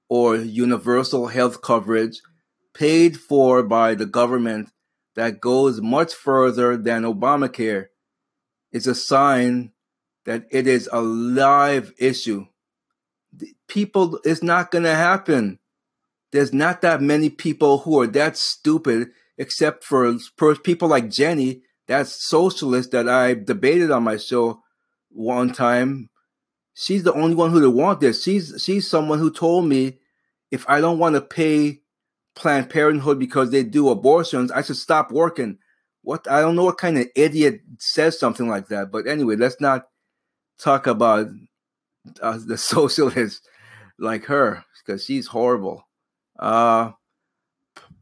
or 0.09 0.35
universal 0.35 1.27
health 1.27 1.61
coverage, 1.61 2.21
paid 2.73 3.17
for 3.17 3.63
by 3.63 3.95
the 3.95 4.05
government 4.05 4.69
that 5.15 5.39
goes 5.39 5.81
much 5.81 6.13
further 6.13 6.75
than 6.75 7.03
Obamacare, 7.03 7.87
is 8.73 8.85
a 8.85 8.93
sign 8.93 9.71
that 10.25 10.45
it 10.51 10.67
is 10.67 10.89
a 10.91 11.01
live 11.01 11.93
issue. 11.97 12.45
People, 13.69 14.19
it's 14.25 14.43
not 14.43 14.71
going 14.71 14.83
to 14.83 14.95
happen. 14.95 15.59
There's 16.33 16.53
not 16.53 16.81
that 16.81 17.01
many 17.01 17.29
people 17.29 17.79
who 17.79 18.01
are 18.01 18.07
that 18.07 18.35
stupid, 18.35 19.09
except 19.37 19.83
for, 19.83 20.17
people 20.63 20.87
like 20.87 21.09
Jenny, 21.09 21.61
that 21.87 22.07
socialist 22.07 22.91
that 22.91 23.07
I 23.07 23.33
debated 23.33 23.91
on 23.91 24.03
my 24.03 24.17
show 24.17 24.61
one 25.09 25.53
time. 25.53 26.09
She's 26.73 27.03
the 27.03 27.13
only 27.13 27.35
one 27.35 27.51
who 27.51 27.61
would 27.61 27.75
want 27.75 28.01
this. 28.01 28.23
She's 28.23 28.61
she's 28.61 28.89
someone 28.89 29.19
who 29.19 29.31
told 29.31 29.65
me 29.65 29.99
if 30.51 30.67
I 30.67 30.81
don't 30.81 30.99
want 30.99 31.15
to 31.15 31.21
pay 31.21 31.81
Planned 32.35 32.69
Parenthood 32.69 33.17
because 33.17 33.49
they 33.51 33.63
do 33.63 33.89
abortions, 33.89 34.51
I 34.51 34.61
should 34.61 34.75
stop 34.75 35.11
working. 35.11 35.57
What 36.01 36.29
I 36.29 36.41
don't 36.41 36.55
know 36.55 36.65
what 36.65 36.77
kind 36.77 36.97
of 36.97 37.07
idiot 37.15 37.61
says 37.79 38.19
something 38.19 38.47
like 38.47 38.67
that. 38.67 38.91
But 38.91 39.07
anyway, 39.07 39.37
let's 39.37 39.61
not 39.61 39.87
talk 40.59 40.85
about 40.85 41.27
uh, 42.21 42.39
the 42.45 42.57
socialists 42.73 43.41
like 43.97 44.25
her 44.25 44.65
because 44.85 45.05
she's 45.05 45.27
horrible. 45.27 45.87
Uh, 46.37 46.91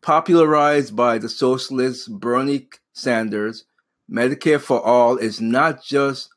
popularized 0.04 0.96
by 0.96 1.18
the 1.18 1.30
socialist 1.30 2.12
Bernie 2.20 2.68
Sanders, 2.94 3.66
Medicare 4.12 4.60
for 4.60 4.82
All 4.82 5.18
is 5.18 5.42
not 5.42 5.84
just 5.84 6.30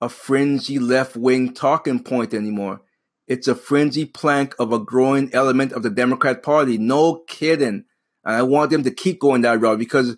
a 0.00 0.08
fringy 0.08 0.78
left 0.78 1.14
wing 1.14 1.54
talking 1.54 2.02
point 2.02 2.34
anymore. 2.34 2.80
It's 3.28 3.46
a 3.46 3.54
fringy 3.54 4.04
plank 4.04 4.54
of 4.58 4.72
a 4.72 4.78
growing 4.78 5.32
element 5.32 5.72
of 5.72 5.82
the 5.82 5.90
Democrat 5.90 6.42
Party. 6.42 6.76
No 6.76 7.22
kidding. 7.28 7.84
And 8.24 8.36
I 8.36 8.42
want 8.42 8.70
them 8.70 8.82
to 8.82 8.90
keep 8.90 9.20
going 9.20 9.42
that 9.42 9.60
route 9.60 9.78
because 9.78 10.16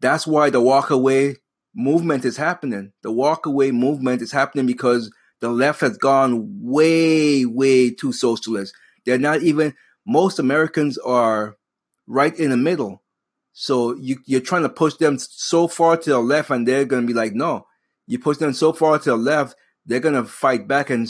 that's 0.00 0.26
why 0.26 0.48
the 0.48 0.60
walkaway 0.60 1.36
movement 1.74 2.24
is 2.24 2.38
happening. 2.38 2.92
The 3.02 3.12
walkaway 3.12 3.72
movement 3.72 4.22
is 4.22 4.32
happening 4.32 4.66
because 4.66 5.12
the 5.40 5.50
left 5.50 5.80
has 5.82 5.98
gone 5.98 6.60
way, 6.62 7.44
way 7.44 7.90
too 7.90 8.12
socialist. 8.12 8.74
They're 9.04 9.18
not 9.18 9.42
even, 9.42 9.74
most 10.06 10.38
Americans 10.38 10.96
are 10.98 11.56
right 12.10 12.36
in 12.36 12.50
the 12.50 12.56
middle. 12.56 13.02
So 13.52 13.96
you, 13.96 14.18
you're 14.26 14.40
trying 14.40 14.62
to 14.62 14.68
push 14.68 14.94
them 14.94 15.18
so 15.18 15.68
far 15.68 15.96
to 15.96 16.10
the 16.10 16.18
left, 16.18 16.50
and 16.50 16.66
they're 16.66 16.84
going 16.84 17.02
to 17.02 17.06
be 17.06 17.14
like, 17.14 17.34
no. 17.34 17.66
You 18.06 18.18
push 18.18 18.38
them 18.38 18.52
so 18.52 18.72
far 18.72 18.98
to 18.98 19.10
the 19.10 19.16
left, 19.16 19.54
they're 19.86 20.00
going 20.00 20.16
to 20.16 20.24
fight 20.24 20.66
back 20.66 20.90
and 20.90 21.08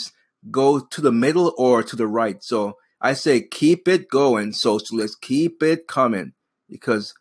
go 0.50 0.80
to 0.80 1.00
the 1.00 1.12
middle 1.12 1.54
or 1.56 1.82
to 1.82 1.96
the 1.96 2.06
right. 2.06 2.42
So 2.44 2.76
I 3.00 3.14
say 3.14 3.40
keep 3.40 3.88
it 3.88 4.10
going, 4.10 4.52
socialists. 4.52 5.16
Keep 5.16 5.62
it 5.62 5.86
coming 5.86 6.34
because 6.68 7.14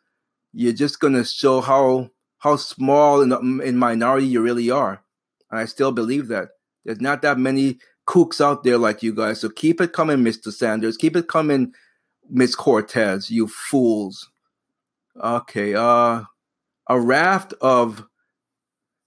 you're 0.52 0.74
just 0.74 1.00
going 1.00 1.14
to 1.14 1.24
show 1.24 1.62
how 1.62 2.10
how 2.40 2.56
small 2.58 3.26
the, 3.26 3.40
in 3.64 3.78
minority 3.78 4.28
you 4.28 4.42
really 4.42 4.70
are. 4.70 5.04
And 5.52 5.60
I 5.60 5.66
still 5.66 5.92
believe 5.92 6.28
that. 6.28 6.50
There's 6.86 7.02
not 7.02 7.22
that 7.22 7.38
many 7.38 7.80
kooks 8.08 8.42
out 8.42 8.64
there 8.64 8.78
like 8.78 9.04
you 9.04 9.14
guys. 9.14 9.42
So 9.42 9.50
keep 9.50 9.80
it 9.82 9.94
coming, 9.94 10.18
Mr. 10.18 10.52
Sanders. 10.52 10.98
Keep 10.98 11.16
it 11.16 11.28
coming, 11.28 11.74
Miss 12.30 12.56
Cortez, 12.56 13.30
you 13.30 13.48
fools. 13.48 14.30
Okay, 15.22 15.76
uh 15.76 16.24
a 16.90 17.00
raft 17.00 17.54
of 17.62 18.04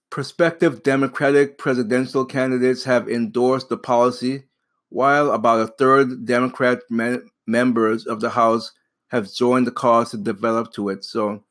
prospective 0.09 0.83
Democratic 0.83 1.57
presidential 1.57 2.23
candidates 2.23 2.83
have 2.85 3.09
endorsed 3.09 3.69
the 3.69 3.77
policy, 3.77 4.43
while 4.89 5.31
about 5.31 5.59
a 5.59 5.67
third 5.67 6.25
Democrat 6.25 6.79
me- 6.89 7.17
members 7.47 8.05
of 8.05 8.21
the 8.21 8.29
House 8.29 8.71
have 9.09 9.33
joined 9.33 9.67
the 9.67 9.71
cause 9.71 10.11
to 10.11 10.17
develop 10.17 10.71
to 10.73 10.89
it. 10.89 11.03
So, 11.03 11.43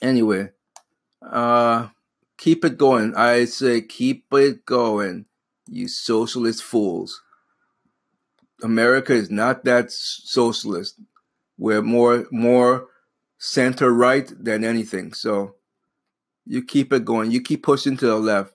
anyway, 0.00 0.50
uh, 1.22 1.88
keep 2.38 2.64
it 2.64 2.78
going. 2.78 3.14
I 3.16 3.46
say 3.46 3.80
keep 3.80 4.26
it 4.32 4.64
going, 4.66 5.26
you 5.66 5.88
socialist 5.88 6.62
fools. 6.62 7.22
America 8.62 9.12
is 9.12 9.30
not 9.30 9.64
that 9.64 9.90
socialist. 9.90 11.00
We're 11.58 11.82
more 11.82 12.26
more 12.30 12.88
center 13.38 13.92
right 13.92 14.30
than 14.38 14.64
anything. 14.64 15.12
So 15.12 15.56
you 16.46 16.64
keep 16.64 16.92
it 16.92 17.04
going. 17.04 17.30
You 17.30 17.42
keep 17.42 17.62
pushing 17.62 17.96
to 17.98 18.06
the 18.06 18.16
left. 18.16 18.54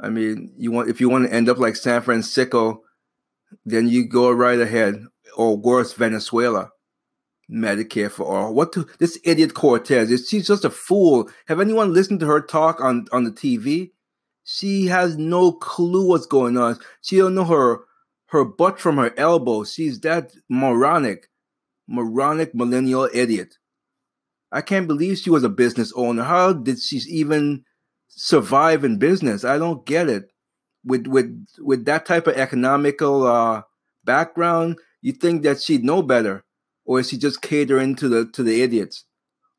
I 0.00 0.08
mean, 0.08 0.52
you 0.56 0.70
want 0.70 0.88
if 0.88 1.00
you 1.00 1.08
want 1.08 1.26
to 1.26 1.34
end 1.34 1.48
up 1.48 1.58
like 1.58 1.76
San 1.76 2.02
Francisco, 2.02 2.82
then 3.64 3.88
you 3.88 4.08
go 4.08 4.30
right 4.30 4.60
ahead. 4.60 5.04
Or 5.36 5.56
worse, 5.56 5.94
Venezuela. 5.94 6.72
Medicare 7.50 8.10
for 8.10 8.26
all. 8.26 8.54
What 8.54 8.72
to, 8.72 8.86
this 8.98 9.18
idiot 9.24 9.54
Cortez 9.54 10.10
is 10.10 10.28
she's 10.28 10.46
just 10.46 10.64
a 10.64 10.70
fool. 10.70 11.28
Have 11.46 11.60
anyone 11.60 11.92
listened 11.92 12.20
to 12.20 12.26
her 12.26 12.40
talk 12.40 12.80
on, 12.80 13.06
on 13.12 13.24
the 13.24 13.30
TV? 13.30 13.90
She 14.44 14.86
has 14.86 15.16
no 15.16 15.52
clue 15.52 16.08
what's 16.08 16.26
going 16.26 16.56
on. 16.56 16.78
She 17.02 17.18
don't 17.18 17.34
know 17.34 17.44
her 17.44 17.80
her 18.32 18.44
butt 18.46 18.80
from 18.80 18.96
her 18.96 19.12
elbow. 19.18 19.62
She's 19.62 20.00
that 20.00 20.32
moronic, 20.48 21.28
moronic 21.86 22.54
millennial 22.54 23.08
idiot. 23.12 23.58
I 24.50 24.62
can't 24.62 24.88
believe 24.88 25.18
she 25.18 25.28
was 25.28 25.44
a 25.44 25.50
business 25.50 25.92
owner. 25.94 26.24
How 26.24 26.54
did 26.54 26.80
she 26.80 26.96
even 27.08 27.64
survive 28.08 28.84
in 28.84 28.96
business? 28.98 29.44
I 29.44 29.58
don't 29.58 29.84
get 29.84 30.08
it. 30.08 30.30
With 30.84 31.06
with 31.06 31.46
with 31.58 31.84
that 31.84 32.06
type 32.06 32.26
of 32.26 32.34
economical 32.34 33.26
uh, 33.26 33.62
background, 34.02 34.78
you 35.02 35.12
think 35.12 35.42
that 35.42 35.60
she'd 35.60 35.84
know 35.84 36.02
better, 36.02 36.44
or 36.84 37.00
is 37.00 37.10
she 37.10 37.18
just 37.18 37.42
catering 37.42 37.94
to 37.96 38.08
the 38.08 38.26
to 38.32 38.42
the 38.42 38.62
idiots? 38.62 39.04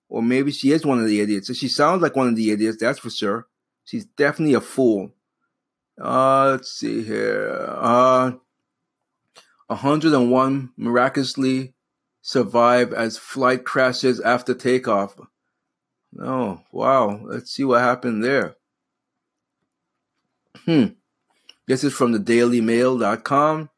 Or 0.10 0.22
maybe 0.22 0.52
she 0.52 0.72
is 0.72 0.86
one 0.86 1.00
of 1.00 1.08
the 1.08 1.22
idiots. 1.22 1.56
She 1.56 1.68
sounds 1.68 2.02
like 2.02 2.16
one 2.16 2.28
of 2.28 2.36
the 2.36 2.52
idiots, 2.52 2.78
that's 2.80 3.00
for 3.00 3.10
sure. 3.10 3.48
She's 3.86 4.06
definitely 4.06 4.56
a 4.56 4.62
fool. 4.62 5.14
Uh, 6.00 6.52
let's 6.52 6.72
see 6.72 7.04
here. 7.04 7.68
Uh, 7.70 8.34
101 9.68 10.72
miraculously 10.78 11.74
survive 12.22 12.94
as 12.94 13.18
flight 13.18 13.64
crashes 13.66 14.20
after 14.20 14.54
takeoff. 14.54 15.16
Oh, 16.20 16.62
wow. 16.72 17.22
Let's 17.24 17.52
see 17.52 17.64
what 17.64 17.82
happened 17.82 18.24
there. 18.24 18.56
Hmm. 20.66 20.86
This 21.68 21.84
is 21.84 21.94
from 21.94 22.12
the 22.12 22.20
dailymail.com. 22.20 23.70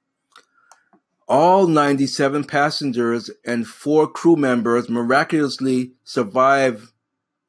All 1.27 1.67
97 1.67 2.43
passengers 2.43 3.31
and 3.43 3.67
four 3.67 4.07
crew 4.07 4.35
members 4.35 4.89
miraculously 4.89 5.93
survive 6.03 6.93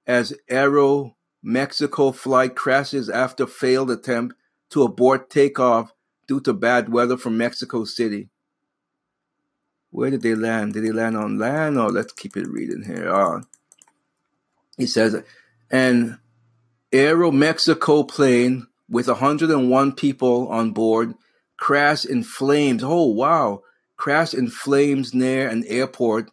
as 0.07 0.33
Aero 0.49 1.16
Mexico 1.42 2.12
flight 2.12 2.57
crashes 2.57 3.11
after 3.11 3.46
failed 3.46 3.90
attempt 3.90 4.35
to 4.70 4.83
abort 4.83 5.29
takeoff 5.29 5.92
due 6.26 6.40
to 6.40 6.52
bad 6.52 6.88
weather 6.88 7.16
from 7.16 7.36
Mexico 7.36 7.84
City. 7.84 8.28
Where 9.90 10.10
did 10.10 10.22
they 10.22 10.34
land? 10.34 10.74
Did 10.74 10.84
they 10.84 10.92
land 10.92 11.16
on 11.16 11.38
land? 11.38 11.78
Or 11.78 11.90
let's 11.90 12.12
keep 12.12 12.36
it 12.36 12.48
reading 12.48 12.84
here. 12.84 13.12
Uh, 13.12 13.42
he 14.76 14.86
says, 14.86 15.22
an 15.70 16.18
Aeromexico 16.92 18.06
plane 18.06 18.66
with 18.88 19.08
101 19.08 19.92
people 19.92 20.48
on 20.48 20.72
board 20.72 21.14
crashed 21.56 22.04
in 22.04 22.22
flames. 22.22 22.82
Oh, 22.84 23.06
wow. 23.06 23.62
Crashed 23.96 24.34
in 24.34 24.48
flames 24.48 25.14
near 25.14 25.48
an 25.48 25.64
airport 25.66 26.30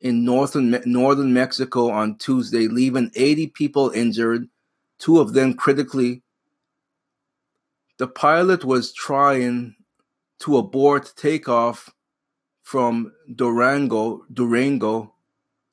in 0.00 0.24
northern, 0.24 0.80
northern 0.86 1.32
Mexico 1.32 1.90
on 1.90 2.16
Tuesday, 2.16 2.68
leaving 2.68 3.10
80 3.14 3.48
people 3.48 3.90
injured, 3.90 4.48
two 4.98 5.20
of 5.20 5.32
them 5.32 5.54
critically. 5.54 6.22
The 8.00 8.08
pilot 8.08 8.64
was 8.64 8.94
trying 8.94 9.74
to 10.38 10.56
abort 10.56 11.12
takeoff 11.16 11.90
from 12.62 13.12
Durango, 13.30 14.24
Durango 14.32 15.12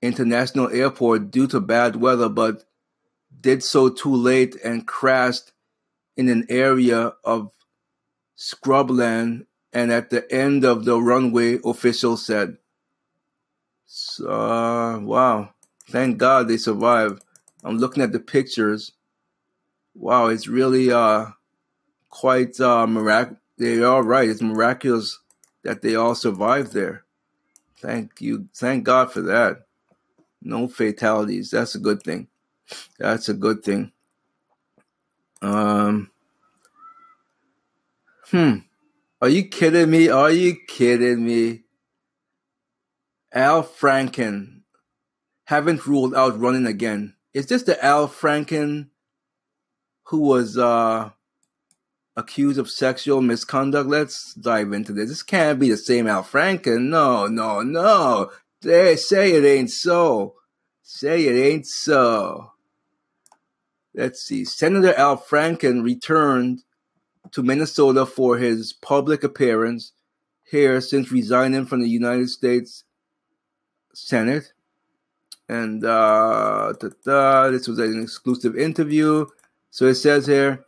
International 0.01 0.69
Airport 0.69 1.31
due 1.31 1.47
to 1.47 1.61
bad 1.61 1.95
weather, 1.95 2.27
but 2.27 2.65
did 3.39 3.63
so 3.63 3.87
too 3.87 4.13
late 4.13 4.57
and 4.61 4.85
crashed 4.85 5.53
in 6.17 6.27
an 6.27 6.45
area 6.49 7.13
of 7.23 7.53
scrubland 8.37 9.45
and 9.71 9.89
at 9.89 10.09
the 10.09 10.29
end 10.29 10.65
of 10.65 10.83
the 10.83 10.99
runway, 10.99 11.59
officials 11.63 12.25
said. 12.25 12.57
So, 13.85 14.29
uh, 14.29 14.99
wow. 14.99 15.53
Thank 15.87 16.17
God 16.17 16.49
they 16.49 16.57
survived. 16.57 17.23
I'm 17.63 17.77
looking 17.77 18.03
at 18.03 18.11
the 18.11 18.19
pictures. 18.19 18.91
Wow, 19.95 20.27
it's 20.27 20.49
really 20.49 20.91
uh 20.91 21.27
quite 22.09 22.59
uh 22.59 22.87
mirac 22.87 23.35
they 23.57 23.81
are 23.81 24.03
right. 24.03 24.29
It's 24.29 24.41
miraculous 24.41 25.19
that 25.63 25.81
they 25.81 25.95
all 25.95 26.15
survived 26.15 26.73
there. 26.73 27.05
Thank 27.79 28.21
you. 28.21 28.47
Thank 28.55 28.83
God 28.83 29.11
for 29.11 29.21
that. 29.21 29.65
No 30.41 30.67
fatalities. 30.67 31.49
That's 31.51 31.75
a 31.75 31.79
good 31.79 32.03
thing. 32.03 32.27
That's 32.99 33.29
a 33.29 33.33
good 33.33 33.63
thing. 33.63 33.91
Um 35.41 36.11
Hmm. 38.29 38.57
Are 39.21 39.29
you 39.29 39.47
kidding 39.47 39.89
me? 39.89 40.09
Are 40.09 40.31
you 40.31 40.57
kidding 40.67 41.25
me? 41.25 41.63
Al 43.31 43.63
Franken 43.63 44.61
haven't 45.45 45.87
ruled 45.87 46.13
out 46.13 46.39
running 46.39 46.65
again. 46.65 47.15
Is 47.33 47.47
this 47.47 47.63
the 47.63 47.83
Al 47.83 48.07
Franken 48.09 48.89
who 50.03 50.19
was 50.19 50.57
uh, 50.57 51.11
accused 52.17 52.59
of 52.59 52.69
sexual 52.69 53.21
misconduct? 53.21 53.87
Let's 53.87 54.33
dive 54.33 54.73
into 54.73 54.91
this. 54.91 55.07
This 55.07 55.23
can't 55.23 55.59
be 55.59 55.69
the 55.69 55.77
same 55.77 56.07
Al 56.07 56.23
Franken. 56.23 56.89
No, 56.89 57.27
no, 57.27 57.61
no. 57.61 58.31
They 58.61 58.97
say 58.97 59.33
it 59.33 59.45
ain't 59.45 59.71
so. 59.71 60.35
Say 60.81 61.25
it 61.27 61.39
ain't 61.39 61.67
so. 61.67 62.51
Let's 63.93 64.21
see. 64.21 64.43
Senator 64.43 64.93
Al 64.95 65.17
Franken 65.17 65.83
returned 65.83 66.63
to 67.31 67.43
Minnesota 67.43 68.05
for 68.05 68.37
his 68.37 68.73
public 68.73 69.23
appearance 69.23 69.93
here 70.43 70.81
since 70.81 71.11
resigning 71.11 71.65
from 71.65 71.81
the 71.81 71.89
United 71.89 72.29
States 72.29 72.83
Senate. 73.93 74.53
And 75.49 75.83
uh, 75.83 76.73
this 76.79 77.67
was 77.67 77.79
an 77.79 78.01
exclusive 78.01 78.57
interview. 78.57 79.25
So 79.69 79.85
it 79.85 79.95
says 79.95 80.25
here 80.27 80.66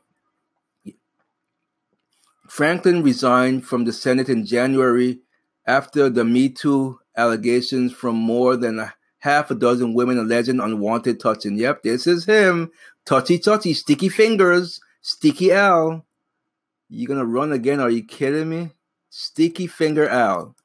Franken 2.50 3.04
resigned 3.04 3.66
from 3.66 3.86
the 3.86 3.94
Senate 3.94 4.28
in 4.28 4.44
January 4.44 5.20
after 5.68 6.10
the 6.10 6.26
Me 6.26 6.50
Too 6.50 7.00
allegations 7.16 7.94
from 7.94 8.16
more 8.16 8.58
than 8.58 8.80
a 8.80 8.96
half 9.20 9.52
a 9.52 9.56
dozen 9.56 9.94
women 9.94 10.18
alleging 10.18 10.60
unwanted 10.60 11.20
touching. 11.20 11.58
Yep, 11.58 11.84
this 11.84 12.08
is 12.08 12.26
him. 12.26 12.72
Touchy, 13.06 13.38
touchy, 13.38 13.74
sticky 13.74 14.10
fingers, 14.10 14.82
sticky 15.02 15.52
Al. 15.52 16.06
You 16.90 17.08
gonna 17.08 17.26
run 17.26 17.52
again? 17.52 17.80
Are 17.80 17.90
you 17.90 18.04
kidding 18.04 18.50
me? 18.50 18.72
Sticky 19.12 19.68
Finger 19.68 20.08
Al. 20.10 20.56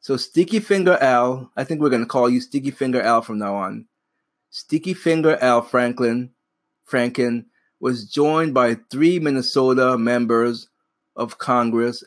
So 0.00 0.16
Sticky 0.16 0.58
Finger 0.58 0.98
Al, 1.00 1.52
I 1.56 1.62
think 1.62 1.80
we're 1.80 1.90
gonna 1.90 2.04
call 2.04 2.28
you 2.28 2.40
Sticky 2.40 2.72
Finger 2.72 3.00
Al 3.00 3.22
from 3.22 3.38
now 3.38 3.54
on. 3.54 3.86
Sticky 4.50 4.92
Finger 4.92 5.38
Al 5.40 5.62
Franklin, 5.62 6.30
Franken 6.90 7.44
was 7.78 8.10
joined 8.10 8.54
by 8.54 8.74
three 8.90 9.20
Minnesota 9.20 9.96
members 9.96 10.68
of 11.16 11.38
Congress 11.38 12.04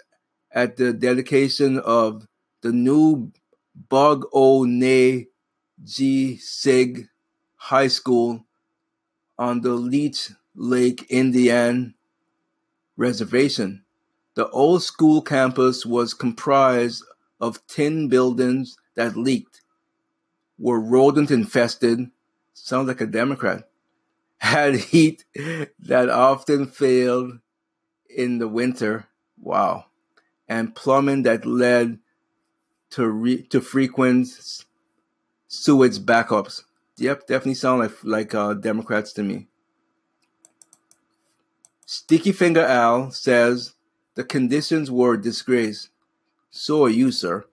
at 0.52 0.78
the 0.78 0.94
dedication 0.94 1.80
of 1.80 2.28
the 2.62 2.72
new 2.72 3.32
Bug 3.90 4.26
O 4.34 4.64
Ne 4.64 5.28
G 5.84 6.38
Sig 6.38 7.10
High 7.56 7.88
School 7.88 8.46
on 9.38 9.62
the 9.62 9.74
Leech 9.74 10.32
Lake 10.56 11.06
Indian 11.10 11.94
reservation. 12.98 13.84
The 14.36 14.50
old 14.50 14.84
school 14.84 15.22
campus 15.22 15.86
was 15.86 16.14
comprised 16.14 17.04
of 17.40 17.66
tin 17.68 18.08
buildings 18.08 18.78
that 18.96 19.18
leaked, 19.18 19.62
were 20.58 20.80
rodent 20.80 21.32
infested, 21.32 22.10
sounds 22.54 22.88
like 22.88 23.02
a 23.02 23.06
Democrat, 23.06 23.68
had 24.38 24.76
heat 24.76 25.26
that 25.80 26.10
often 26.10 26.68
failed 26.68 27.40
in 28.16 28.38
the 28.40 28.48
winter, 28.48 29.08
wow, 29.40 29.86
and 30.48 30.76
plumbing 30.76 31.24
that 31.24 31.46
led 31.46 32.00
to 32.92 33.08
re- 33.08 33.44
to 33.44 33.62
frequent 33.62 34.28
sewage 35.48 36.00
backups. 36.00 36.64
Yep, 36.98 37.28
definitely 37.28 37.56
sound 37.56 37.82
like 37.82 38.04
like 38.04 38.36
uh, 38.36 38.54
Democrats 38.54 39.14
to 39.14 39.24
me. 39.24 39.48
Sticky 41.86 42.32
Finger 42.32 42.64
Al 42.64 43.12
says 43.12 43.74
the 44.16 44.24
conditions 44.24 44.90
were 44.90 45.14
a 45.14 45.22
disgrace. 45.22 45.90
So 46.50 46.86
are 46.86 46.90
you, 46.90 47.12
sir. 47.12 47.46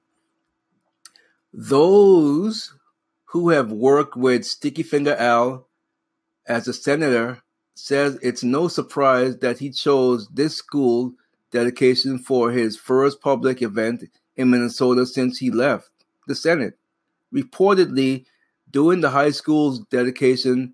Those 1.52 2.74
who 3.26 3.50
have 3.50 3.70
worked 3.70 4.16
with 4.16 4.46
Sticky 4.46 4.82
Finger 4.82 5.16
Al 5.16 5.66
as 6.46 6.66
a 6.66 6.72
senator 6.72 7.41
says 7.74 8.18
it's 8.22 8.44
no 8.44 8.68
surprise 8.68 9.38
that 9.38 9.58
he 9.58 9.70
chose 9.70 10.28
this 10.28 10.56
school 10.56 11.14
dedication 11.50 12.18
for 12.18 12.50
his 12.50 12.76
first 12.76 13.20
public 13.20 13.62
event 13.62 14.04
in 14.36 14.50
Minnesota 14.50 15.06
since 15.06 15.38
he 15.38 15.50
left 15.50 15.90
the 16.26 16.34
Senate. 16.34 16.78
Reportedly, 17.32 18.24
during 18.70 19.00
the 19.00 19.10
high 19.10 19.30
school's 19.30 19.80
dedication, 19.86 20.72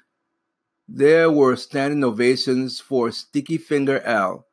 there 0.89 1.31
were 1.31 1.57
standing 1.57 2.03
ovations 2.05 2.81
for 2.81 3.11
Sticky 3.11 3.59
Finger 3.59 4.01
Al, 4.05 4.47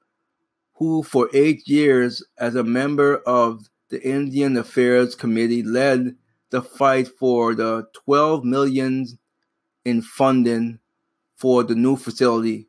who 0.73 1.03
for 1.03 1.29
eight 1.33 1.67
years, 1.67 2.23
as 2.37 2.55
a 2.55 2.63
member 2.63 3.17
of 3.25 3.69
the 3.89 4.03
Indian 4.05 4.57
Affairs 4.57 5.15
Committee, 5.15 5.63
led 5.63 6.15
the 6.49 6.61
fight 6.61 7.07
for 7.07 7.55
the 7.55 7.87
12 7.93 8.43
million 8.43 9.05
in 9.85 10.01
funding 10.01 10.79
for 11.35 11.63
the 11.63 11.75
new 11.75 11.95
facility. 11.95 12.67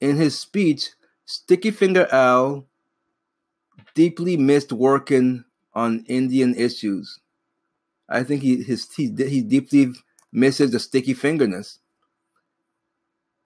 In 0.00 0.16
his 0.16 0.38
speech, 0.38 0.90
Sticky 1.24 1.70
Finger 1.70 2.08
Al 2.10 2.66
deeply 3.94 4.36
missed 4.36 4.72
working 4.72 5.44
on 5.74 6.04
Indian 6.06 6.54
issues. 6.54 7.20
I 8.08 8.24
think 8.24 8.42
he 8.42 8.62
his 8.62 8.92
he, 8.94 9.14
he 9.16 9.42
deeply 9.42 9.92
misses 10.32 10.72
the 10.72 10.80
sticky 10.80 11.14
fingerness. 11.14 11.78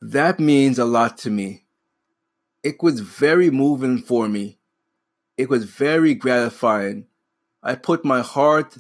That 0.01 0.39
means 0.39 0.79
a 0.79 0.85
lot 0.85 1.19
to 1.19 1.31
me. 1.31 1.65
It 2.63 2.83
was 2.83 3.01
very 3.01 3.51
moving 3.51 3.99
for 3.99 4.29
me. 4.29 4.59
It 5.37 5.51
was 5.51 5.65
very 5.65 6.15
gratifying. 6.15 7.07
I 7.63 7.75
put 7.75 8.05
my 8.05 8.21
heart 8.21 8.79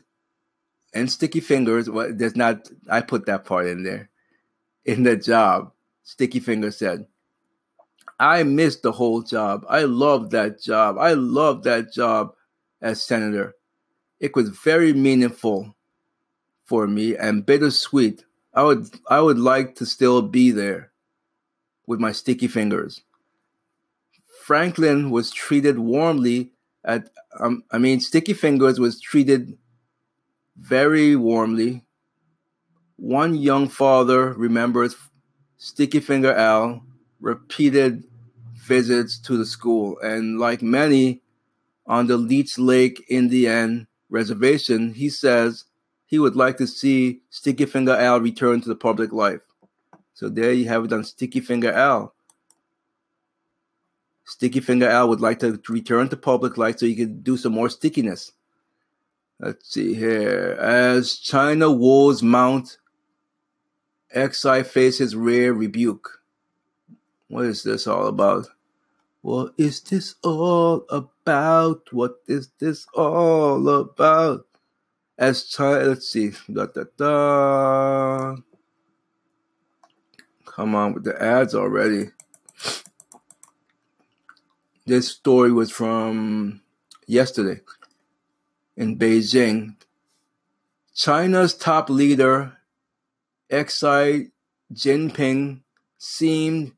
and 0.94 1.10
Sticky 1.10 1.40
Fingers, 1.40 1.90
well, 1.90 2.10
there's 2.12 2.36
not, 2.36 2.68
I 2.88 3.00
put 3.00 3.26
that 3.26 3.44
part 3.44 3.66
in 3.66 3.82
there. 3.82 4.10
In 4.84 5.02
the 5.02 5.16
job, 5.16 5.72
Sticky 6.04 6.38
Fingers 6.38 6.76
said, 6.76 7.06
I 8.20 8.42
missed 8.44 8.82
the 8.82 8.92
whole 8.92 9.22
job. 9.22 9.64
I 9.68 9.82
loved 9.82 10.30
that 10.32 10.60
job. 10.60 10.98
I 10.98 11.14
loved 11.14 11.64
that 11.64 11.92
job 11.92 12.34
as 12.80 13.02
senator. 13.02 13.54
It 14.20 14.36
was 14.36 14.50
very 14.50 14.92
meaningful 14.92 15.74
for 16.66 16.86
me 16.86 17.16
and 17.16 17.44
bittersweet. 17.44 18.24
I 18.52 18.62
would 18.62 18.88
I 19.10 19.20
would 19.20 19.38
like 19.38 19.74
to 19.76 19.86
still 19.86 20.22
be 20.22 20.52
there 20.52 20.92
with 21.86 21.98
my 21.98 22.12
sticky 22.12 22.46
fingers. 22.46 23.02
Franklin 24.44 25.10
was 25.10 25.32
treated 25.32 25.78
warmly 25.78 26.52
at 26.84 27.10
um, 27.40 27.64
I 27.72 27.78
mean 27.78 28.00
Sticky 28.00 28.34
Fingers 28.34 28.78
was 28.78 29.00
treated 29.00 29.58
very 30.56 31.16
warmly. 31.16 31.82
One 32.96 33.34
young 33.34 33.68
father 33.68 34.32
remembers 34.34 34.94
Sticky 35.56 36.00
Finger 36.00 36.34
Al 36.34 36.82
repeated 37.20 38.04
visits 38.54 39.18
to 39.18 39.36
the 39.36 39.46
school, 39.46 39.98
and 40.00 40.38
like 40.38 40.62
many 40.62 41.22
on 41.86 42.06
the 42.06 42.16
Leech 42.16 42.58
Lake 42.58 43.04
Indian 43.08 43.86
reservation, 44.08 44.94
he 44.94 45.08
says 45.08 45.64
he 46.06 46.18
would 46.18 46.36
like 46.36 46.56
to 46.58 46.66
see 46.66 47.20
Sticky 47.30 47.66
Finger 47.66 47.96
Al 47.96 48.20
return 48.20 48.60
to 48.60 48.68
the 48.68 48.76
public 48.76 49.12
life. 49.12 49.40
So 50.14 50.28
there 50.28 50.52
you 50.52 50.68
have 50.68 50.84
it 50.84 50.92
on 50.92 51.04
Sticky 51.04 51.40
Finger 51.40 51.72
Al. 51.72 52.14
Sticky 54.24 54.60
Finger 54.60 54.88
Al 54.88 55.08
would 55.08 55.20
like 55.20 55.40
to 55.40 55.60
return 55.68 56.08
to 56.08 56.16
public 56.16 56.56
life 56.56 56.78
so 56.78 56.86
he 56.86 56.94
could 56.94 57.24
do 57.24 57.36
some 57.36 57.52
more 57.52 57.68
stickiness. 57.68 58.32
Let's 59.40 59.72
see 59.72 59.94
here. 59.94 60.56
As 60.60 61.18
China 61.18 61.70
woes 61.70 62.22
mount, 62.22 62.78
Xi 64.14 64.62
faces 64.62 65.16
rare 65.16 65.52
rebuke. 65.52 66.20
What 67.28 67.46
is 67.46 67.62
this 67.62 67.86
all 67.86 68.06
about? 68.06 68.48
What 69.22 69.54
is 69.56 69.80
this 69.80 70.14
all 70.22 70.86
about? 70.88 71.92
What 71.92 72.16
is 72.28 72.50
this 72.58 72.86
all 72.94 73.68
about? 73.68 74.46
As 75.18 75.44
China, 75.44 75.84
let's 75.84 76.08
see. 76.08 76.32
Da, 76.52 76.66
da, 76.66 76.84
da. 76.96 78.36
Come 80.44 80.74
on 80.74 80.94
with 80.94 81.04
the 81.04 81.20
ads 81.20 81.54
already. 81.54 82.10
This 84.86 85.08
story 85.08 85.50
was 85.50 85.70
from 85.70 86.60
yesterday 87.06 87.62
in 88.76 88.98
Beijing. 88.98 89.76
China's 90.94 91.54
top 91.54 91.88
leader, 91.88 92.58
Xi 93.62 94.30
Jinping, 94.72 95.60
seemed 95.98 96.72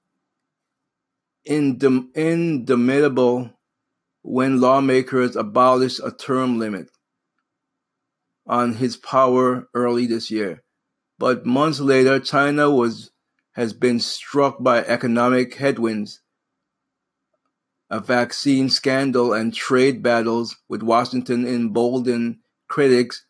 indomitable 1.44 3.50
when 4.22 4.60
lawmakers 4.60 5.36
abolished 5.36 6.00
a 6.04 6.10
term 6.10 6.58
limit 6.58 6.90
on 8.46 8.74
his 8.74 8.96
power 8.96 9.68
early 9.74 10.06
this 10.06 10.30
year. 10.30 10.62
But 11.18 11.46
months 11.46 11.80
later, 11.80 12.20
China 12.20 12.70
was 12.70 13.10
has 13.52 13.72
been 13.72 14.00
struck 14.00 14.62
by 14.62 14.84
economic 14.84 15.54
headwinds 15.54 16.20
a 17.88 18.00
vaccine 18.00 18.68
scandal 18.68 19.32
and 19.32 19.54
trade 19.54 20.02
battles 20.02 20.56
with 20.68 20.82
Washington 20.82 21.46
embolden 21.46 22.40
critics 22.68 23.24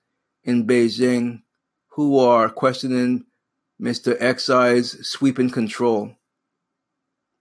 in 0.45 0.67
Beijing 0.67 1.43
who 1.89 2.19
are 2.19 2.49
questioning 2.49 3.26
Mr. 3.81 4.17
Xi's 4.19 5.07
sweeping 5.07 5.51
control. 5.51 6.13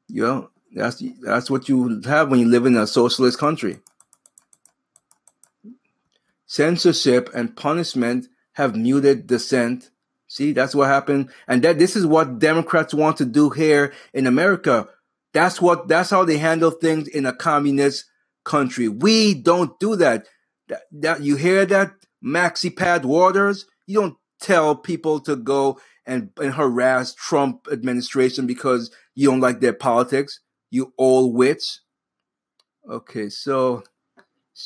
You 0.07 0.23
know, 0.23 0.49
that's 0.73 1.01
that's 1.21 1.49
what 1.49 1.69
you 1.69 2.01
have 2.05 2.29
when 2.29 2.39
you 2.39 2.47
live 2.47 2.65
in 2.65 2.75
a 2.75 2.85
socialist 2.85 3.39
country. 3.39 3.79
Censorship 6.45 7.29
and 7.33 7.55
punishment 7.55 8.27
have 8.53 8.75
muted 8.75 9.27
dissent. 9.27 9.89
See, 10.27 10.53
that's 10.53 10.75
what 10.75 10.87
happened. 10.87 11.29
And 11.47 11.63
that 11.63 11.79
this 11.79 11.95
is 11.95 12.05
what 12.05 12.39
Democrats 12.39 12.93
want 12.93 13.17
to 13.17 13.25
do 13.25 13.49
here 13.49 13.93
in 14.13 14.27
America. 14.27 14.87
That's 15.33 15.61
what 15.61 15.87
that's 15.87 16.09
how 16.09 16.25
they 16.25 16.37
handle 16.37 16.71
things 16.71 17.07
in 17.07 17.25
a 17.25 17.33
communist 17.33 18.05
country. 18.43 18.87
We 18.87 19.33
don't 19.33 19.77
do 19.79 19.95
that. 19.97 20.27
That, 20.67 20.81
that 20.91 21.21
you 21.21 21.35
hear 21.35 21.65
that 21.65 21.93
Maxi 22.23 22.75
Pad 22.75 23.05
Waters? 23.05 23.65
You 23.85 24.01
don't 24.01 24.17
tell 24.39 24.75
people 24.75 25.19
to 25.21 25.35
go 25.35 25.79
and, 26.05 26.29
and 26.37 26.53
harass 26.53 27.13
Trump 27.13 27.67
administration 27.71 28.47
because 28.47 28.91
you 29.13 29.29
don't 29.29 29.39
like 29.39 29.59
their 29.59 29.73
politics. 29.73 30.39
You 30.69 30.93
old 30.97 31.35
witch. 31.35 31.79
Okay, 32.89 33.29
so 33.29 33.83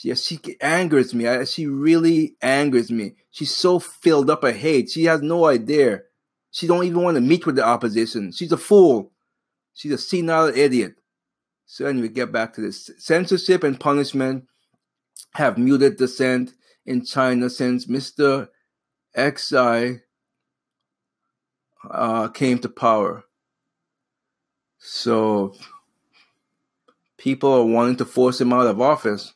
yeah, 0.04 0.16
she 0.16 0.40
angers 0.62 1.14
me. 1.14 1.28
I, 1.28 1.46
she 1.46 1.66
really 1.66 2.36
angers 2.42 2.92
me. 2.92 3.16
She's 3.32 3.56
so 3.56 3.80
filled 3.80 4.30
up 4.30 4.44
with 4.44 4.58
hate. 4.58 4.90
She 4.90 5.06
has 5.06 5.22
no 5.22 5.46
idea. 5.46 6.02
She 6.52 6.68
don't 6.68 6.84
even 6.84 7.02
want 7.02 7.16
to 7.16 7.22
meet 7.22 7.46
with 7.46 7.56
the 7.56 7.66
opposition. 7.66 8.32
She's 8.32 8.52
a 8.52 8.58
fool. 8.58 9.12
She's 9.74 9.92
a 9.92 9.98
senile 9.98 10.48
idiot. 10.48 10.96
So 11.66 11.86
anyway, 11.86 12.10
get 12.10 12.32
back 12.32 12.54
to 12.54 12.62
this. 12.62 12.90
Censorship 12.98 13.64
and 13.64 13.80
punishment 13.80 14.46
have 15.36 15.58
muted 15.58 15.98
dissent 15.98 16.54
in 16.86 17.06
China 17.06 17.50
since 17.50 17.86
Mr. 17.86 18.50
Xi 19.16 20.00
uh, 21.90 22.28
came 22.30 22.60
to 22.60 22.70
power. 22.70 23.24
So 24.78 25.56
people 27.18 27.54
are 27.54 27.66
wanting 27.66 27.98
to 27.98 28.06
force 28.06 28.40
him 28.40 28.54
out 28.54 28.68
of 28.68 28.82
office. 28.82 29.34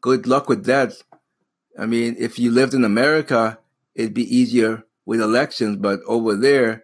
Good 0.00 0.26
luck 0.26 0.48
with 0.48 0.66
that. 0.66 0.92
I 1.78 1.86
mean, 1.86 2.16
if 2.18 2.38
you 2.38 2.50
lived 2.50 2.74
in 2.74 2.84
America, 2.84 3.58
it'd 3.94 4.14
be 4.14 4.36
easier 4.36 4.84
with 5.04 5.20
elections, 5.20 5.76
but 5.76 6.00
over 6.06 6.34
there, 6.34 6.82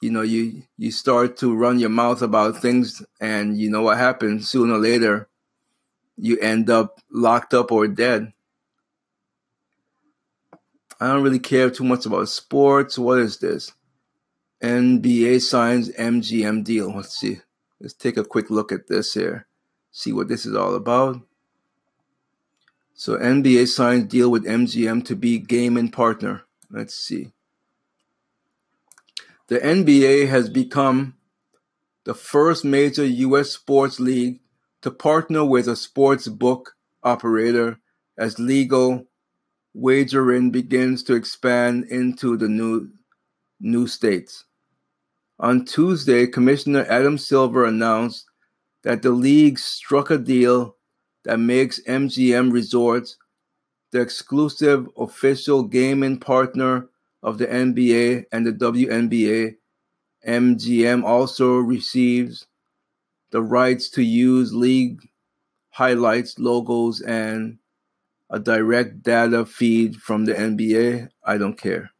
you 0.00 0.10
know 0.10 0.22
you 0.22 0.62
you 0.76 0.90
start 0.90 1.36
to 1.38 1.54
run 1.54 1.78
your 1.78 1.90
mouth 1.90 2.22
about 2.22 2.56
things 2.60 3.02
and 3.20 3.58
you 3.58 3.70
know 3.70 3.82
what 3.82 3.98
happens 3.98 4.48
sooner 4.48 4.74
or 4.74 4.78
later 4.78 5.28
you 6.16 6.38
end 6.38 6.70
up 6.70 7.00
locked 7.10 7.54
up 7.54 7.72
or 7.72 7.88
dead 7.88 8.32
i 11.00 11.06
don't 11.06 11.22
really 11.22 11.38
care 11.38 11.70
too 11.70 11.84
much 11.84 12.06
about 12.06 12.28
sports. 12.28 12.98
What 12.98 13.18
is 13.18 13.38
this? 13.38 13.72
NBA 14.62 15.40
signs 15.42 15.90
MGM 15.90 16.64
deal 16.64 16.94
let's 16.94 17.16
see. 17.18 17.38
Let's 17.80 17.94
take 17.94 18.16
a 18.16 18.24
quick 18.24 18.50
look 18.50 18.72
at 18.72 18.88
this 18.88 19.14
here. 19.14 19.46
See 19.92 20.12
what 20.12 20.28
this 20.28 20.44
is 20.44 20.54
all 20.54 20.74
about. 20.74 21.20
So 22.94 23.16
NBA 23.16 23.68
signs 23.68 24.04
deal 24.04 24.28
with 24.28 24.44
MGM 24.44 25.04
to 25.04 25.14
be 25.14 25.38
gaming 25.38 25.90
partner. 25.90 26.42
Let's 26.68 26.96
see. 26.96 27.30
The 29.46 29.60
NBA 29.60 30.28
has 30.28 30.50
become 30.50 31.14
the 32.04 32.14
first 32.14 32.64
major 32.64 33.04
U.S. 33.04 33.50
sports 33.50 34.00
league 34.00 34.40
to 34.82 34.90
partner 34.90 35.44
with 35.44 35.68
a 35.68 35.76
sports 35.76 36.26
book 36.26 36.74
operator 37.02 37.78
as 38.16 38.38
legal 38.38 39.06
wagering 39.78 40.50
begins 40.50 41.02
to 41.04 41.14
expand 41.14 41.84
into 41.84 42.36
the 42.36 42.48
new, 42.48 42.88
new 43.60 43.86
states. 43.86 44.44
On 45.38 45.64
Tuesday, 45.64 46.26
Commissioner 46.26 46.84
Adam 46.88 47.16
Silver 47.16 47.64
announced 47.64 48.26
that 48.82 49.02
the 49.02 49.10
league 49.10 49.58
struck 49.58 50.10
a 50.10 50.18
deal 50.18 50.76
that 51.24 51.38
makes 51.38 51.80
MGM 51.84 52.52
Resorts 52.52 53.16
the 53.92 54.00
exclusive 54.00 54.88
official 54.96 55.62
gaming 55.62 56.18
partner 56.18 56.88
of 57.22 57.38
the 57.38 57.46
NBA 57.46 58.24
and 58.32 58.46
the 58.46 58.52
WNBA, 58.52 59.56
MGM 60.26 61.04
also 61.04 61.54
receives 61.56 62.46
the 63.30 63.42
rights 63.42 63.88
to 63.90 64.02
use 64.02 64.52
league 64.52 65.00
highlights, 65.70 66.38
logos, 66.38 67.00
and 67.00 67.58
a 68.30 68.38
direct 68.38 69.02
data 69.02 69.44
feed 69.46 69.96
from 69.96 70.24
the 70.24 70.34
NBA. 70.34 71.08
I 71.24 71.38
don't 71.38 71.58
care. 71.58 71.90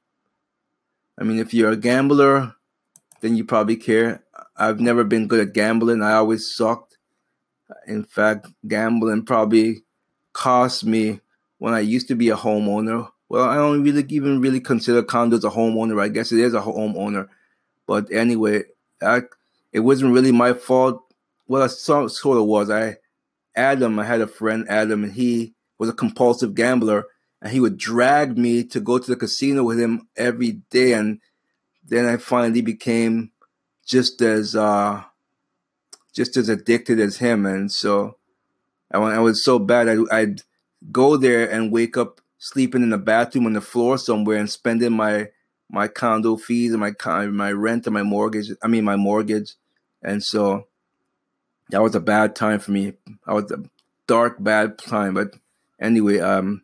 I 1.19 1.25
mean, 1.25 1.39
if 1.39 1.53
you're 1.53 1.73
a 1.73 1.77
gambler, 1.77 2.55
then 3.21 3.37
you 3.37 3.45
probably 3.45 3.77
care. 3.77 4.23
I've 4.57 4.81
never 4.81 5.05
been 5.05 5.27
good 5.27 5.41
at 5.41 5.55
gambling. 5.55 6.03
I 6.03 6.15
always 6.15 6.55
sucked. 6.55 6.99
In 7.87 8.05
fact, 8.05 8.49
gambling 8.67 9.25
probably 9.25 9.85
cost 10.33 10.85
me 10.85 11.21
when 11.59 11.75
I 11.75 11.81
used 11.81 12.09
to 12.09 12.15
be 12.15 12.31
a 12.31 12.37
homeowner 12.37 13.09
well, 13.29 13.45
I 13.45 13.57
don't 13.57 13.83
really 13.83 14.07
even 14.09 14.41
really 14.41 14.61
consider 14.61 15.03
condos 15.03 15.45
a 15.45 15.51
homeowner. 15.51 16.01
I 16.01 16.09
guess 16.09 16.33
it 16.33 16.41
is 16.41 16.55
a 16.55 16.61
homeowner, 16.61 17.29
but 17.87 18.11
anyway, 18.11 18.65
I, 19.03 19.23
it 19.73 19.81
wasn't 19.81 20.15
really 20.15 20.33
my 20.33 20.55
fault. 20.55 21.03
Well, 21.47 21.63
it 21.63 21.71
sort 21.71 22.11
of 22.39 22.45
was. 22.45 22.71
I 22.71 22.97
Adam, 23.55 23.99
I 23.99 24.05
had 24.05 24.21
a 24.21 24.27
friend 24.27 24.67
Adam, 24.69 25.05
and 25.05 25.13
he 25.13 25.55
was 25.79 25.89
a 25.89 25.95
compulsive 25.95 26.55
gambler, 26.55 27.07
and 27.41 27.53
he 27.53 27.61
would 27.61 27.79
drag 27.79 28.37
me 28.37 28.65
to 28.65 28.81
go 28.81 28.99
to 28.99 29.11
the 29.11 29.17
casino 29.17 29.63
with 29.63 29.79
him 29.79 30.09
every 30.17 30.53
day. 30.71 30.93
And 30.93 31.21
then 31.85 32.07
I 32.07 32.17
finally 32.17 32.63
became 32.63 33.31
just 33.87 34.21
as 34.21 34.55
uh, 34.55 35.03
just 36.15 36.37
as 36.37 36.49
addicted 36.49 37.01
as 37.01 37.19
him. 37.19 37.47
And 37.47 37.71
so 37.71 38.17
I, 38.93 38.99
I 38.99 39.19
was 39.19 39.45
so 39.45 39.59
bad, 39.59 39.89
I, 39.89 40.17
I'd 40.17 40.43
go 40.91 41.17
there 41.17 41.51
and 41.51 41.73
wake 41.73 41.97
up 41.97 42.21
sleeping 42.39 42.83
in 42.83 42.91
the 42.91 42.99
bathroom 42.99 43.47
on 43.47 43.53
the 43.53 43.61
floor 43.61 43.99
somewhere 43.99 44.39
and 44.39 44.51
spending 44.51 44.93
my 44.93 45.29
my 45.71 45.87
condo 45.87 46.37
fees 46.37 46.73
and 46.73 46.81
my 46.81 46.93
my 47.27 47.53
rent 47.53 47.87
and 47.87 47.95
my 47.95 48.03
mortgage. 48.03 48.51
I 48.63 48.69
mean 48.69 48.85
my 48.85 48.97
mortgage, 48.97 49.55
and 50.03 50.23
so 50.23 50.67
that 51.71 51.83
was 51.83 51.95
a 51.95 52.01
bad 52.01 52.35
time 52.35 52.59
for 52.59 52.71
me. 52.71 52.95
I 53.27 53.35
was 53.35 53.51
a 53.51 53.63
dark 54.07 54.43
bad 54.43 54.79
time, 54.79 55.15
but 55.15 55.35
anyway, 55.81 56.21
um, 56.21 56.63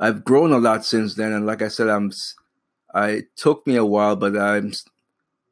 I've 0.00 0.24
grown 0.24 0.52
a 0.52 0.58
lot 0.58 0.84
since 0.84 1.14
then, 1.14 1.32
and 1.32 1.46
like 1.46 1.62
I 1.62 1.68
said, 1.68 1.88
I'm. 1.88 2.12
I 2.94 3.08
it 3.10 3.36
took 3.36 3.66
me 3.66 3.76
a 3.76 3.84
while, 3.84 4.16
but 4.16 4.36
I'm 4.36 4.72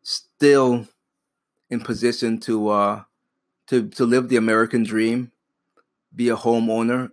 still 0.02 0.86
in 1.70 1.80
position 1.80 2.38
to 2.40 2.68
uh 2.68 3.02
to 3.68 3.88
to 3.88 4.04
live 4.04 4.28
the 4.28 4.36
American 4.36 4.82
dream, 4.82 5.32
be 6.14 6.28
a 6.28 6.36
homeowner, 6.36 7.12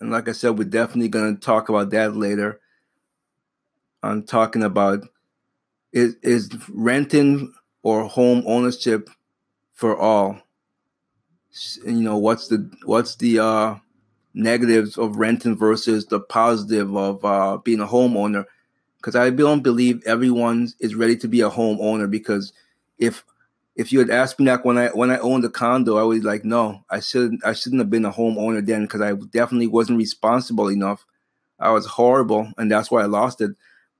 and 0.00 0.10
like 0.10 0.28
I 0.28 0.32
said, 0.32 0.58
we're 0.58 0.64
definitely 0.64 1.08
going 1.08 1.34
to 1.34 1.40
talk 1.40 1.68
about 1.68 1.90
that 1.90 2.14
later. 2.14 2.60
I'm 4.02 4.22
talking 4.22 4.62
about 4.62 5.08
is, 5.92 6.16
is 6.22 6.50
renting 6.68 7.52
or 7.82 8.04
home 8.04 8.44
ownership 8.46 9.08
for 9.72 9.96
all. 9.96 10.38
You 11.84 12.02
know 12.02 12.18
what's 12.18 12.48
the 12.48 12.70
what's 12.84 13.16
the 13.16 13.38
uh, 13.38 13.76
negatives 14.36 14.96
of 14.98 15.16
renting 15.16 15.56
versus 15.56 16.06
the 16.06 16.20
positive 16.20 16.96
of 16.96 17.24
uh, 17.24 17.56
being 17.58 17.80
a 17.80 17.86
homeowner? 17.86 18.44
Because 18.98 19.16
I 19.16 19.30
don't 19.30 19.62
believe 19.62 20.02
everyone 20.06 20.68
is 20.80 20.94
ready 20.94 21.16
to 21.18 21.28
be 21.28 21.40
a 21.40 21.50
homeowner. 21.50 22.10
Because 22.10 22.52
if 22.98 23.24
if 23.76 23.92
you 23.92 23.98
had 23.98 24.10
asked 24.10 24.38
me 24.38 24.46
that 24.46 24.64
when 24.64 24.78
I 24.78 24.88
when 24.88 25.10
I 25.10 25.18
owned 25.18 25.44
a 25.44 25.50
condo, 25.50 25.98
I 25.98 26.02
was 26.02 26.24
like, 26.24 26.44
no, 26.44 26.84
I 26.90 27.00
shouldn't 27.00 27.44
I 27.44 27.52
shouldn't 27.52 27.80
have 27.80 27.90
been 27.90 28.04
a 28.06 28.12
homeowner 28.12 28.64
then 28.64 28.82
because 28.82 29.02
I 29.02 29.12
definitely 29.12 29.66
wasn't 29.66 29.98
responsible 29.98 30.68
enough. 30.68 31.04
I 31.58 31.70
was 31.70 31.86
horrible, 31.86 32.52
and 32.58 32.70
that's 32.70 32.90
why 32.90 33.02
I 33.02 33.06
lost 33.06 33.40
it. 33.40 33.52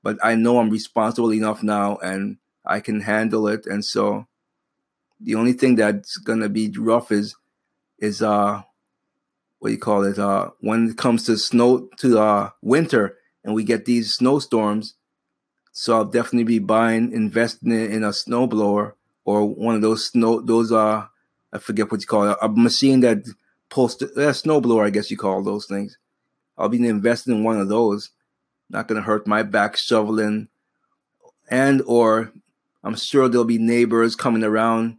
But 0.03 0.17
I 0.23 0.35
know 0.35 0.59
I'm 0.59 0.69
responsible 0.69 1.33
enough 1.33 1.63
now, 1.63 1.97
and 1.97 2.37
I 2.65 2.79
can 2.79 3.01
handle 3.01 3.47
it. 3.47 3.65
And 3.65 3.83
so, 3.85 4.27
the 5.19 5.35
only 5.35 5.53
thing 5.53 5.75
that's 5.75 6.17
gonna 6.17 6.49
be 6.49 6.69
rough 6.77 7.11
is 7.11 7.35
is 7.99 8.21
uh 8.21 8.63
what 9.59 9.69
do 9.69 9.73
you 9.73 9.79
call 9.79 10.03
it 10.03 10.19
uh 10.19 10.49
when 10.59 10.89
it 10.89 10.97
comes 10.97 11.25
to 11.25 11.37
snow 11.37 11.89
to 11.97 12.19
uh 12.19 12.49
winter 12.61 13.17
and 13.43 13.55
we 13.55 13.63
get 13.63 13.85
these 13.85 14.13
snowstorms. 14.13 14.95
So 15.71 15.95
I'll 15.95 16.05
definitely 16.05 16.43
be 16.43 16.59
buying 16.59 17.11
investing 17.11 17.71
in 17.71 18.03
a 18.03 18.09
snowblower 18.09 18.93
or 19.25 19.45
one 19.45 19.75
of 19.75 19.81
those 19.81 20.05
snow 20.05 20.41
those 20.41 20.71
uh 20.71 21.05
I 21.53 21.57
forget 21.59 21.91
what 21.91 22.01
you 22.01 22.07
call 22.07 22.29
it 22.31 22.37
a 22.41 22.49
machine 22.49 22.99
that 23.01 23.25
pulls 23.69 24.01
uh, 24.01 24.05
snowblower 24.05 24.85
I 24.85 24.89
guess 24.89 25.09
you 25.09 25.17
call 25.17 25.43
those 25.43 25.65
things. 25.65 25.97
I'll 26.57 26.69
be 26.69 26.85
investing 26.87 27.35
in 27.35 27.43
one 27.43 27.59
of 27.59 27.69
those. 27.69 28.09
Not 28.69 28.87
gonna 28.87 29.01
hurt 29.01 29.27
my 29.27 29.43
back 29.43 29.77
shoveling, 29.77 30.49
and 31.49 31.81
or 31.85 32.33
I'm 32.83 32.95
sure 32.95 33.29
there'll 33.29 33.45
be 33.45 33.57
neighbors 33.57 34.15
coming 34.15 34.43
around, 34.43 34.97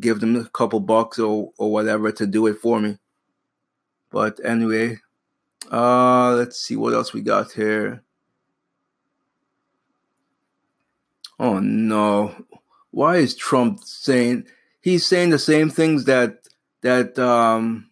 give 0.00 0.20
them 0.20 0.34
a 0.36 0.46
couple 0.46 0.80
bucks 0.80 1.18
or 1.18 1.52
or 1.58 1.70
whatever 1.70 2.10
to 2.12 2.26
do 2.26 2.46
it 2.48 2.58
for 2.58 2.80
me. 2.80 2.98
But 4.14 4.38
anyway, 4.44 5.00
uh 5.72 6.34
let's 6.34 6.60
see 6.60 6.76
what 6.76 6.94
else 6.94 7.12
we 7.12 7.20
got 7.20 7.50
here. 7.50 8.04
Oh 11.40 11.58
no 11.58 12.32
why 12.92 13.16
is 13.16 13.34
Trump 13.34 13.80
saying 13.82 14.46
he's 14.80 15.04
saying 15.04 15.30
the 15.30 15.38
same 15.40 15.68
things 15.68 16.04
that 16.04 16.46
that 16.82 17.18
um 17.18 17.90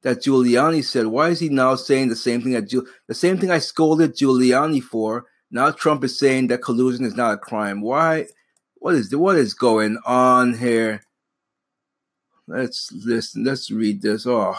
that 0.00 0.22
Giuliani 0.22 0.82
said? 0.82 1.08
Why 1.08 1.28
is 1.28 1.40
he 1.40 1.50
now 1.50 1.74
saying 1.74 2.08
the 2.08 2.16
same 2.16 2.40
thing 2.40 2.52
that 2.52 2.70
Giul- 2.70 2.86
the 3.06 3.14
same 3.14 3.36
thing 3.36 3.50
I 3.50 3.58
scolded 3.58 4.16
Giuliani 4.16 4.82
for? 4.82 5.26
Now 5.50 5.72
Trump 5.72 6.04
is 6.04 6.18
saying 6.18 6.46
that 6.46 6.62
collusion 6.62 7.04
is 7.04 7.16
not 7.16 7.34
a 7.34 7.36
crime. 7.36 7.82
Why? 7.82 8.28
What 8.76 8.94
is 8.94 9.14
what 9.14 9.36
is 9.36 9.52
going 9.52 9.98
on 10.06 10.54
here? 10.54 11.02
Let's 12.46 12.90
listen. 12.92 13.44
Let's 13.44 13.70
read 13.70 14.00
this. 14.00 14.26
Oh, 14.26 14.56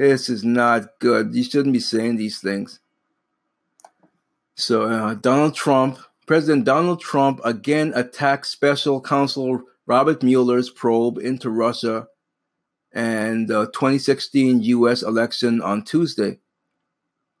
this 0.00 0.30
is 0.30 0.44
not 0.44 0.98
good. 0.98 1.34
You 1.34 1.44
shouldn't 1.44 1.74
be 1.74 1.80
saying 1.80 2.16
these 2.16 2.40
things. 2.40 2.80
So 4.54 4.84
uh, 4.84 5.14
Donald 5.14 5.54
Trump 5.54 5.98
President 6.26 6.64
Donald 6.64 7.00
Trump 7.00 7.40
again 7.44 7.92
attacked 7.94 8.46
special 8.46 9.00
counsel 9.00 9.62
Robert 9.86 10.22
Mueller's 10.22 10.70
probe 10.70 11.18
into 11.18 11.50
Russia 11.50 12.06
and 12.92 13.48
the 13.48 13.66
2016 13.66 14.62
U.S. 14.62 15.02
election 15.02 15.60
on 15.60 15.82
Tuesday, 15.82 16.38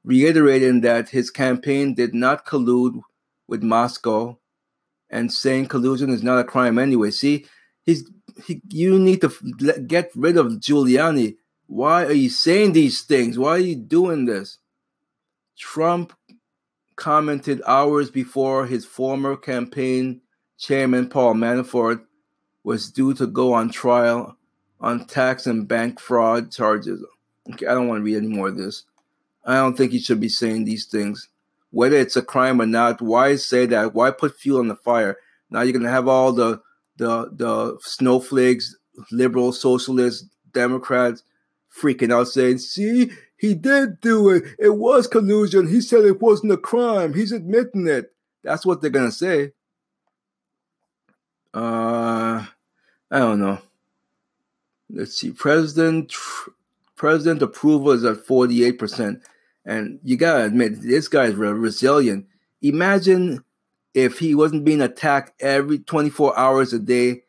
reiterating 0.04 0.80
that 0.82 1.10
his 1.10 1.30
campaign 1.30 1.94
did 1.94 2.14
not 2.14 2.44
collude 2.44 3.00
with 3.48 3.62
Moscow 3.62 4.38
and 5.08 5.32
saying 5.32 5.66
collusion 5.66 6.10
is 6.10 6.22
not 6.22 6.40
a 6.40 6.44
crime 6.44 6.78
anyway. 6.78 7.10
See, 7.10 7.46
he's 7.86 8.10
he, 8.44 8.60
you 8.68 8.98
need 8.98 9.20
to 9.22 9.30
get 9.86 10.10
rid 10.14 10.36
of 10.36 10.54
Giuliani. 10.54 11.36
Why 11.70 12.04
are 12.04 12.12
you 12.12 12.30
saying 12.30 12.72
these 12.72 13.02
things? 13.02 13.38
Why 13.38 13.50
are 13.50 13.58
you 13.58 13.76
doing 13.76 14.24
this? 14.24 14.58
Trump 15.56 16.12
commented 16.96 17.62
hours 17.64 18.10
before 18.10 18.66
his 18.66 18.84
former 18.84 19.36
campaign 19.36 20.20
chairman 20.58 21.08
Paul 21.08 21.34
Manafort 21.34 22.02
was 22.64 22.90
due 22.90 23.14
to 23.14 23.26
go 23.28 23.52
on 23.52 23.70
trial 23.70 24.36
on 24.80 25.06
tax 25.06 25.46
and 25.46 25.68
bank 25.68 26.00
fraud 26.00 26.50
charges. 26.50 27.04
Okay, 27.52 27.68
I 27.68 27.74
don't 27.74 27.86
want 27.86 28.00
to 28.00 28.04
read 28.04 28.16
any 28.16 28.26
more 28.26 28.48
of 28.48 28.56
this. 28.56 28.82
I 29.44 29.54
don't 29.54 29.76
think 29.76 29.92
he 29.92 30.00
should 30.00 30.20
be 30.20 30.28
saying 30.28 30.64
these 30.64 30.86
things. 30.86 31.28
Whether 31.70 31.98
it's 31.98 32.16
a 32.16 32.22
crime 32.22 32.60
or 32.60 32.66
not, 32.66 33.00
why 33.00 33.36
say 33.36 33.66
that? 33.66 33.94
Why 33.94 34.10
put 34.10 34.36
fuel 34.36 34.58
on 34.58 34.66
the 34.66 34.74
fire? 34.74 35.18
Now 35.50 35.60
you're 35.60 35.72
gonna 35.72 35.88
have 35.88 36.08
all 36.08 36.32
the 36.32 36.62
the 36.96 37.30
the 37.32 37.78
snowflakes, 37.80 38.74
liberal, 39.12 39.52
socialists, 39.52 40.28
Democrats 40.52 41.22
freaking 41.74 42.12
out 42.12 42.28
saying, 42.28 42.58
see, 42.58 43.10
he 43.36 43.54
did 43.54 44.00
do 44.00 44.28
it. 44.30 44.44
It 44.58 44.76
was 44.76 45.06
collusion. 45.06 45.68
He 45.68 45.80
said 45.80 46.04
it 46.04 46.20
wasn't 46.20 46.52
a 46.52 46.56
crime. 46.56 47.14
He's 47.14 47.32
admitting 47.32 47.86
it. 47.86 48.12
That's 48.42 48.66
what 48.66 48.80
they're 48.80 48.90
gonna 48.90 49.12
say. 49.12 49.52
Uh, 51.54 52.44
I 53.10 53.18
don't 53.18 53.40
know. 53.40 53.58
Let's 54.90 55.16
see. 55.16 55.32
President 55.32 56.12
President 56.96 57.42
approval 57.42 57.92
is 57.92 58.04
at 58.04 58.26
forty 58.26 58.64
eight 58.64 58.78
percent, 58.78 59.22
and 59.64 60.00
you 60.04 60.16
gotta 60.16 60.44
admit 60.44 60.82
this 60.82 61.08
guy's 61.08 61.34
resilient. 61.34 62.26
Imagine 62.62 63.42
if 63.94 64.18
he 64.18 64.34
wasn't 64.34 64.64
being 64.64 64.82
attacked 64.82 65.40
every 65.40 65.78
twenty 65.78 66.10
four 66.10 66.38
hours 66.38 66.72
a 66.72 66.78
day 66.78 67.22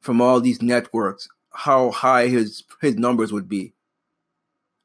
from 0.00 0.20
all 0.20 0.40
these 0.40 0.62
networks. 0.62 1.28
How 1.52 1.90
high 1.90 2.28
his 2.28 2.64
his 2.80 2.96
numbers 2.96 3.32
would 3.32 3.48
be. 3.48 3.74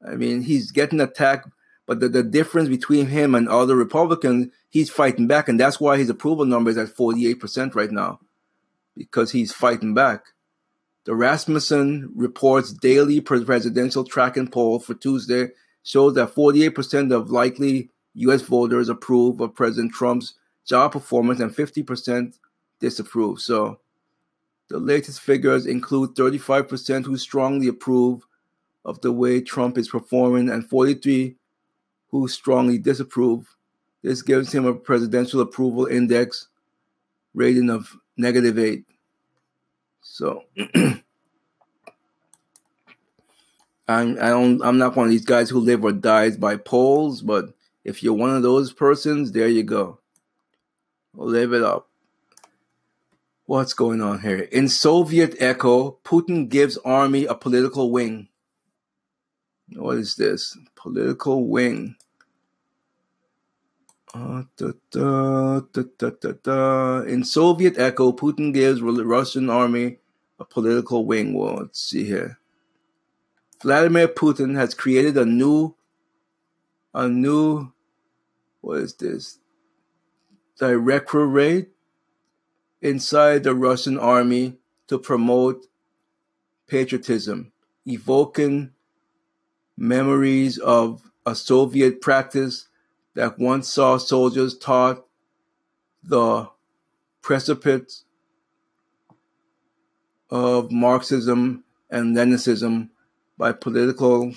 I 0.06 0.14
mean, 0.14 0.42
he's 0.42 0.70
getting 0.70 1.00
attacked, 1.00 1.48
but 1.86 2.00
the, 2.00 2.08
the 2.08 2.22
difference 2.22 2.68
between 2.68 3.06
him 3.06 3.34
and 3.34 3.48
other 3.48 3.76
Republicans, 3.76 4.52
he's 4.68 4.90
fighting 4.90 5.26
back, 5.26 5.48
and 5.48 5.58
that's 5.58 5.80
why 5.80 5.98
his 5.98 6.10
approval 6.10 6.44
number 6.44 6.70
is 6.70 6.78
at 6.78 6.88
48% 6.88 7.74
right 7.74 7.90
now, 7.90 8.20
because 8.96 9.32
he's 9.32 9.52
fighting 9.52 9.94
back. 9.94 10.26
The 11.04 11.14
Rasmussen 11.14 12.12
reports 12.16 12.72
daily 12.72 13.20
presidential 13.20 14.04
tracking 14.04 14.48
poll 14.48 14.80
for 14.80 14.94
Tuesday 14.94 15.50
shows 15.84 16.14
that 16.14 16.34
48% 16.34 17.12
of 17.14 17.30
likely 17.30 17.90
U.S. 18.14 18.42
voters 18.42 18.88
approve 18.88 19.40
of 19.40 19.54
President 19.54 19.92
Trump's 19.92 20.34
job 20.66 20.92
performance 20.92 21.38
and 21.38 21.54
50% 21.54 22.34
disapprove. 22.80 23.40
So 23.40 23.78
the 24.68 24.78
latest 24.78 25.20
figures 25.20 25.64
include 25.64 26.16
35% 26.16 27.04
who 27.04 27.16
strongly 27.16 27.68
approve 27.68 28.25
of 28.86 29.00
the 29.00 29.12
way 29.12 29.40
Trump 29.42 29.76
is 29.76 29.88
performing, 29.88 30.48
and 30.48 30.66
43 30.66 31.36
who 32.10 32.28
strongly 32.28 32.78
disapprove. 32.78 33.54
This 34.02 34.22
gives 34.22 34.52
him 34.52 34.64
a 34.64 34.72
presidential 34.72 35.40
approval 35.40 35.86
index 35.86 36.48
rating 37.34 37.68
of 37.68 37.94
negative 38.16 38.58
eight. 38.58 38.84
So 40.00 40.44
I'm 40.56 41.02
I 43.88 44.28
don't 44.28 44.62
I'm 44.62 44.78
not 44.78 44.96
one 44.96 45.06
of 45.06 45.10
these 45.10 45.24
guys 45.24 45.50
who 45.50 45.58
live 45.58 45.84
or 45.84 45.92
dies 45.92 46.36
by 46.36 46.56
polls, 46.56 47.22
but 47.22 47.52
if 47.84 48.02
you're 48.02 48.14
one 48.14 48.34
of 48.34 48.44
those 48.44 48.72
persons, 48.72 49.32
there 49.32 49.48
you 49.48 49.64
go. 49.64 49.98
Live 51.14 51.52
it 51.52 51.62
up. 51.62 51.88
What's 53.46 53.74
going 53.74 54.00
on 54.00 54.20
here? 54.20 54.40
In 54.52 54.68
Soviet 54.68 55.34
echo, 55.40 55.98
Putin 56.04 56.48
gives 56.48 56.76
army 56.78 57.26
a 57.26 57.34
political 57.34 57.90
wing. 57.90 58.28
What 59.74 59.98
is 59.98 60.14
this? 60.14 60.56
Political 60.74 61.48
wing. 61.48 61.96
Uh, 64.14 64.44
da, 64.56 64.72
da, 64.90 65.60
da. 66.42 67.00
In 67.00 67.24
Soviet 67.24 67.76
echo, 67.78 68.12
Putin 68.12 68.54
gives 68.54 68.80
Russian 68.80 69.50
army 69.50 69.98
a 70.38 70.44
political 70.44 71.04
wing. 71.04 71.34
Well, 71.34 71.56
let's 71.56 71.80
see 71.80 72.04
here. 72.04 72.38
Vladimir 73.60 74.08
Putin 74.08 74.54
has 74.54 74.74
created 74.74 75.16
a 75.16 75.24
new, 75.24 75.74
a 76.94 77.08
new, 77.08 77.72
what 78.60 78.78
is 78.78 78.94
this? 78.94 79.38
Directorate 80.58 81.72
inside 82.80 83.42
the 83.42 83.54
Russian 83.54 83.98
army 83.98 84.56
to 84.88 84.98
promote 84.98 85.66
patriotism, 86.66 87.52
evoking 87.86 88.72
memories 89.76 90.58
of 90.58 91.10
a 91.24 91.34
Soviet 91.34 92.00
practice 92.00 92.68
that 93.14 93.38
once 93.38 93.72
saw 93.72 93.98
soldiers 93.98 94.56
taught 94.56 95.06
the 96.02 96.48
precipice 97.22 98.04
of 100.30 100.70
Marxism 100.70 101.64
and 101.90 102.16
Leninism 102.16 102.88
by 103.38 103.52
political, 103.52 104.32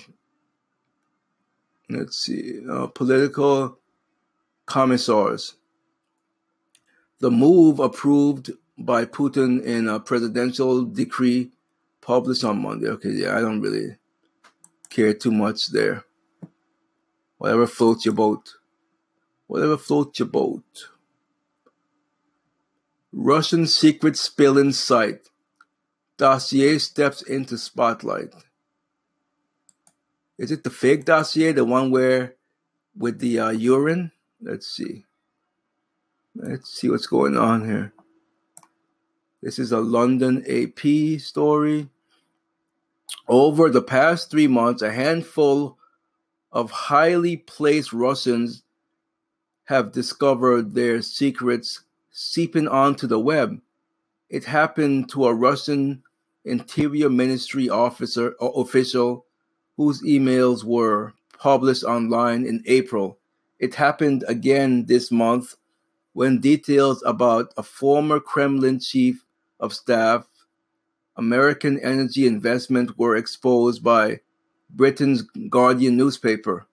let's 1.88 2.16
see, 2.16 2.60
uh, 2.68 2.86
political 2.88 3.78
commissars. 4.66 5.56
The 7.20 7.30
move 7.30 7.80
approved 7.80 8.50
by 8.78 9.04
Putin 9.04 9.62
in 9.62 9.88
a 9.88 10.00
presidential 10.00 10.84
decree 10.84 11.50
published 12.00 12.44
on 12.44 12.62
Monday. 12.62 12.88
Okay, 12.88 13.10
yeah, 13.10 13.36
I 13.36 13.40
don't 13.40 13.60
really 13.60 13.96
care 14.90 15.14
too 15.14 15.32
much 15.32 15.68
there. 15.68 16.04
Whatever 17.38 17.66
floats 17.66 18.04
your 18.04 18.14
boat. 18.14 18.56
Whatever 19.46 19.78
floats 19.78 20.18
your 20.18 20.28
boat. 20.28 20.90
Russian 23.12 23.66
secret 23.66 24.16
spill 24.16 24.58
in 24.58 24.72
sight. 24.72 25.30
Dossier 26.18 26.78
steps 26.78 27.22
into 27.22 27.56
spotlight. 27.56 28.34
Is 30.38 30.50
it 30.50 30.64
the 30.64 30.70
fake 30.70 31.04
dossier, 31.04 31.52
the 31.52 31.64
one 31.64 31.90
where 31.90 32.36
with 32.96 33.18
the 33.18 33.38
uh, 33.40 33.50
urine? 33.50 34.12
Let's 34.40 34.66
see. 34.66 35.04
Let's 36.34 36.72
see 36.72 36.88
what's 36.88 37.06
going 37.06 37.36
on 37.36 37.64
here. 37.64 37.92
This 39.42 39.58
is 39.58 39.72
a 39.72 39.80
London 39.80 40.44
AP 40.48 41.20
story. 41.20 41.88
Over 43.28 43.70
the 43.70 43.82
past 43.82 44.30
three 44.30 44.46
months, 44.46 44.82
a 44.82 44.92
handful 44.92 45.78
of 46.52 46.70
highly 46.70 47.36
placed 47.36 47.92
Russians 47.92 48.62
have 49.64 49.92
discovered 49.92 50.74
their 50.74 51.00
secrets 51.00 51.82
seeping 52.10 52.66
onto 52.66 53.06
the 53.06 53.20
web. 53.20 53.60
It 54.28 54.44
happened 54.44 55.08
to 55.10 55.26
a 55.26 55.34
Russian 55.34 56.02
Interior 56.44 57.10
Ministry 57.10 57.68
officer 57.68 58.34
official 58.40 59.26
whose 59.76 60.02
emails 60.02 60.64
were 60.64 61.12
published 61.38 61.84
online 61.84 62.44
in 62.46 62.62
April. 62.66 63.18
It 63.58 63.74
happened 63.74 64.24
again 64.26 64.86
this 64.86 65.10
month 65.10 65.56
when 66.12 66.40
details 66.40 67.02
about 67.06 67.52
a 67.56 67.62
former 67.62 68.20
Kremlin 68.20 68.80
chief 68.80 69.24
of 69.58 69.72
staff, 69.72 70.28
American 71.20 71.78
energy 71.80 72.26
investment 72.26 72.98
were 72.98 73.14
exposed 73.14 73.84
by 73.84 74.20
Britain's 74.70 75.20
Guardian 75.50 75.94
newspaper. 75.98 76.66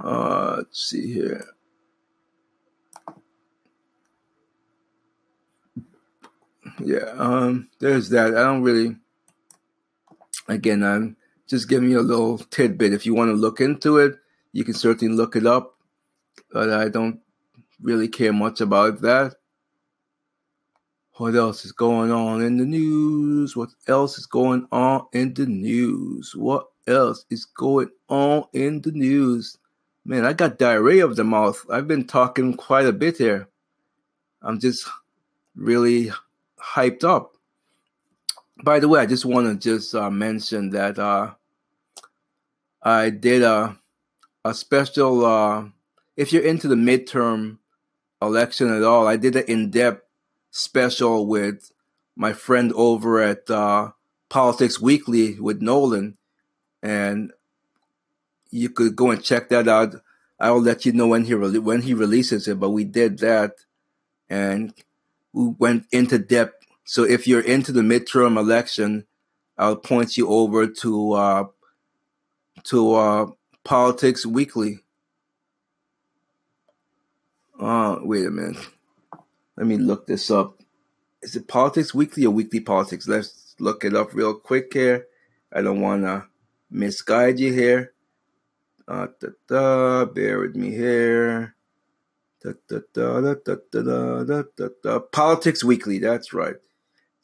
Uh, 0.00 0.58
let's 0.58 0.86
see 0.86 1.12
here. 1.12 1.44
Yeah, 6.78 7.10
um, 7.16 7.68
there's 7.80 8.08
that. 8.10 8.36
I 8.36 8.42
don't 8.44 8.62
really. 8.62 8.96
Again, 10.46 10.84
I'm 10.84 11.16
just 11.48 11.68
giving 11.68 11.90
you 11.90 11.98
a 11.98 12.06
little 12.12 12.38
tidbit. 12.38 12.92
If 12.92 13.04
you 13.04 13.14
want 13.14 13.30
to 13.30 13.34
look 13.34 13.60
into 13.60 13.98
it, 13.98 14.14
you 14.52 14.62
can 14.62 14.74
certainly 14.74 15.12
look 15.12 15.34
it 15.34 15.44
up. 15.44 15.74
But 16.52 16.70
I 16.70 16.88
don't 16.88 17.18
really 17.82 18.06
care 18.06 18.32
much 18.32 18.60
about 18.60 19.00
that. 19.00 19.34
What 21.18 21.34
else 21.34 21.64
is 21.64 21.72
going 21.72 22.12
on 22.12 22.42
in 22.42 22.58
the 22.58 22.66
news? 22.66 23.56
What 23.56 23.70
else 23.88 24.18
is 24.18 24.26
going 24.26 24.68
on 24.70 25.06
in 25.12 25.32
the 25.32 25.46
news? 25.46 26.36
What 26.36 26.66
else 26.86 27.24
is 27.30 27.46
going 27.46 27.88
on 28.10 28.44
in 28.52 28.82
the 28.82 28.92
news? 28.92 29.56
Man, 30.04 30.26
I 30.26 30.34
got 30.34 30.58
diarrhea 30.58 31.06
of 31.06 31.16
the 31.16 31.24
mouth. 31.24 31.64
I've 31.70 31.88
been 31.88 32.06
talking 32.06 32.54
quite 32.54 32.84
a 32.84 32.92
bit 32.92 33.16
here. 33.16 33.48
I'm 34.42 34.60
just 34.60 34.86
really 35.54 36.12
hyped 36.60 37.02
up. 37.02 37.34
By 38.62 38.78
the 38.78 38.88
way, 38.88 39.00
I 39.00 39.06
just 39.06 39.24
want 39.24 39.46
to 39.46 39.70
just 39.70 39.94
uh, 39.94 40.10
mention 40.10 40.68
that 40.70 40.98
uh, 40.98 41.32
I 42.82 43.08
did 43.08 43.42
a 43.42 43.78
a 44.44 44.52
special. 44.52 45.24
Uh, 45.24 45.64
if 46.14 46.32
you're 46.32 46.44
into 46.44 46.68
the 46.68 46.74
midterm 46.74 47.56
election 48.20 48.70
at 48.70 48.82
all, 48.82 49.08
I 49.08 49.16
did 49.16 49.36
an 49.36 49.44
in-depth 49.48 50.05
special 50.50 51.26
with 51.26 51.70
my 52.16 52.32
friend 52.32 52.72
over 52.74 53.20
at 53.20 53.50
uh, 53.50 53.90
Politics 54.28 54.80
Weekly 54.80 55.38
with 55.38 55.60
Nolan, 55.60 56.16
and 56.82 57.32
you 58.50 58.70
could 58.70 58.96
go 58.96 59.10
and 59.10 59.22
check 59.22 59.48
that 59.50 59.68
out. 59.68 59.96
I'll 60.40 60.60
let 60.60 60.84
you 60.84 60.92
know 60.92 61.06
when 61.08 61.24
he 61.24 61.34
re- 61.34 61.58
when 61.58 61.82
he 61.82 61.94
releases 61.94 62.48
it. 62.48 62.58
But 62.58 62.70
we 62.70 62.84
did 62.84 63.18
that, 63.18 63.52
and 64.28 64.72
we 65.32 65.54
went 65.58 65.86
into 65.92 66.18
depth. 66.18 66.66
So 66.84 67.04
if 67.04 67.26
you're 67.26 67.40
into 67.40 67.72
the 67.72 67.82
midterm 67.82 68.38
election, 68.38 69.06
I'll 69.58 69.76
point 69.76 70.16
you 70.16 70.28
over 70.28 70.66
to 70.66 71.12
uh, 71.12 71.44
to 72.64 72.94
uh, 72.94 73.26
Politics 73.64 74.26
Weekly. 74.26 74.80
Uh, 77.58 77.98
wait 78.02 78.26
a 78.26 78.30
minute. 78.30 78.58
Let 79.56 79.66
me 79.66 79.78
look 79.78 80.06
this 80.06 80.30
up. 80.30 80.60
Is 81.22 81.34
it 81.34 81.48
Politics 81.48 81.94
Weekly 81.94 82.26
or 82.26 82.30
Weekly 82.30 82.60
Politics? 82.60 83.08
Let's 83.08 83.54
look 83.58 83.84
it 83.84 83.94
up 83.94 84.12
real 84.12 84.34
quick 84.34 84.72
here. 84.72 85.06
I 85.52 85.62
don't 85.62 85.80
want 85.80 86.02
to 86.02 86.26
misguide 86.70 87.40
you 87.40 87.52
here. 87.52 87.94
Uh, 88.86 89.08
da, 89.20 89.28
da, 89.48 90.04
bear 90.04 90.40
with 90.40 90.54
me 90.54 90.70
here. 90.70 91.54
Da, 92.42 92.52
da, 92.68 92.80
da, 92.92 93.20
da, 93.20 93.34
da, 93.44 93.56
da, 93.72 94.24
da, 94.24 94.42
da, 94.56 94.68
da. 94.82 94.98
Politics 95.00 95.64
Weekly, 95.64 95.98
that's 95.98 96.32
right. 96.32 96.56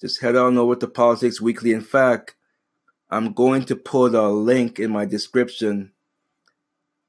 Just 0.00 0.22
head 0.22 0.34
on 0.34 0.58
over 0.58 0.74
to 0.74 0.88
Politics 0.88 1.40
Weekly. 1.40 1.72
In 1.72 1.82
fact, 1.82 2.34
I'm 3.10 3.34
going 3.34 3.64
to 3.66 3.76
put 3.76 4.14
a 4.14 4.28
link 4.28 4.80
in 4.80 4.90
my 4.90 5.04
description 5.04 5.92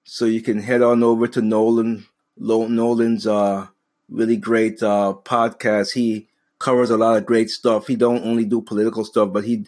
so 0.04 0.26
you 0.26 0.42
can 0.42 0.60
head 0.60 0.82
on 0.82 1.02
over 1.02 1.28
to 1.30 1.42
Nolan 1.42 2.06
Nolan's 2.38 3.26
uh, 3.26 3.68
really 4.10 4.38
great 4.38 4.82
uh, 4.82 5.16
podcast. 5.24 5.94
He 5.94 6.28
covers 6.60 6.90
a 6.90 6.98
lot 6.98 7.18
of 7.18 7.26
great 7.26 7.50
stuff. 7.50 7.88
He 7.88 7.96
don't 7.96 8.24
only 8.24 8.46
do 8.46 8.62
political 8.62 9.04
stuff, 9.06 9.34
but 9.34 9.44
he 9.44 9.66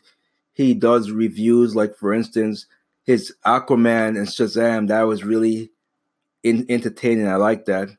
he 0.53 0.73
does 0.73 1.11
reviews. 1.11 1.75
Like 1.75 1.95
for 1.97 2.13
instance, 2.13 2.65
his 3.03 3.33
Aquaman 3.45 4.17
and 4.17 4.27
Shazam. 4.27 4.87
That 4.87 5.03
was 5.03 5.23
really 5.23 5.71
in, 6.43 6.65
entertaining. 6.69 7.27
I 7.27 7.35
like 7.35 7.65
that. 7.65 7.89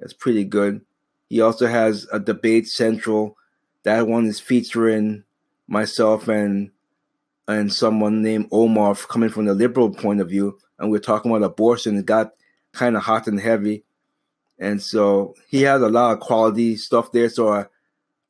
That's 0.00 0.12
pretty 0.12 0.44
good. 0.44 0.82
He 1.28 1.40
also 1.40 1.66
has 1.66 2.06
a 2.12 2.18
debate 2.18 2.68
central. 2.68 3.36
That 3.84 4.06
one 4.06 4.26
is 4.26 4.40
featuring 4.40 5.24
myself 5.66 6.28
and 6.28 6.70
and 7.48 7.72
someone 7.72 8.22
named 8.22 8.48
Omar 8.52 8.94
coming 8.94 9.28
from 9.28 9.46
the 9.46 9.54
liberal 9.54 9.90
point 9.90 10.20
of 10.20 10.28
view, 10.28 10.58
and 10.78 10.90
we're 10.90 10.98
talking 10.98 11.30
about 11.30 11.44
abortion. 11.44 11.96
It 11.96 12.06
got 12.06 12.32
kind 12.72 12.96
of 12.96 13.02
hot 13.02 13.26
and 13.26 13.40
heavy 13.40 13.84
and 14.62 14.80
so 14.80 15.34
he 15.48 15.62
has 15.62 15.82
a 15.82 15.88
lot 15.88 16.12
of 16.12 16.20
quality 16.20 16.76
stuff 16.76 17.10
there. 17.10 17.28
So 17.28 17.48
I, 17.48 17.66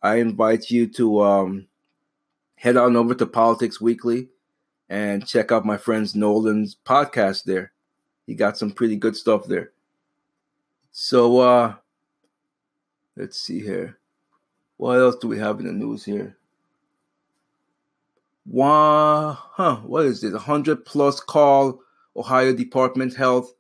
I 0.01 0.17
invite 0.17 0.71
you 0.71 0.87
to 0.95 1.23
um, 1.23 1.67
head 2.55 2.79
on 2.79 2.97
over 2.97 3.15
to 3.15 3.27
Politics 3.27 3.83
Weekly 3.83 4.31
and 4.89 5.27
check 5.27 5.53
out 5.53 5.67
my 5.67 5.77
friend's 5.77 6.15
Nolan's 6.15 6.75
podcast 6.87 7.45
there. 7.45 7.73
He 8.27 8.35
got 8.35 8.57
some 8.57 8.71
pretty 8.71 8.97
good 8.97 9.15
stuff 9.15 9.45
there. 9.45 9.73
So 10.91 11.41
uh, 11.41 11.75
let's 13.15 13.39
see 13.39 13.61
here. 13.61 13.99
What 14.79 15.01
else 15.01 15.17
do 15.17 15.29
we 15.29 15.39
have 15.39 15.61
in 15.61 15.67
the 15.67 15.73
news 15.73 16.03
here? 16.03 16.39
One, 18.47 19.37
huh? 19.39 19.77
What 19.85 20.07
is? 20.07 20.25
A 20.25 20.39
hundred 20.39 20.87
plus 20.87 21.21
call 21.21 21.83
Ohio 22.17 22.55
Department 22.55 23.15
Health 23.15 23.53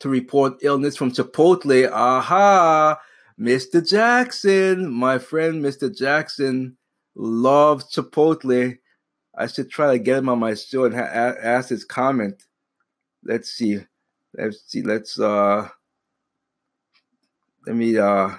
to 0.00 0.08
report 0.08 0.58
illness 0.62 0.96
from 0.96 1.12
Chipotle. 1.12 1.90
Aha! 1.90 2.98
Mr. 3.38 3.88
Jackson, 3.88 4.92
my 4.92 5.18
friend 5.18 5.62
Mr. 5.62 5.96
Jackson 5.96 6.76
loves 7.14 7.94
Chipotle. 7.94 8.78
I 9.36 9.46
should 9.46 9.70
try 9.70 9.92
to 9.92 9.98
get 9.98 10.18
him 10.18 10.28
on 10.28 10.40
my 10.40 10.54
show 10.54 10.84
and 10.84 10.94
ha- 10.94 11.34
ask 11.42 11.68
his 11.68 11.84
comment. 11.84 12.42
Let's 13.22 13.50
see. 13.50 13.78
Let's 14.34 14.62
see. 14.66 14.82
Let's 14.82 15.18
uh 15.20 15.68
let 17.66 17.76
me 17.76 17.96
uh 17.96 18.30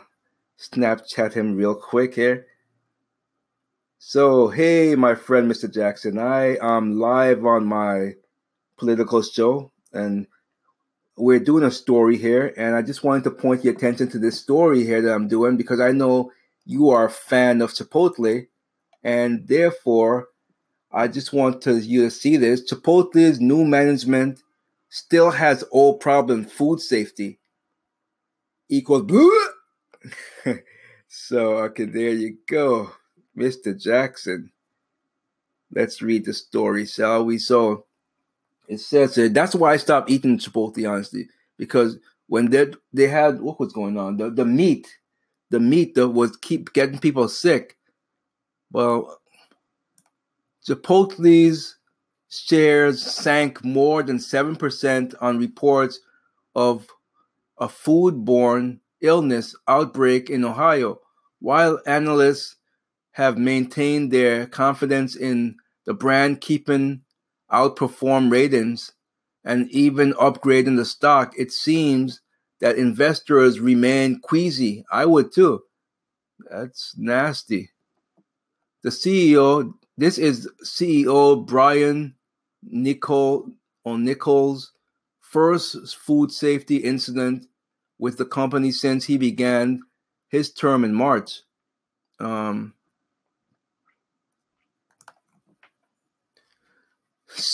Snapchat 0.60 1.34
him 1.34 1.56
real 1.56 1.76
quick 1.76 2.16
here. 2.16 2.48
So, 4.00 4.48
hey, 4.48 4.96
my 4.96 5.14
friend, 5.16 5.50
Mr. 5.52 5.72
Jackson, 5.72 6.18
I 6.18 6.58
am 6.62 7.00
live 7.00 7.46
on 7.46 7.66
my 7.66 8.14
political 8.78 9.22
show, 9.22 9.72
and 9.94 10.26
we're 11.20 11.40
doing 11.40 11.64
a 11.64 11.72
story 11.72 12.18
here. 12.18 12.54
And 12.58 12.76
I 12.76 12.82
just 12.82 13.04
wanted 13.04 13.24
to 13.26 13.32
point 13.32 13.64
your 13.64 13.74
attention 13.74 14.10
to 14.12 14.20
this 14.20 14.40
story 14.40 14.86
here 14.86 15.02
that 15.02 15.14
I'm 15.14 15.28
doing 15.28 15.58
because 15.58 15.80
I 15.80 15.92
know 15.92 16.32
you 16.66 16.90
are 16.90 17.06
a 17.06 17.12
fan 17.12 17.62
of 17.62 17.72
Chipotle, 17.72 18.48
and 19.04 19.48
therefore, 19.48 20.28
I 20.92 21.08
just 21.08 21.34
want 21.34 21.62
to 21.64 21.80
you 21.80 22.04
to 22.04 22.12
see 22.12 22.38
this. 22.38 22.72
Chipotle's 22.72 23.40
new 23.40 23.66
management 23.66 24.42
still 24.90 25.32
has 25.32 25.64
old 25.72 26.00
problem 26.00 26.46
food 26.46 26.80
safety 26.80 27.40
equals. 28.70 29.12
so 31.08 31.58
okay, 31.58 31.86
there 31.86 32.12
you 32.12 32.38
go. 32.48 32.92
Mr. 33.38 33.80
Jackson. 33.80 34.52
Let's 35.72 36.02
read 36.02 36.26
the 36.26 36.34
story, 36.34 36.86
shall 36.86 37.26
we? 37.26 37.38
So 37.38 37.86
it 38.70 38.80
says 38.80 39.18
uh, 39.18 39.28
that's 39.32 39.56
why 39.56 39.74
I 39.74 39.78
stopped 39.78 40.12
eating 40.12 40.38
Chipotle, 40.38 40.90
honestly, 40.90 41.28
because 41.58 41.98
when 42.28 42.52
they 42.52 42.68
they 42.94 43.08
had 43.08 43.42
what 43.42 43.60
was 43.60 43.74
going 43.74 43.98
on, 43.98 44.18
the 44.18 44.30
the 44.30 44.46
meat, 44.46 44.88
the 45.50 45.60
meat 45.60 45.96
that 45.96 46.10
was 46.10 46.38
keep 46.38 46.72
getting 46.74 47.00
people 47.00 47.28
sick. 47.28 47.78
Well, 48.72 49.20
Chipotle's 50.66 51.78
shares 52.30 53.04
sank 53.04 53.64
more 53.66 54.04
than 54.04 54.20
seven 54.20 54.56
percent 54.56 55.16
on 55.20 55.40
reports 55.40 56.00
of 56.56 56.88
a 57.58 57.68
foodborne 57.68 58.80
illness 59.02 59.56
outbreak 59.68 60.30
in 60.30 60.46
Ohio, 60.46 61.00
while 61.40 61.82
analysts 61.88 62.56
have 63.14 63.40
maintained 63.40 64.12
their 64.12 64.46
confidence 64.46 65.16
in 65.16 65.56
the 65.86 65.94
brand 65.96 66.40
keeping 66.40 67.02
outperform 67.52 68.32
ratings 68.32 68.94
and 69.44 69.70
even 69.72 70.14
upgrading 70.14 70.78
the 70.78 70.86
stock, 70.86 71.34
it 71.38 71.52
seems 71.52 72.22
that 72.60 72.78
investors 72.78 73.60
remain 73.60 74.20
queasy. 74.20 74.86
I 74.92 75.06
would 75.06 75.32
too. 75.32 75.64
That's 76.50 76.96
nasty. 76.98 77.72
The 78.84 78.90
CEO, 78.90 79.74
this 79.98 80.18
is 80.18 80.50
CEO 80.64 81.46
Brian 81.46 82.16
Nicol 82.64 83.52
or 83.84 83.98
Nichols' 83.98 84.72
first 85.20 85.96
food 85.98 86.32
safety 86.32 86.78
incident 86.78 87.46
with 87.98 88.18
the 88.18 88.26
company 88.26 88.72
since 88.72 89.06
he 89.06 89.18
began 89.18 89.82
his 90.30 90.52
term 90.52 90.84
in 90.84 90.94
March. 90.94 91.42
Um, 92.20 92.74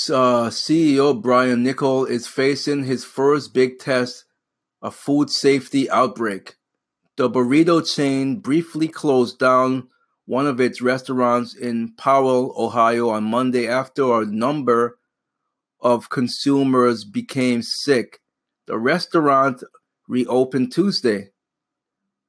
uh, 0.09 0.49
CEO 0.49 1.21
Brian 1.21 1.63
Niccol 1.63 2.09
is 2.09 2.27
facing 2.27 2.83
his 2.83 3.03
first 3.03 3.53
big 3.53 3.79
test, 3.79 4.25
a 4.81 4.91
food 4.91 5.29
safety 5.29 5.89
outbreak. 5.89 6.55
The 7.15 7.29
burrito 7.29 7.81
chain 7.81 8.39
briefly 8.39 8.87
closed 8.87 9.39
down 9.39 9.87
one 10.25 10.47
of 10.47 10.59
its 10.59 10.81
restaurants 10.81 11.55
in 11.55 11.93
Powell, 11.97 12.53
Ohio 12.57 13.09
on 13.09 13.23
Monday 13.25 13.67
after 13.67 14.21
a 14.21 14.25
number 14.25 14.97
of 15.79 16.09
consumers 16.09 17.05
became 17.05 17.61
sick. 17.61 18.21
The 18.65 18.77
restaurant 18.77 19.63
reopened 20.07 20.73
Tuesday. 20.73 21.29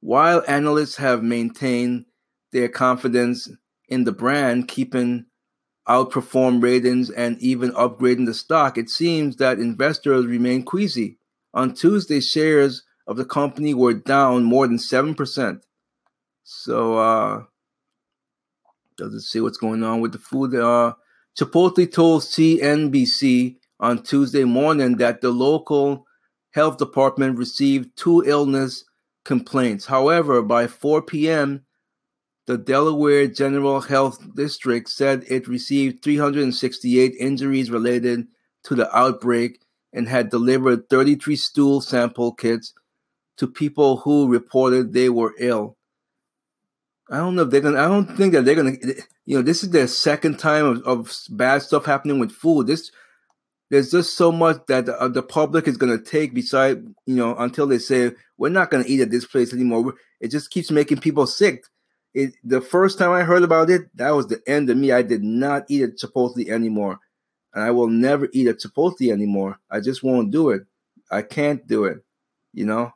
While 0.01 0.45
analysts 0.47 0.97
have 0.97 1.23
maintained 1.23 2.05
their 2.53 2.69
confidence 2.69 3.49
in 3.89 4.05
the 4.05 4.13
brand, 4.13 4.69
keeping 4.69 5.27
outperform 5.89 6.63
ratings 6.63 7.11
and 7.11 7.39
even 7.41 7.71
upgrading 7.73 8.27
the 8.27 8.35
stock, 8.35 8.77
it 8.77 8.91
seems 8.91 9.37
that 9.37 9.59
investors 9.59 10.27
remain 10.27 10.63
queasy. 10.63 11.19
On 11.55 11.73
Tuesday, 11.75 12.21
shares 12.21 12.83
of 13.07 13.17
the 13.17 13.25
company 13.25 13.73
were 13.73 13.95
down 13.95 14.45
more 14.45 14.67
than 14.67 14.79
7%. 14.79 15.61
So, 16.43 16.99
uh, 16.99 17.45
does 18.97 19.15
it 19.15 19.21
see 19.21 19.41
what's 19.41 19.59
going 19.59 19.83
on 19.83 20.01
with 20.01 20.13
the 20.13 20.19
food? 20.19 20.55
Uh, 20.55 20.95
Chipotle 21.39 21.91
told 21.93 22.23
CNBC 22.23 23.57
on 23.79 24.03
Tuesday 24.03 24.45
morning 24.45 24.97
that 24.97 25.21
the 25.21 25.31
local 25.31 26.07
health 26.53 26.79
department 26.79 27.37
received 27.37 27.97
two 27.97 28.23
illness 28.27 28.85
complaints. 29.25 29.87
However, 29.87 30.41
by 30.41 30.67
4 30.67 31.03
p.m., 31.03 31.66
the 32.47 32.57
Delaware 32.57 33.27
General 33.27 33.81
Health 33.81 34.25
District 34.35 34.89
said 34.89 35.25
it 35.29 35.49
received 35.49 36.03
368 36.03 37.15
injuries 37.19 37.71
related 37.71 38.29
to 38.65 38.75
the 38.75 38.97
outbreak 38.97 39.61
and 39.93 40.09
had 40.09 40.31
delivered 40.31 40.89
33 40.89 41.37
stool 41.37 41.81
sample 41.81 42.33
kits 42.33 42.73
to 43.39 43.49
people 43.49 43.99
who 43.99 44.29
reported 44.29 44.93
they 44.93 45.09
were 45.09 45.35
ill. 45.39 45.77
I 47.11 47.19
don't 47.19 47.37
know 47.37 47.43
if 47.43 47.51
they're 47.51 47.61
gonna. 47.61 47.81
I 47.81 47.89
don't 47.89 48.17
think 48.17 48.33
that 48.33 48.45
they're 48.45 48.55
gonna. 48.55 48.77
You 49.27 49.37
know, 49.37 49.43
this 49.43 49.63
is 49.63 49.71
their 49.71 49.87
second 49.87 50.39
time 50.39 50.65
of, 50.67 50.83
of 50.83 51.17
bad 51.31 51.63
stuff 51.63 51.85
happening 51.85 52.19
with 52.19 52.33
food. 52.33 52.67
This 52.67 52.91
there's 53.71 53.91
just 53.91 54.17
so 54.17 54.31
much 54.33 54.59
that 54.69 54.87
the, 54.87 55.01
uh, 55.01 55.09
the 55.09 55.23
public 55.23 55.69
is 55.69 55.77
gonna 55.77 55.99
take 55.99 56.35
beside 56.35 56.79
you 57.07 57.17
know 57.17 57.37
until 57.37 57.67
they 57.67 57.79
say 57.79 58.13
we're 58.39 58.49
not 58.49 58.71
gonna 58.71 58.85
eat 58.87 59.01
at 59.01 59.11
this 59.11 59.25
place 59.25 59.53
anymore. 59.53 59.95
It 60.21 60.33
just 60.33 60.51
keeps 60.51 60.71
making 60.71 60.99
people 60.99 61.29
sick 61.29 61.65
it 62.17 62.35
the 62.43 62.63
first 62.63 62.99
time 62.99 63.11
I 63.11 63.25
heard 63.25 63.43
about 63.43 63.69
it, 63.69 63.95
that 63.95 64.11
was 64.11 64.27
the 64.27 64.43
end 64.47 64.71
of 64.71 64.79
me. 64.79 64.91
I 64.91 65.03
did 65.03 65.23
not 65.23 65.67
eat 65.69 65.83
at 65.83 65.99
Chipotle 65.99 66.49
anymore. 66.49 66.99
And 67.53 67.63
I 67.63 67.71
will 67.71 67.89
never 67.89 68.29
eat 68.33 68.49
at 68.49 68.59
Chipotle 68.59 69.13
anymore. 69.13 69.61
I 69.71 69.81
just 69.81 70.03
won't 70.03 70.31
do 70.31 70.49
it. 70.49 70.63
I 71.11 71.21
can't 71.21 71.67
do 71.67 71.85
it, 71.85 72.03
you 72.55 72.65
know? 72.65 72.93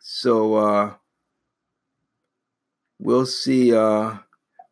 So 0.00 0.54
uh 0.56 0.94
we'll 2.98 3.24
see 3.26 3.72
uh 3.72 4.16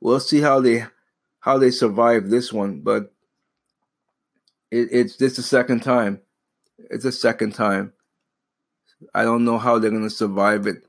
we'll 0.00 0.18
see 0.18 0.40
how 0.40 0.60
they 0.60 0.86
how 1.38 1.56
they 1.56 1.70
survive 1.70 2.30
this 2.30 2.52
one, 2.52 2.80
but 2.80 3.12
it, 4.72 4.88
it's 4.90 5.16
this 5.16 5.36
the 5.36 5.42
second 5.42 5.84
time. 5.84 6.20
It's 6.90 7.04
the 7.04 7.12
second 7.12 7.54
time. 7.54 7.92
I 9.14 9.22
don't 9.22 9.44
know 9.44 9.58
how 9.58 9.78
they're 9.78 9.92
gonna 9.92 10.10
survive 10.10 10.66
it. 10.66 10.82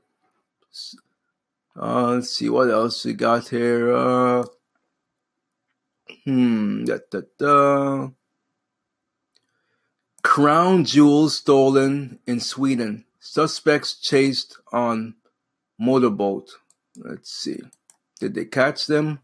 Uh, 1.80 2.12
let's 2.12 2.30
see 2.30 2.48
what 2.48 2.70
else 2.70 3.04
we 3.04 3.14
got 3.14 3.48
here. 3.48 3.94
Uh, 3.94 4.44
hmm. 6.24 6.84
Da, 6.84 6.98
da, 7.10 7.20
da. 7.38 8.08
Crown 10.22 10.84
jewels 10.84 11.36
stolen 11.36 12.18
in 12.26 12.40
Sweden. 12.40 13.04
Suspects 13.18 13.94
chased 13.94 14.58
on 14.72 15.14
motorboat. 15.78 16.50
Let's 16.96 17.32
see. 17.32 17.60
Did 18.20 18.34
they 18.34 18.44
catch 18.44 18.86
them? 18.86 19.20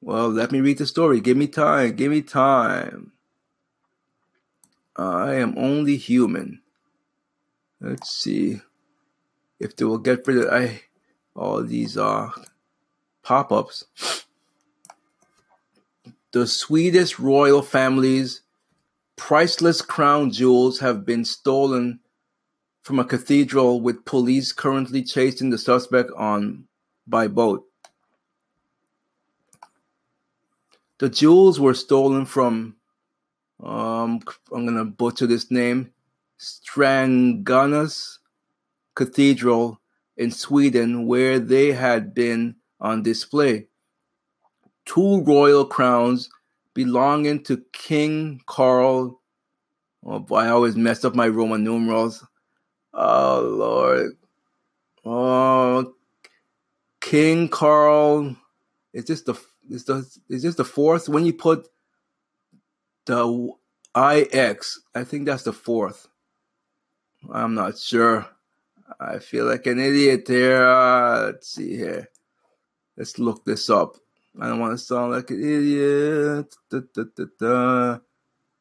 Well, 0.00 0.28
let 0.28 0.52
me 0.52 0.60
read 0.60 0.78
the 0.78 0.86
story. 0.86 1.20
Give 1.20 1.36
me 1.36 1.46
time. 1.46 1.96
Give 1.96 2.10
me 2.10 2.22
time. 2.22 3.12
I 4.96 5.34
am 5.34 5.54
only 5.56 5.96
human. 5.96 6.60
Let's 7.80 8.14
see 8.14 8.60
if 9.58 9.74
they 9.74 9.84
will 9.84 9.98
get 9.98 10.26
rid 10.26 10.38
of. 10.38 10.52
I 10.52 10.82
all 11.34 11.62
these 11.62 11.96
uh, 11.96 12.30
pop 13.22 13.52
ups. 13.52 13.84
The 16.32 16.46
Swedish 16.46 17.18
royal 17.18 17.62
family's 17.62 18.42
priceless 19.16 19.82
crown 19.82 20.30
jewels 20.30 20.80
have 20.80 21.04
been 21.04 21.24
stolen 21.24 22.00
from 22.82 22.98
a 22.98 23.04
cathedral, 23.04 23.80
with 23.80 24.04
police 24.04 24.52
currently 24.52 25.04
chasing 25.04 25.50
the 25.50 25.58
suspect 25.58 26.10
on 26.16 26.64
by 27.06 27.28
boat. 27.28 27.64
The 30.98 31.08
jewels 31.08 31.60
were 31.60 31.74
stolen 31.74 32.26
from, 32.26 32.76
um, 33.62 34.20
I'm 34.52 34.66
gonna 34.66 34.84
butcher 34.84 35.26
this 35.26 35.50
name, 35.50 35.92
Stranganas 36.40 38.18
Cathedral 38.94 39.80
in 40.22 40.30
Sweden 40.30 41.06
where 41.06 41.40
they 41.40 41.72
had 41.72 42.14
been 42.14 42.54
on 42.80 43.02
display. 43.02 43.66
Two 44.84 45.22
royal 45.22 45.64
crowns 45.64 46.30
belonging 46.74 47.42
to 47.44 47.62
King 47.72 48.40
Carl. 48.46 49.20
Oh 50.04 50.20
boy, 50.20 50.36
I 50.36 50.48
always 50.48 50.76
mess 50.76 51.04
up 51.04 51.14
my 51.14 51.28
Roman 51.28 51.64
numerals. 51.64 52.24
Oh 52.94 53.40
Lord. 53.40 54.12
Oh 55.04 55.94
King 57.00 57.48
Carl. 57.48 58.36
Is 58.92 59.06
this 59.06 59.22
the 59.22 59.34
is 59.68 59.84
the 59.84 60.06
is 60.28 60.42
this 60.42 60.54
the 60.54 60.64
fourth? 60.64 61.08
When 61.08 61.26
you 61.26 61.32
put 61.32 61.66
the 63.06 63.52
IX, 63.96 64.80
I 64.94 65.04
think 65.04 65.26
that's 65.26 65.42
the 65.42 65.52
fourth. 65.52 66.08
I'm 67.32 67.54
not 67.54 67.76
sure. 67.78 68.26
I 69.00 69.18
feel 69.18 69.46
like 69.46 69.66
an 69.66 69.78
idiot 69.78 70.24
here. 70.26 70.64
Uh, 70.64 71.26
let's 71.26 71.48
see 71.48 71.76
here. 71.76 72.08
Let's 72.96 73.18
look 73.18 73.44
this 73.44 73.70
up. 73.70 73.96
I 74.40 74.48
don't 74.48 74.60
want 74.60 74.72
to 74.72 74.78
sound 74.78 75.12
like 75.12 75.30
an 75.30 75.42
idiot. 75.42 76.54
Da, 76.70 76.80
da, 76.94 77.04
da, 77.16 77.24
da. 77.38 77.98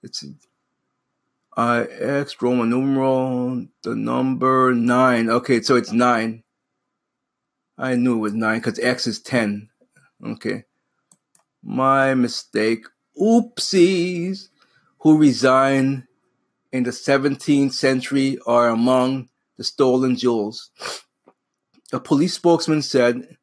It's 0.03 0.25
I 1.55 1.81
X 1.83 2.41
Roman 2.41 2.69
numeral 2.69 3.65
the 3.83 3.95
number 3.95 4.73
nine. 4.73 5.29
Okay, 5.29 5.61
so 5.61 5.75
it's 5.75 5.91
nine. 5.91 6.43
I 7.77 7.95
knew 7.95 8.17
it 8.17 8.21
was 8.21 8.33
nine 8.33 8.59
because 8.59 8.79
X 8.79 9.07
is 9.07 9.19
ten. 9.19 9.69
Okay, 10.23 10.65
my 11.63 12.13
mistake. 12.13 12.85
Oopsies. 13.19 14.49
Who 14.99 15.17
resigned 15.17 16.03
in 16.71 16.83
the 16.83 16.91
17th 16.91 17.73
century 17.73 18.37
are 18.45 18.69
among 18.69 19.29
the 19.61 19.65
stolen 19.65 20.15
jewels. 20.15 20.71
A 21.93 21.99
police 21.99 22.33
spokesman 22.33 22.81
said 22.81 23.37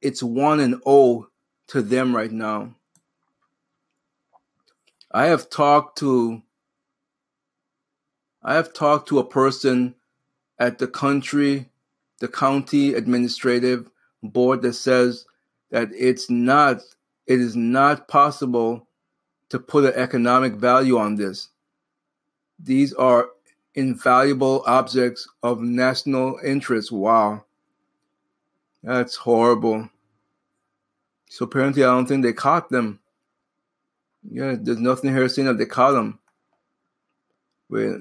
it's 0.00 0.22
1 0.22 0.60
and 0.60 0.82
0 0.82 1.28
to 1.68 1.82
them 1.82 2.16
right 2.16 2.32
now. 2.32 2.74
I 5.12 5.26
have 5.26 5.50
talked 5.50 5.98
to 5.98 6.40
I 8.42 8.54
have 8.54 8.72
talked 8.72 9.10
to 9.10 9.18
a 9.18 9.28
person 9.28 9.94
at 10.58 10.78
the 10.78 10.88
country 10.88 11.68
the 12.20 12.28
county 12.28 12.94
administrative 12.94 13.90
board 14.22 14.62
that 14.62 14.72
says 14.72 15.26
that 15.70 15.90
it's 15.92 16.30
not 16.30 16.80
it 17.26 17.40
is 17.42 17.54
not 17.54 18.08
possible 18.08 18.88
to 19.50 19.58
put 19.58 19.84
an 19.84 20.00
economic 20.00 20.54
value 20.54 20.96
on 20.96 21.16
this. 21.16 21.50
These 22.58 22.94
are 22.94 23.28
invaluable 23.76 24.64
objects 24.66 25.28
of 25.42 25.60
national 25.60 26.40
interest. 26.42 26.90
Wow. 26.90 27.44
That's 28.82 29.16
horrible. 29.16 29.90
So 31.28 31.44
apparently, 31.44 31.84
I 31.84 31.88
don't 31.88 32.06
think 32.06 32.22
they 32.22 32.32
caught 32.32 32.70
them. 32.70 33.00
Yeah, 34.28 34.56
there's 34.58 34.78
nothing 34.78 35.14
here 35.14 35.28
saying 35.28 35.46
that 35.46 35.58
they 35.58 35.66
caught 35.66 35.92
them. 35.92 36.18
Wait, 37.68 37.96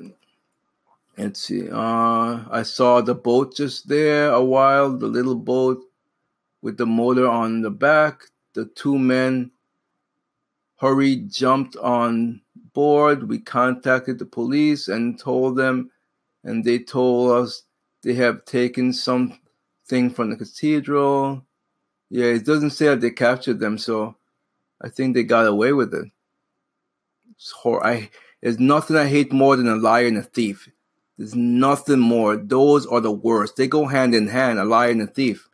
let's 1.18 1.42
see. 1.42 1.70
Uh, 1.70 2.44
I 2.50 2.64
saw 2.64 3.02
the 3.02 3.16
boat 3.16 3.56
just 3.56 3.88
there 3.88 4.30
a 4.32 4.44
while, 4.44 4.96
the 4.96 5.08
little 5.08 5.36
boat 5.36 5.82
with 6.62 6.78
the 6.78 6.86
motor 6.86 7.28
on 7.28 7.62
the 7.62 7.72
back. 7.72 8.24
The 8.54 8.66
two 8.66 8.98
men 8.98 9.52
hurried, 10.78 11.32
jumped 11.32 11.76
on 11.78 12.42
board. 12.76 13.28
We 13.28 13.40
contacted 13.40 14.20
the 14.20 14.26
police 14.26 14.88
and 14.88 15.18
told 15.18 15.58
them, 15.58 15.90
and 16.44 16.64
they 16.64 16.78
told 16.78 17.32
us 17.32 17.64
they 18.04 18.14
have 18.14 18.46
taken 18.46 18.94
something 18.94 20.12
from 20.14 20.30
the 20.30 20.36
cathedral. 20.36 21.44
Yeah, 22.12 22.26
it 22.26 22.46
doesn't 22.46 22.70
say 22.70 22.86
that 22.86 23.02
they 23.02 23.10
captured 23.10 23.60
them, 23.60 23.80
so 23.80 24.16
I 24.80 24.90
think 24.90 25.16
they 25.16 25.24
got 25.24 25.48
away 25.48 25.74
with 25.74 25.94
it. 25.96 26.06
It's 27.32 27.52
hor- 27.52 27.86
I, 27.86 28.12
there's 28.42 28.60
nothing 28.60 28.96
I 28.96 29.08
hate 29.08 29.34
more 29.34 29.56
than 29.56 29.68
a 29.68 29.76
liar 29.76 30.06
and 30.06 30.18
a 30.18 30.22
thief. 30.22 30.70
There's 31.18 31.34
nothing 31.34 32.00
more. 32.00 32.36
Those 32.36 32.86
are 32.86 33.02
the 33.02 33.12
worst. 33.12 33.56
They 33.56 33.68
go 33.68 33.88
hand 33.88 34.14
in 34.14 34.28
hand, 34.28 34.60
a 34.60 34.66
liar 34.66 34.92
and 34.92 35.02
a 35.02 35.08
thief. 35.08 35.50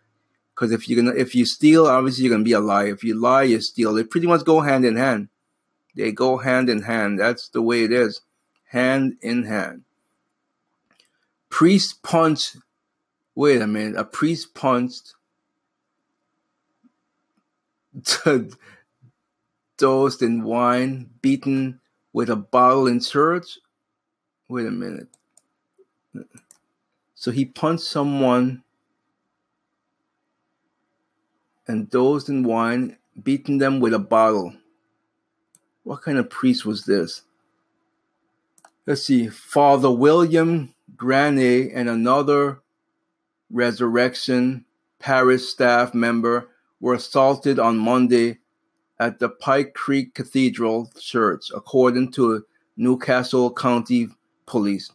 Because 0.53 0.71
if 0.71 0.89
you're 0.89 1.01
gonna, 1.01 1.17
if 1.17 1.33
you 1.33 1.45
steal, 1.45 1.87
obviously 1.87 2.25
you're 2.25 2.33
gonna 2.33 2.43
be 2.43 2.51
a 2.51 2.59
liar. 2.59 2.87
If 2.87 3.03
you 3.03 3.15
lie, 3.15 3.43
you 3.43 3.61
steal. 3.61 3.93
They 3.93 4.03
pretty 4.03 4.27
much 4.27 4.43
go 4.43 4.59
hand 4.59 4.85
in 4.85 4.95
hand. 4.95 5.29
They 5.95 6.11
go 6.11 6.37
hand 6.37 6.69
in 6.69 6.83
hand. 6.83 7.19
That's 7.19 7.49
the 7.49 7.61
way 7.61 7.83
it 7.83 7.91
is, 7.91 8.21
hand 8.69 9.17
in 9.21 9.43
hand. 9.43 9.83
Priest 11.49 12.01
punched. 12.01 12.57
Wait 13.35 13.61
a 13.61 13.67
minute. 13.67 13.97
A 13.97 14.03
priest 14.03 14.53
punched. 14.53 15.13
dosed 19.81 20.21
in 20.21 20.43
wine, 20.43 21.09
beaten 21.23 21.79
with 22.13 22.29
a 22.29 22.35
bottle 22.35 22.85
in 22.85 22.99
church. 22.99 23.57
Wait 24.47 24.67
a 24.67 24.71
minute. 24.71 25.07
So 27.15 27.31
he 27.31 27.45
punched 27.45 27.85
someone 27.85 28.63
and 31.67 31.89
dosed 31.89 32.29
in 32.29 32.43
wine, 32.43 32.97
beaten 33.21 33.57
them 33.57 33.79
with 33.79 33.93
a 33.93 33.99
bottle. 33.99 34.53
What 35.83 36.01
kind 36.01 36.17
of 36.17 36.29
priest 36.29 36.65
was 36.65 36.85
this? 36.85 37.23
Let's 38.85 39.03
see. 39.03 39.27
Father 39.27 39.91
William 39.91 40.73
Graney 40.95 41.71
and 41.71 41.89
another 41.89 42.61
Resurrection 43.49 44.65
Parish 44.99 45.43
staff 45.43 45.93
member 45.93 46.49
were 46.79 46.93
assaulted 46.93 47.59
on 47.59 47.77
Monday 47.77 48.39
at 48.99 49.19
the 49.19 49.29
Pike 49.29 49.73
Creek 49.73 50.13
Cathedral 50.13 50.91
Church, 50.99 51.51
according 51.55 52.11
to 52.13 52.45
New 52.77 52.97
Castle 52.97 53.53
County 53.53 54.07
Police. 54.45 54.91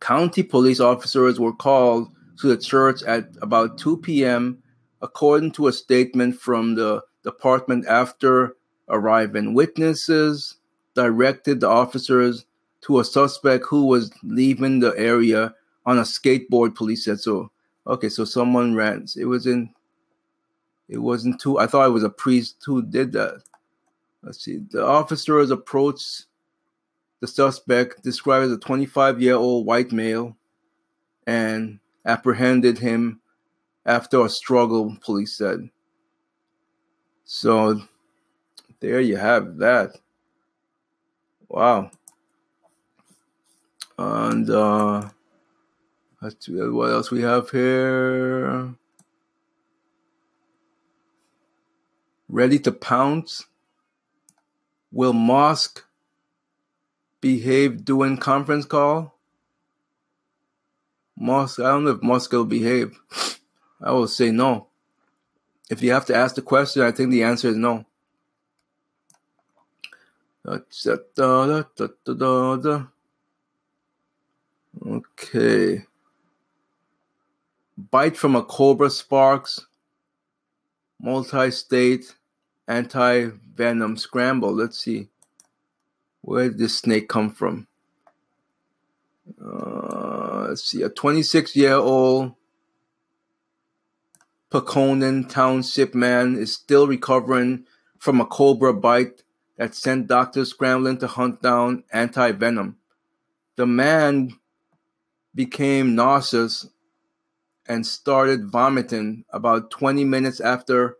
County 0.00 0.42
police 0.42 0.80
officers 0.80 1.40
were 1.40 1.54
called 1.54 2.08
to 2.38 2.48
the 2.48 2.56
church 2.56 3.02
at 3.04 3.28
about 3.40 3.78
2 3.78 3.98
p.m 3.98 4.62
according 5.02 5.50
to 5.50 5.66
a 5.66 5.72
statement 5.72 6.40
from 6.40 6.76
the 6.76 7.02
department 7.24 7.84
after 7.86 8.56
arriving. 8.92 9.54
Witnesses 9.54 10.56
directed 10.94 11.60
the 11.60 11.68
officers 11.68 12.44
to 12.82 13.00
a 13.00 13.04
suspect 13.04 13.64
who 13.66 13.86
was 13.86 14.12
leaving 14.22 14.78
the 14.80 14.94
area 14.96 15.54
on 15.86 15.98
a 15.98 16.02
skateboard. 16.02 16.74
Police 16.74 17.04
said 17.04 17.20
so. 17.20 17.50
Okay, 17.86 18.08
so 18.08 18.24
someone 18.24 18.74
ran. 18.74 19.06
It 19.16 19.24
was 19.24 19.46
in. 19.46 19.70
It 20.88 20.98
wasn't 20.98 21.40
too. 21.40 21.58
I 21.58 21.66
thought 21.66 21.88
it 21.88 21.92
was 21.92 22.04
a 22.04 22.10
priest 22.10 22.56
who 22.64 22.82
did 22.82 23.12
that. 23.12 23.42
Let's 24.22 24.44
see. 24.44 24.58
The 24.70 24.86
officers 24.86 25.50
approached 25.50 26.26
the 27.20 27.26
suspect, 27.26 28.02
described 28.02 28.46
as 28.46 28.52
a 28.52 28.58
25 28.58 29.20
year 29.20 29.34
old 29.34 29.66
white 29.66 29.90
male, 29.90 30.36
and 31.26 31.80
apprehended 32.04 32.78
him 32.78 33.20
after 33.86 34.24
a 34.24 34.28
struggle, 34.28 34.96
police 35.04 35.36
said. 35.36 35.70
So 37.24 37.80
there 38.82 39.00
you 39.00 39.16
have 39.16 39.58
that. 39.58 39.96
Wow. 41.48 41.90
And 43.96 44.50
uh 44.50 45.08
what 46.20 46.90
else 46.90 47.10
we 47.10 47.22
have 47.22 47.48
here. 47.50 48.74
Ready 52.28 52.58
to 52.58 52.72
pounce? 52.72 53.46
Will 54.90 55.12
Musk 55.12 55.84
behave 57.20 57.84
during 57.84 58.16
conference 58.16 58.64
call? 58.64 59.14
Musk, 61.16 61.60
I 61.60 61.64
don't 61.64 61.84
know 61.84 61.90
if 61.90 62.02
Musk 62.02 62.32
will 62.32 62.44
behave. 62.44 62.98
I 63.80 63.92
will 63.92 64.08
say 64.08 64.32
no. 64.32 64.66
If 65.70 65.82
you 65.82 65.92
have 65.92 66.06
to 66.06 66.16
ask 66.16 66.34
the 66.34 66.42
question, 66.42 66.82
I 66.82 66.90
think 66.90 67.10
the 67.10 67.22
answer 67.22 67.48
is 67.48 67.56
no. 67.56 67.86
Okay. 74.84 75.84
Bite 77.90 78.16
from 78.16 78.36
a 78.36 78.42
cobra 78.42 78.90
sparks 78.90 79.66
multi 81.02 81.50
state 81.50 82.14
anti 82.68 83.30
venom 83.54 83.96
scramble. 83.96 84.52
Let's 84.52 84.78
see. 84.78 85.08
Where 86.22 86.48
did 86.48 86.58
this 86.58 86.78
snake 86.78 87.08
come 87.08 87.30
from? 87.30 87.66
Uh, 89.44 90.46
let's 90.48 90.64
see. 90.64 90.82
A 90.82 90.88
26 90.88 91.56
year 91.56 91.74
old 91.74 92.34
Pinconning 94.50 95.28
Township 95.28 95.94
man 95.94 96.36
is 96.36 96.52
still 96.54 96.86
recovering 96.86 97.64
from 97.98 98.20
a 98.20 98.26
cobra 98.26 98.72
bite 98.72 99.22
that 99.62 99.76
sent 99.76 100.08
doctors 100.08 100.50
scrambling 100.50 100.98
to 100.98 101.06
hunt 101.06 101.40
down 101.40 101.84
anti 101.92 102.32
venom. 102.32 102.76
The 103.54 103.64
man 103.64 104.32
became 105.36 105.94
nauseous 105.94 106.66
and 107.68 107.86
started 107.86 108.50
vomiting 108.50 109.24
about 109.30 109.70
20 109.70 110.04
minutes 110.04 110.40
after 110.40 110.96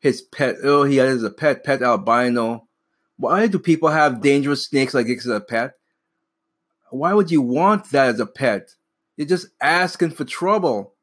his 0.00 0.20
pet. 0.20 0.56
Oh, 0.64 0.82
he 0.82 0.96
has 0.96 1.22
a 1.22 1.30
pet, 1.30 1.62
pet 1.62 1.80
albino. 1.80 2.66
Why 3.18 3.46
do 3.46 3.60
people 3.60 3.90
have 3.90 4.20
dangerous 4.20 4.64
snakes 4.64 4.94
like 4.94 5.06
this 5.06 5.24
as 5.24 5.36
a 5.36 5.40
pet? 5.40 5.74
Why 6.90 7.14
would 7.14 7.30
you 7.30 7.40
want 7.40 7.88
that 7.92 8.08
as 8.08 8.18
a 8.18 8.26
pet? 8.26 8.74
You're 9.16 9.28
just 9.28 9.46
asking 9.60 10.10
for 10.10 10.24
trouble. 10.24 10.94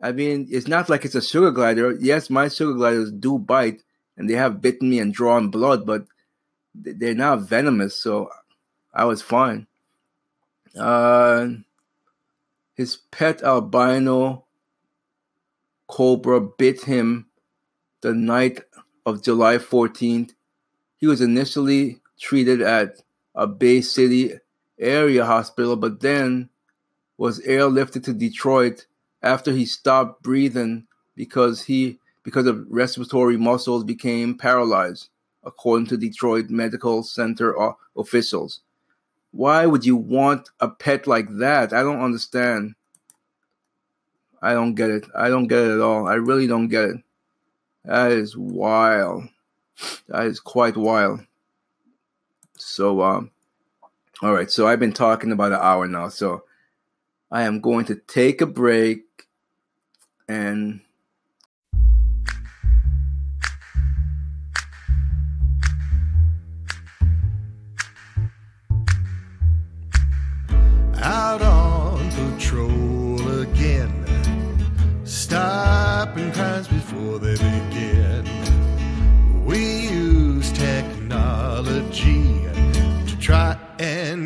I 0.00 0.12
mean, 0.12 0.46
it's 0.52 0.68
not 0.68 0.88
like 0.88 1.04
it's 1.04 1.16
a 1.16 1.20
sugar 1.20 1.50
glider. 1.50 1.96
Yes, 1.98 2.30
my 2.30 2.46
sugar 2.46 2.74
gliders 2.74 3.10
do 3.10 3.40
bite, 3.40 3.82
and 4.16 4.28
they 4.28 4.34
have 4.34 4.60
bitten 4.60 4.90
me 4.90 4.98
and 4.98 5.14
drawn 5.14 5.48
blood, 5.48 5.86
but 5.86 6.04
they're 6.74 7.14
not 7.14 7.40
venomous, 7.40 7.96
so 7.96 8.30
I 8.92 9.04
was 9.04 9.22
fine. 9.22 9.66
Uh, 10.78 11.48
his 12.74 12.96
pet 13.10 13.42
albino 13.42 14.44
cobra 15.88 16.40
bit 16.40 16.84
him 16.84 17.26
the 18.00 18.14
night 18.14 18.60
of 19.04 19.22
July 19.22 19.56
14th. 19.58 20.32
He 20.96 21.06
was 21.06 21.20
initially 21.20 22.00
treated 22.18 22.60
at 22.60 23.02
a 23.34 23.46
Bay 23.46 23.80
City 23.80 24.34
area 24.78 25.24
hospital, 25.24 25.76
but 25.76 26.00
then 26.00 26.48
was 27.16 27.40
airlifted 27.40 28.04
to 28.04 28.12
Detroit 28.12 28.86
after 29.22 29.52
he 29.52 29.66
stopped 29.66 30.22
breathing 30.22 30.86
because 31.14 31.64
he 31.64 31.99
because 32.22 32.46
of 32.46 32.66
respiratory 32.68 33.36
muscles 33.36 33.84
became 33.84 34.36
paralyzed, 34.36 35.08
according 35.44 35.86
to 35.86 35.96
Detroit 35.96 36.50
Medical 36.50 37.02
Center 37.02 37.54
officials. 37.96 38.60
Why 39.32 39.66
would 39.66 39.84
you 39.84 39.96
want 39.96 40.50
a 40.60 40.68
pet 40.68 41.06
like 41.06 41.28
that? 41.38 41.72
I 41.72 41.82
don't 41.82 42.02
understand. 42.02 42.74
I 44.42 44.54
don't 44.54 44.74
get 44.74 44.90
it. 44.90 45.06
I 45.14 45.28
don't 45.28 45.46
get 45.46 45.64
it 45.64 45.74
at 45.74 45.80
all. 45.80 46.08
I 46.08 46.14
really 46.14 46.46
don't 46.46 46.68
get 46.68 46.84
it. 46.84 46.96
That 47.84 48.12
is 48.12 48.36
wild. 48.36 49.24
That 50.08 50.26
is 50.26 50.40
quite 50.40 50.76
wild. 50.76 51.20
So, 52.56 53.02
um, 53.02 53.30
all 54.22 54.32
right. 54.32 54.50
So 54.50 54.66
I've 54.66 54.80
been 54.80 54.92
talking 54.92 55.32
about 55.32 55.52
an 55.52 55.60
hour 55.60 55.86
now. 55.86 56.08
So 56.08 56.44
I 57.30 57.42
am 57.42 57.60
going 57.60 57.86
to 57.86 57.94
take 57.94 58.40
a 58.40 58.46
break 58.46 59.04
and 60.28 60.80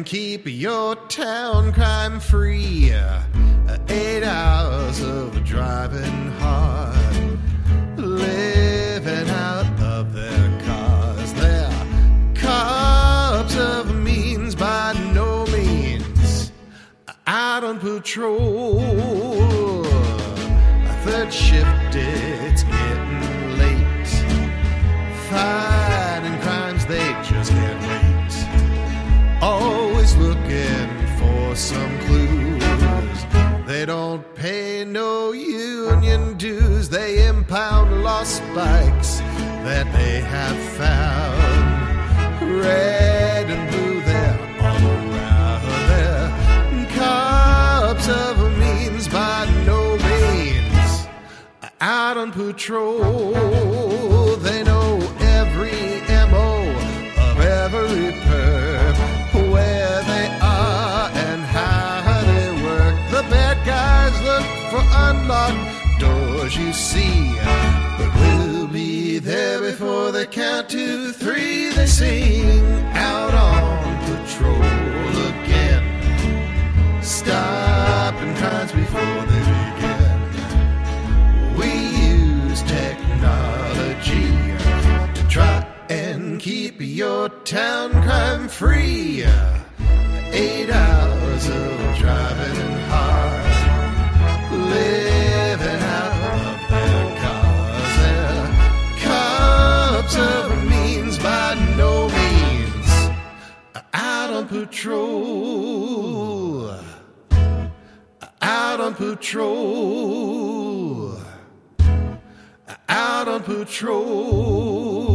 and 0.04 0.10
keep 0.10 0.42
your 0.46 0.96
town 1.08 1.72
crime 1.72 2.20
free. 2.20 2.92
Eight 3.88 4.13
have 40.34 40.62
found. 40.82 41.42
Red 42.60 43.46
and 43.54 43.64
blue, 43.70 44.00
they're 44.08 44.38
all 44.66 44.84
around. 44.96 45.62
They're 45.90 46.28
cops 46.96 48.08
of 48.08 48.36
means 48.58 49.06
by 49.08 49.46
no 49.64 49.96
means. 50.08 51.06
Out 51.80 52.16
on 52.16 52.32
patrol, 52.32 53.53
town 87.44 87.90
crime 88.02 88.48
free. 88.48 89.22
Eight 90.32 90.70
hours 90.70 91.48
of 91.48 91.98
driving 91.98 92.78
hard, 92.88 93.44
living 94.50 95.82
out 96.00 96.12
of 96.40 96.58
their 96.70 97.16
cars. 97.22 97.96
They're 98.00 98.48
cops 99.04 100.16
of 100.16 100.64
means 100.64 101.18
by 101.18 101.54
no 101.76 102.08
means 102.08 102.88
out 103.92 104.30
on 104.30 104.48
patrol 104.48 106.14
out 108.44 108.80
on 108.80 108.94
patrol, 108.94 110.36
out 112.88 113.28
on 113.28 113.42
patrol. 113.42 115.13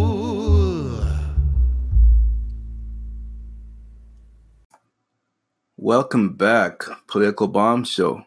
Welcome 5.90 6.34
back, 6.34 6.84
Political 7.08 7.48
Bomb 7.48 7.84
Show. 7.84 8.22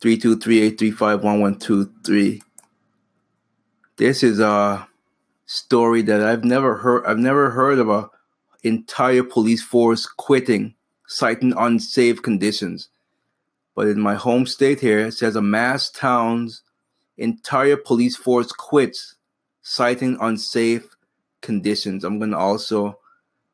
323-835-1123. 0.00 2.40
This 3.96 4.22
is 4.22 4.38
a 4.38 4.86
story 5.44 6.02
that 6.02 6.22
I've 6.22 6.44
never 6.44 6.76
heard 6.76 7.04
I've 7.04 7.18
never 7.18 7.50
heard 7.50 7.80
of 7.80 7.88
a 7.88 8.10
entire 8.62 9.24
police 9.24 9.64
force 9.64 10.06
quitting, 10.06 10.76
citing 11.08 11.52
unsafe 11.58 12.22
conditions. 12.22 12.90
But 13.74 13.88
in 13.88 13.98
my 13.98 14.14
home 14.14 14.46
state 14.46 14.78
here, 14.78 15.06
it 15.06 15.14
says 15.14 15.34
a 15.34 15.42
mass 15.42 15.90
town's 15.90 16.62
entire 17.18 17.76
police 17.76 18.14
force 18.14 18.52
quits, 18.52 19.16
citing 19.62 20.16
unsafe 20.20 20.94
conditions. 21.40 22.04
I'm 22.04 22.20
to 22.20 22.36
also, 22.36 23.00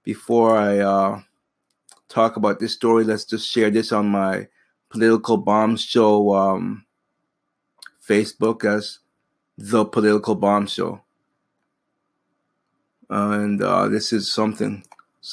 before 0.04 0.58
I 0.58 0.80
uh, 0.80 1.22
talk 2.12 2.36
about 2.36 2.58
this 2.58 2.74
story, 2.74 3.04
let's 3.04 3.24
just 3.24 3.50
share 3.50 3.70
this 3.70 3.90
on 3.90 4.08
my 4.08 4.48
Political 4.90 5.38
Bomb 5.38 5.76
Show 5.76 6.34
um, 6.34 6.84
Facebook 8.06 8.64
as 8.64 8.98
The 9.56 9.84
Political 9.84 10.34
Bomb 10.34 10.66
Show. 10.66 11.00
and 13.08 13.62
uh, 13.62 13.88
this 13.88 14.12
is 14.12 14.32
something. 14.32 14.84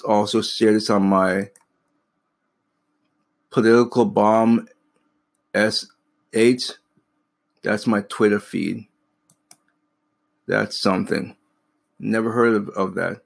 Also 0.06 0.42
share 0.42 0.74
this 0.74 0.90
on 0.90 1.04
my 1.04 1.50
Political 3.50 4.06
Bomb 4.06 4.68
S8. 5.54 6.78
That's 7.64 7.88
my 7.88 8.02
Twitter 8.02 8.40
feed. 8.40 8.86
That's 10.48 10.80
something. 10.80 11.36
Never 12.00 12.32
heard 12.32 12.56
of, 12.56 12.70
of 12.70 12.96
that. 12.96 13.22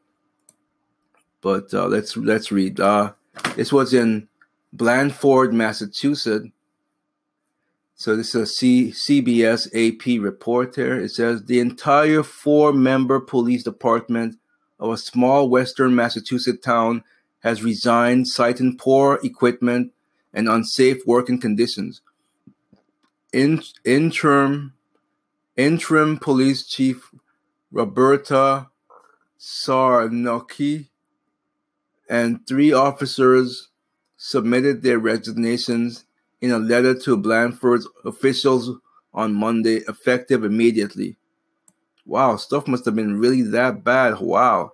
But 1.42 1.74
uh, 1.74 1.88
let's 1.88 2.16
let's 2.18 2.52
read. 2.52 2.80
Uh, 2.80 3.14
this 3.56 3.72
was 3.72 3.94
in 3.94 4.28
Blandford, 4.74 5.54
Massachusetts. 5.54 6.48
So 7.96 8.16
this 8.16 8.36
is 8.36 8.42
a 8.42 8.46
C- 8.48 8.92
CBS 8.92 9.68
AP 9.74 10.22
report 10.22 10.76
here. 10.76 11.00
It 11.00 11.12
says 11.12 11.44
the 11.44 11.60
entire 11.60 12.24
four-member 12.24 13.20
police 13.20 13.64
department 13.64 14.38
of 14.80 14.92
a 14.92 14.98
small 14.98 15.48
western 15.48 15.96
Massachusetts 15.96 16.64
town 16.64 17.04
has 17.40 17.64
resigned, 17.64 18.28
citing 18.28 18.78
poor 18.78 19.20
equipment 19.24 19.94
and 20.34 20.50
unsafe 20.50 21.06
working 21.06 21.40
conditions. 21.40 22.02
In, 23.32 23.62
interim 23.86 24.74
interim 25.56 26.18
police 26.18 26.66
chief 26.66 27.12
Roberta 27.72 28.68
Sarnacki 29.40 30.90
and 32.10 32.46
three 32.48 32.74
officers 32.74 33.70
submitted 34.18 34.82
their 34.82 35.00
resignations 35.00 36.06
in 36.42 36.52
a 36.52 36.60
letter 36.60 36.94
to 36.94 37.18
Blandford's 37.18 37.88
officials 38.06 38.72
on 39.14 39.34
Monday, 39.34 39.78
effective 39.88 40.44
immediately. 40.44 41.18
Wow, 42.06 42.36
stuff 42.36 42.68
must 42.68 42.86
have 42.86 42.96
been 42.96 43.20
really 43.20 43.42
that 43.42 43.84
bad. 43.84 44.20
Wow. 44.20 44.74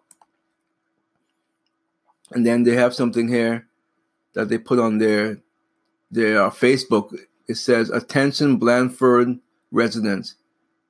And 2.32 2.46
then 2.46 2.64
they 2.64 2.76
have 2.76 2.96
something 2.96 3.28
here 3.28 3.68
that 4.34 4.50
they 4.50 4.58
put 4.58 4.80
on 4.80 4.98
there 4.98 5.42
their 6.12 6.44
uh, 6.44 6.50
Facebook. 6.50 7.16
It 7.48 7.56
says, 7.56 7.90
"Attention, 7.90 8.58
Blandford 8.58 9.40
residents. 9.72 10.36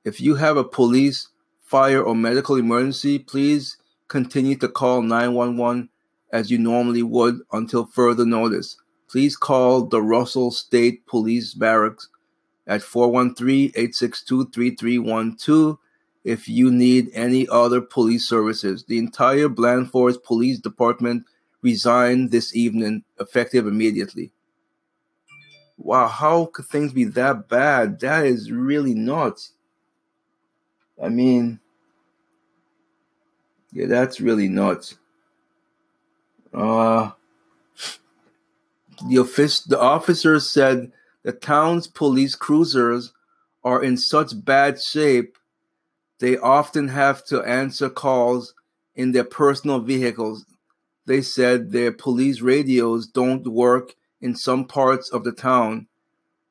If 0.04 0.20
you 0.20 0.36
have 0.36 0.56
a 0.56 0.64
police, 0.64 1.28
fire, 1.62 2.02
or 2.02 2.14
medical 2.14 2.56
emergency, 2.56 3.18
please 3.18 3.76
continue 4.08 4.56
to 4.56 4.68
call 4.68 5.02
911 5.02 5.90
as 6.32 6.50
you 6.50 6.56
normally 6.58 7.02
would 7.02 7.40
until 7.52 7.84
further 7.86 8.24
notice. 8.24 8.78
Please 9.08 9.36
call 9.36 9.84
the 9.86 10.00
Russell 10.00 10.50
State 10.50 11.04
Police 11.06 11.52
Barracks 11.54 12.08
at 12.66 12.80
413-862-3312 12.82 15.78
if 16.22 16.46
you 16.48 16.70
need 16.70 17.10
any 17.12 17.48
other 17.48 17.80
police 17.80 18.28
services. 18.28 18.84
The 18.84 18.98
entire 18.98 19.48
Blandford 19.48 20.22
Police 20.22 20.60
Department 20.60 21.24
resigned 21.62 22.30
this 22.30 22.54
evening, 22.54 23.02
effective 23.18 23.66
immediately. 23.66 24.30
Wow, 25.76 26.06
how 26.08 26.46
could 26.46 26.66
things 26.66 26.92
be 26.92 27.04
that 27.04 27.48
bad? 27.48 28.00
That 28.00 28.26
is 28.26 28.52
really 28.52 28.94
nuts. 28.94 29.52
I 31.02 31.08
mean, 31.08 31.58
yeah, 33.72 33.86
that's 33.86 34.20
really 34.20 34.48
nuts. 34.48 34.98
Uh, 36.52 37.10
the, 39.08 39.16
offic- 39.16 39.68
the 39.68 39.78
officers 39.80 40.50
said 40.50 40.92
the 41.22 41.32
town's 41.32 41.86
police 41.86 42.34
cruisers 42.34 43.12
are 43.62 43.82
in 43.82 43.96
such 43.96 44.44
bad 44.44 44.80
shape 44.80 45.36
they 46.20 46.36
often 46.36 46.88
have 46.88 47.24
to 47.24 47.42
answer 47.42 47.88
calls 47.88 48.54
in 48.94 49.12
their 49.12 49.24
personal 49.24 49.80
vehicles. 49.80 50.44
They 51.06 51.22
said 51.22 51.72
their 51.72 51.92
police 51.92 52.42
radios 52.42 53.06
don't 53.06 53.46
work 53.46 53.94
in 54.20 54.36
some 54.36 54.66
parts 54.66 55.08
of 55.10 55.24
the 55.24 55.32
town, 55.32 55.88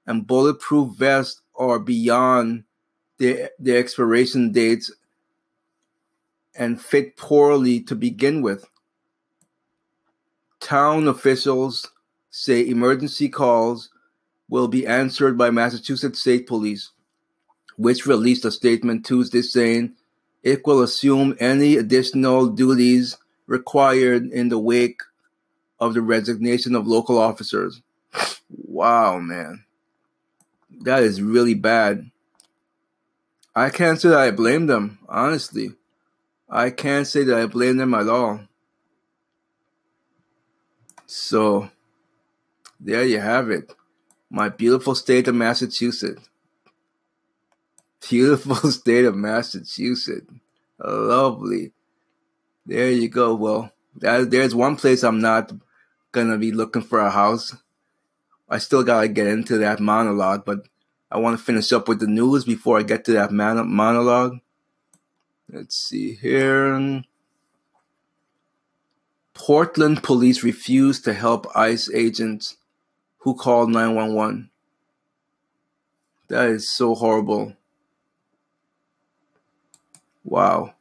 and 0.07 0.25
bulletproof 0.25 0.97
vests 0.97 1.41
are 1.55 1.77
beyond 1.77 2.63
their, 3.19 3.51
their 3.59 3.77
expiration 3.77 4.51
dates 4.51 4.91
and 6.55 6.81
fit 6.81 7.15
poorly 7.15 7.79
to 7.81 7.95
begin 7.95 8.41
with. 8.41 8.65
Town 10.59 11.07
officials 11.07 11.89
say 12.29 12.67
emergency 12.67 13.29
calls 13.29 13.89
will 14.49 14.67
be 14.67 14.85
answered 14.85 15.37
by 15.37 15.49
Massachusetts 15.51 16.19
State 16.19 16.47
Police, 16.47 16.91
which 17.77 18.05
released 18.05 18.45
a 18.45 18.51
statement 18.51 19.05
Tuesday 19.05 19.41
saying 19.41 19.93
it 20.43 20.65
will 20.65 20.81
assume 20.81 21.35
any 21.39 21.77
additional 21.77 22.47
duties 22.47 23.17
required 23.45 24.29
in 24.31 24.49
the 24.49 24.59
wake 24.59 25.01
of 25.79 25.93
the 25.93 26.01
resignation 26.01 26.75
of 26.75 26.87
local 26.87 27.17
officers. 27.17 27.81
Wow, 28.49 29.19
man. 29.19 29.63
That 30.81 31.03
is 31.03 31.21
really 31.21 31.53
bad. 31.53 32.09
I 33.55 33.69
can't 33.69 33.99
say 33.99 34.09
that 34.09 34.19
I 34.19 34.31
blame 34.31 34.67
them, 34.67 34.99
honestly. 35.07 35.73
I 36.49 36.69
can't 36.69 37.07
say 37.07 37.23
that 37.23 37.37
I 37.37 37.45
blame 37.45 37.77
them 37.77 37.93
at 37.93 38.07
all. 38.07 38.41
So, 41.11 41.71
there 42.79 43.03
you 43.03 43.19
have 43.19 43.49
it. 43.49 43.73
My 44.29 44.47
beautiful 44.47 44.93
state 44.93 45.27
of 45.27 45.33
Massachusetts. 45.33 46.29
Beautiful 48.07 48.55
state 48.71 49.05
of 49.05 49.15
Massachusetts. 49.15 50.31
Lovely. 50.77 51.71
There 52.63 52.91
you 52.91 53.09
go. 53.09 53.33
Well, 53.33 53.71
that, 53.95 54.29
there's 54.29 54.53
one 54.53 54.75
place 54.75 55.03
I'm 55.03 55.19
not 55.19 55.51
gonna 56.11 56.37
be 56.37 56.51
looking 56.51 56.83
for 56.83 56.99
a 56.99 57.09
house. 57.09 57.55
I 58.47 58.59
still 58.59 58.83
gotta 58.83 59.07
get 59.07 59.25
into 59.25 59.57
that 59.57 59.79
monologue, 59.79 60.45
but 60.45 60.67
I 61.09 61.17
want 61.17 61.39
to 61.39 61.43
finish 61.43 61.73
up 61.73 61.87
with 61.87 62.01
the 62.01 62.07
news 62.07 62.45
before 62.45 62.77
I 62.77 62.83
get 62.83 63.03
to 63.05 63.13
that 63.13 63.31
man- 63.31 63.67
monologue. 63.67 64.41
Let's 65.51 65.75
see 65.75 66.13
here. 66.13 67.03
Portland 69.39 70.03
police 70.03 70.43
refused 70.43 71.05
to 71.05 71.13
help 71.13 71.47
ICE 71.55 71.89
agents 71.93 72.57
who 73.19 73.33
called 73.33 73.69
911. 73.69 74.49
That 76.27 76.49
is 76.49 76.69
so 76.69 76.93
horrible. 76.93 77.53
Wow. 80.25 80.73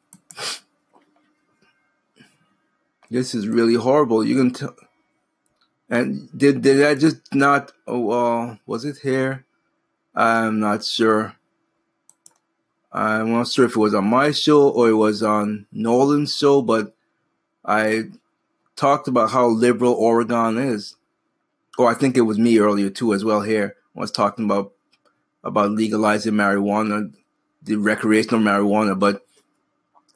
This 3.09 3.33
is 3.33 3.47
really 3.47 3.75
horrible. 3.75 4.25
You 4.25 4.35
can 4.37 4.51
tell. 4.51 4.75
And 5.89 6.29
did 6.37 6.61
did 6.61 6.85
I 6.85 6.97
just 6.97 7.33
not? 7.33 7.73
Oh, 7.87 8.11
uh, 8.11 8.57
was 8.67 8.85
it 8.85 8.99
here? 8.99 9.47
I'm 10.15 10.59
not 10.61 10.85
sure. 10.85 11.37
I'm 12.93 13.33
not 13.33 13.49
sure 13.49 13.65
if 13.67 13.77
it 13.77 13.79
was 13.79 13.95
on 13.95 14.09
my 14.09 14.33
show 14.33 14.69
or 14.69 14.91
it 14.91 15.01
was 15.07 15.23
on 15.23 15.67
Nolan's 15.73 16.37
show, 16.37 16.61
but 16.61 16.95
I 17.65 18.11
talked 18.79 19.09
about 19.09 19.31
how 19.31 19.49
liberal 19.49 19.93
Oregon 19.93 20.57
is. 20.57 20.97
Oh, 21.79 21.87
I 21.87 21.95
think 21.95 22.17
it 22.17 22.23
was 22.23 22.39
me 22.39 22.59
earlier 22.59 22.91
too, 22.91 23.13
as 23.13 23.25
well. 23.25 23.43
Here 23.43 23.77
I 23.97 24.01
was 24.01 24.11
talking 24.11 24.45
about 24.45 24.73
about 25.45 25.73
legalizing 25.73 26.35
marijuana, 26.35 27.13
the 27.63 27.77
recreational 27.77 28.41
marijuana. 28.41 28.99
But 28.99 29.23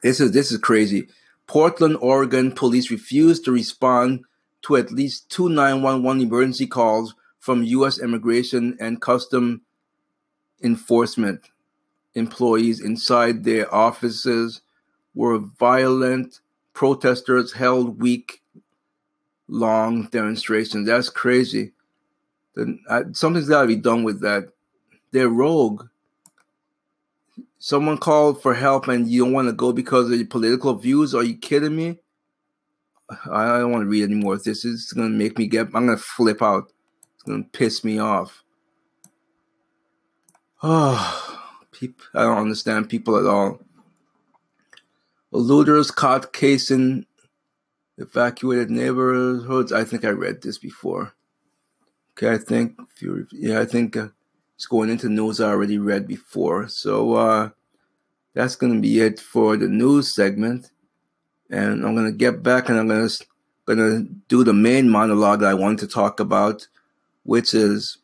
this 0.01 0.19
is 0.19 0.31
this 0.31 0.51
is 0.51 0.57
crazy. 0.57 1.07
Portland, 1.45 1.97
Oregon 2.01 2.51
police 2.51 2.89
refused 2.89 3.45
to 3.45 3.51
respond 3.51 4.23
to 4.63 4.77
at 4.77 4.91
least 4.91 5.29
two 5.29 5.49
911 5.49 6.21
emergency 6.21 6.67
calls 6.67 7.13
from 7.39 7.63
U.S. 7.63 7.99
Immigration 7.99 8.77
and 8.79 9.01
Custom 9.01 9.61
Enforcement 10.63 11.49
employees 12.15 12.79
inside 12.79 13.43
their 13.43 13.73
offices 13.73 14.61
were 15.13 15.37
violent 15.39 16.39
protesters 16.73 17.53
held 17.53 18.01
week 18.01 18.42
long 19.47 20.07
demonstrations. 20.07 20.87
That's 20.87 21.09
crazy. 21.09 21.73
Then 22.55 22.79
something's 23.13 23.49
got 23.49 23.61
to 23.61 23.67
be 23.67 23.75
done 23.75 24.03
with 24.03 24.21
that. 24.21 24.49
They're 25.11 25.29
rogue. 25.29 25.87
Someone 27.59 27.97
called 27.97 28.41
for 28.41 28.53
help 28.53 28.87
and 28.87 29.07
you 29.07 29.23
don't 29.23 29.33
want 29.33 29.47
to 29.47 29.53
go 29.53 29.71
because 29.71 30.09
of 30.09 30.17
your 30.17 30.27
political 30.27 30.75
views. 30.75 31.15
Are 31.15 31.23
you 31.23 31.37
kidding 31.37 31.75
me? 31.75 31.99
I 33.31 33.59
don't 33.59 33.71
want 33.71 33.83
to 33.83 33.89
read 33.89 34.03
anymore. 34.03 34.37
This 34.37 34.65
is 34.65 34.91
going 34.91 35.11
to 35.11 35.17
make 35.17 35.37
me 35.37 35.47
get. 35.47 35.67
I'm 35.67 35.85
going 35.85 35.97
to 35.97 36.03
flip 36.03 36.41
out. 36.41 36.71
It's 37.15 37.23
going 37.23 37.43
to 37.43 37.49
piss 37.49 37.83
me 37.83 37.99
off. 37.99 38.43
Oh. 40.65 41.33
People, 41.73 42.05
I 42.13 42.21
don't 42.21 42.37
understand 42.37 42.87
people 42.87 43.17
at 43.17 43.25
all. 43.25 43.59
Looters 45.31 45.89
caught 45.89 46.31
casing 46.31 47.05
evacuated 47.97 48.69
neighborhoods. 48.69 49.71
I 49.71 49.83
think 49.83 50.05
I 50.05 50.09
read 50.09 50.41
this 50.41 50.57
before. 50.57 51.13
Okay, 52.11 52.31
I 52.31 52.37
think 52.37 52.79
yeah, 53.31 53.59
I 53.59 53.65
think 53.65 53.97
uh, 53.97 54.09
it's 54.55 54.65
going 54.65 54.89
into 54.89 55.09
news 55.09 55.41
I 55.41 55.49
already 55.49 55.77
read 55.77 56.07
before. 56.07 56.67
So 56.67 57.13
uh, 57.13 57.49
that's 58.33 58.55
gonna 58.55 58.79
be 58.79 58.99
it 58.99 59.19
for 59.19 59.57
the 59.57 59.67
news 59.67 60.13
segment, 60.13 60.71
and 61.49 61.85
I'm 61.85 61.95
gonna 61.95 62.11
get 62.11 62.43
back 62.43 62.69
and 62.69 62.77
I'm 62.77 62.87
gonna 62.87 63.09
gonna 63.65 64.03
do 64.27 64.43
the 64.43 64.53
main 64.53 64.89
monologue 64.89 65.39
that 65.39 65.49
I 65.49 65.53
wanted 65.53 65.79
to 65.79 65.87
talk 65.87 66.19
about, 66.19 66.67
which 67.23 67.53
is 67.53 67.97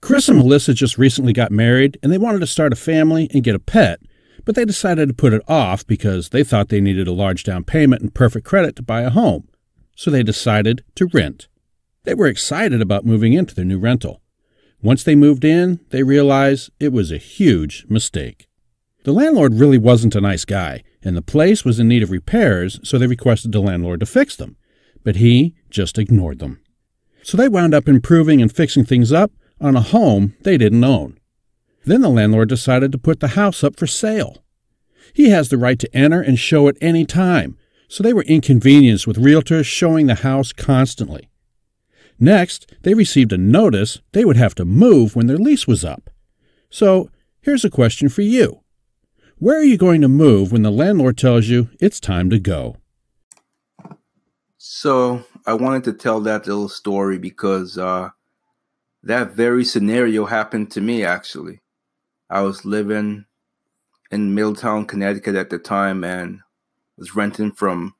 Chris 0.00 0.30
and 0.30 0.38
Melissa 0.38 0.72
just 0.72 0.96
recently 0.96 1.34
got 1.34 1.52
married 1.52 1.98
and 2.02 2.10
they 2.10 2.16
wanted 2.16 2.38
to 2.38 2.46
start 2.46 2.72
a 2.72 2.76
family 2.76 3.28
and 3.34 3.44
get 3.44 3.54
a 3.54 3.58
pet, 3.58 4.00
but 4.46 4.54
they 4.54 4.64
decided 4.64 5.08
to 5.08 5.14
put 5.14 5.34
it 5.34 5.42
off 5.46 5.86
because 5.86 6.30
they 6.30 6.42
thought 6.42 6.70
they 6.70 6.80
needed 6.80 7.08
a 7.08 7.12
large 7.12 7.44
down 7.44 7.62
payment 7.62 8.00
and 8.00 8.14
perfect 8.14 8.46
credit 8.46 8.74
to 8.76 8.82
buy 8.82 9.02
a 9.02 9.10
home. 9.10 9.48
So 9.94 10.10
they 10.10 10.22
decided 10.22 10.82
to 10.94 11.10
rent. 11.12 11.48
They 12.04 12.14
were 12.14 12.26
excited 12.26 12.80
about 12.80 13.04
moving 13.04 13.34
into 13.34 13.54
their 13.54 13.66
new 13.66 13.78
rental. 13.78 14.19
Once 14.82 15.04
they 15.04 15.14
moved 15.14 15.44
in, 15.44 15.80
they 15.90 16.02
realized 16.02 16.70
it 16.80 16.92
was 16.92 17.12
a 17.12 17.18
huge 17.18 17.84
mistake. 17.88 18.48
The 19.04 19.12
landlord 19.12 19.54
really 19.54 19.78
wasn't 19.78 20.14
a 20.14 20.20
nice 20.20 20.44
guy, 20.44 20.82
and 21.02 21.16
the 21.16 21.22
place 21.22 21.64
was 21.64 21.78
in 21.78 21.88
need 21.88 22.02
of 22.02 22.10
repairs, 22.10 22.80
so 22.82 22.98
they 22.98 23.06
requested 23.06 23.52
the 23.52 23.60
landlord 23.60 24.00
to 24.00 24.06
fix 24.06 24.36
them. 24.36 24.56
But 25.04 25.16
he 25.16 25.54
just 25.70 25.98
ignored 25.98 26.38
them. 26.38 26.60
So 27.22 27.36
they 27.36 27.48
wound 27.48 27.74
up 27.74 27.88
improving 27.88 28.40
and 28.40 28.54
fixing 28.54 28.84
things 28.84 29.12
up 29.12 29.32
on 29.60 29.76
a 29.76 29.82
home 29.82 30.34
they 30.42 30.56
didn't 30.56 30.84
own. 30.84 31.18
Then 31.84 32.00
the 32.00 32.08
landlord 32.08 32.48
decided 32.48 32.92
to 32.92 32.98
put 32.98 33.20
the 33.20 33.28
house 33.28 33.64
up 33.64 33.78
for 33.78 33.86
sale. 33.86 34.42
He 35.12 35.30
has 35.30 35.48
the 35.48 35.58
right 35.58 35.78
to 35.78 35.96
enter 35.96 36.20
and 36.20 36.38
show 36.38 36.68
it 36.68 36.78
any 36.80 37.04
time, 37.04 37.56
so 37.88 38.02
they 38.02 38.12
were 38.12 38.22
inconvenienced 38.22 39.06
with 39.06 39.16
realtors 39.16 39.64
showing 39.64 40.06
the 40.06 40.16
house 40.16 40.52
constantly. 40.52 41.28
Next, 42.20 42.70
they 42.82 42.92
received 42.92 43.32
a 43.32 43.38
notice 43.38 44.00
they 44.12 44.26
would 44.26 44.36
have 44.36 44.54
to 44.56 44.66
move 44.66 45.16
when 45.16 45.26
their 45.26 45.38
lease 45.38 45.66
was 45.66 45.84
up. 45.84 46.10
So, 46.68 47.10
here's 47.40 47.64
a 47.64 47.70
question 47.70 48.10
for 48.10 48.20
you 48.20 48.60
Where 49.38 49.58
are 49.58 49.64
you 49.64 49.78
going 49.78 50.02
to 50.02 50.08
move 50.08 50.52
when 50.52 50.62
the 50.62 50.70
landlord 50.70 51.16
tells 51.16 51.46
you 51.46 51.70
it's 51.80 51.98
time 51.98 52.28
to 52.28 52.38
go? 52.38 52.76
So, 54.58 55.24
I 55.46 55.54
wanted 55.54 55.84
to 55.84 55.94
tell 55.94 56.20
that 56.20 56.46
little 56.46 56.68
story 56.68 57.16
because 57.16 57.78
uh, 57.78 58.10
that 59.02 59.32
very 59.32 59.64
scenario 59.64 60.26
happened 60.26 60.70
to 60.72 60.82
me 60.82 61.02
actually. 61.02 61.62
I 62.28 62.42
was 62.42 62.66
living 62.66 63.24
in 64.10 64.34
Middletown, 64.34 64.84
Connecticut 64.84 65.36
at 65.36 65.48
the 65.48 65.58
time 65.58 66.04
and 66.04 66.40
was 66.98 67.16
renting 67.16 67.52
from 67.52 67.94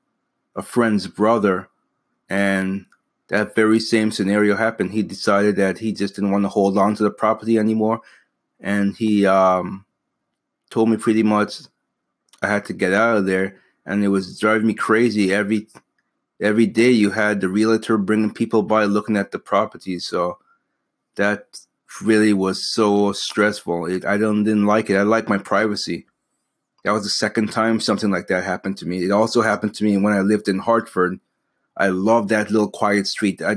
a 0.55 0.63
friend's 0.63 1.07
brother 1.07 1.71
and 2.29 2.85
that 3.31 3.55
very 3.55 3.81
same 3.81 4.13
scenario 4.13 4.55
happened. 4.57 4.93
He 4.93 5.03
decided 5.03 5.57
that 5.57 5.79
he 5.79 5.93
just 5.93 6.15
didn't 6.15 6.33
want 6.33 6.45
to 6.45 6.49
hold 6.49 6.77
on 6.77 6.95
to 6.97 7.03
the 7.03 7.11
property 7.11 7.59
anymore 7.59 8.01
and 8.61 8.97
he 8.97 9.27
um, 9.27 9.85
told 10.71 10.91
me 10.91 10.97
pretty 10.97 11.23
much 11.23 11.61
I 12.43 12.49
had 12.49 12.65
to 12.67 12.73
get 12.73 12.93
out 12.93 13.17
of 13.17 13.27
there 13.27 13.57
and 13.87 14.05
it 14.05 14.09
was 14.09 14.39
driving 14.39 14.67
me 14.67 14.75
crazy 14.75 15.33
every 15.33 15.69
every 16.41 16.67
day 16.67 16.91
you 16.91 17.11
had 17.11 17.41
the 17.41 17.49
realtor 17.49 17.99
bringing 17.99 18.33
people 18.33 18.63
by 18.63 18.85
looking 18.85 19.17
at 19.17 19.33
the 19.33 19.39
property 19.39 19.99
so 19.99 20.39
that 21.17 21.61
really 22.03 22.33
was 22.33 22.73
so 22.73 23.13
stressful. 23.13 23.87
It, 23.87 24.05
I 24.05 24.17
don't 24.17 24.45
didn't 24.45 24.67
like 24.67 24.91
it. 24.91 24.97
I 24.97 25.03
like 25.03 25.29
my 25.29 25.39
privacy. 25.39 26.07
That 26.85 26.93
was 26.93 27.03
the 27.03 27.11
second 27.11 27.53
time 27.53 27.81
something 27.81 28.11
like 28.11 28.29
that 28.29 28.45
happened 28.45 28.79
to 28.79 28.87
me. 28.87 29.05
It 29.05 29.11
also 29.11 29.43
happened 29.43 29.75
to 29.75 29.85
me 29.85 29.97
when 29.97 30.13
I 30.13 30.21
lived 30.21 30.49
in 30.49 30.59
Hartford. 30.59 31.21
I 31.81 31.89
loved 31.89 32.29
that 32.29 32.51
little 32.51 32.71
quiet 32.71 33.07
street. 33.07 33.41
I, 33.41 33.57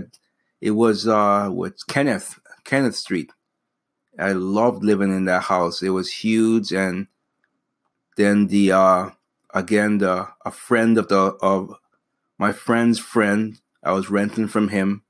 it 0.62 0.72
was 0.72 1.08
uh, 1.08 1.52
Kenneth 1.90 2.40
Kenneth 2.64 2.95
Street. 2.95 3.32
I 4.18 4.32
loved 4.32 4.82
living 4.82 5.12
in 5.12 5.26
that 5.26 5.44
house. 5.44 5.82
It 5.82 5.90
was 5.90 6.10
huge, 6.10 6.72
and 6.72 7.08
then 8.16 8.48
the 8.48 8.72
uh, 8.72 9.10
again 9.54 9.98
the 9.98 10.30
a 10.45 10.52
friend 10.52 10.98
of 10.98 11.10
the 11.10 11.38
of 11.41 11.76
my 12.38 12.54
friend's 12.54 12.98
friend. 12.98 13.60
I 13.84 13.91
was 13.91 14.10
renting 14.10 14.48
from 14.48 14.70
him 14.70 15.04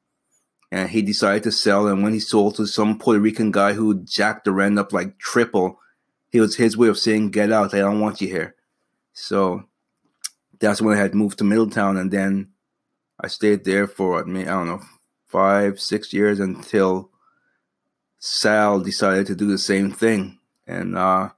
and 0.72 0.90
he 0.90 1.03
decided 1.03 1.44
to 1.44 1.52
sell. 1.52 1.88
And 1.88 2.02
when 2.02 2.14
he 2.14 2.19
sold 2.19 2.56
to 2.56 2.65
some 2.65 2.98
Puerto 2.98 3.19
Rican 3.19 3.52
guy 3.52 3.73
who 3.73 4.03
jacked 4.03 4.45
the 4.45 4.52
rent 4.52 4.80
up 4.80 4.91
like 4.91 5.19
triple, 5.19 5.80
it 6.31 6.41
was 6.41 6.56
his 6.56 6.76
way 6.76 6.88
of 6.88 6.98
saying, 6.98 7.30
"Get 7.30 7.52
out! 7.52 7.76
I 7.76 7.80
don't 7.80 7.99
want 7.99 8.22
you 8.22 8.27
here." 8.27 8.56
So 9.14 9.65
that's 10.60 10.81
when 10.81 10.98
I 10.98 10.99
had 10.99 11.14
moved 11.14 11.38
to 11.38 11.44
Middletown, 11.44 11.95
and 11.98 12.10
then 12.10 12.52
I 13.24 13.28
stayed 13.28 13.64
there 13.64 13.88
for 13.88 14.20
I 14.20 14.24
don't 14.24 14.68
know 14.68 14.82
five 15.28 15.80
six 15.80 16.12
years 16.12 16.41
until 16.41 17.10
Sal 18.20 18.82
decided 18.82 19.28
to 19.28 19.36
do 19.36 19.48
the 19.48 19.58
same 19.58 19.91
thing, 19.91 20.40
and 20.68 20.98
uh, 20.98 21.30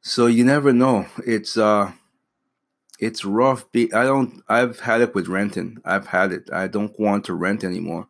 so 0.00 0.26
you 0.26 0.44
never 0.44 0.72
know. 0.72 1.06
It's 1.26 1.58
uh, 1.58 1.92
it's 2.98 3.24
rough. 3.24 3.70
Be 3.70 3.92
I 3.92 4.04
don't. 4.04 4.42
I've 4.48 4.80
had 4.80 5.02
it 5.02 5.14
with 5.14 5.28
renting. 5.28 5.78
I've 5.84 6.06
had 6.06 6.32
it. 6.32 6.50
I 6.50 6.68
don't 6.68 6.98
want 6.98 7.26
to 7.26 7.34
rent 7.34 7.62
anymore, 7.62 8.08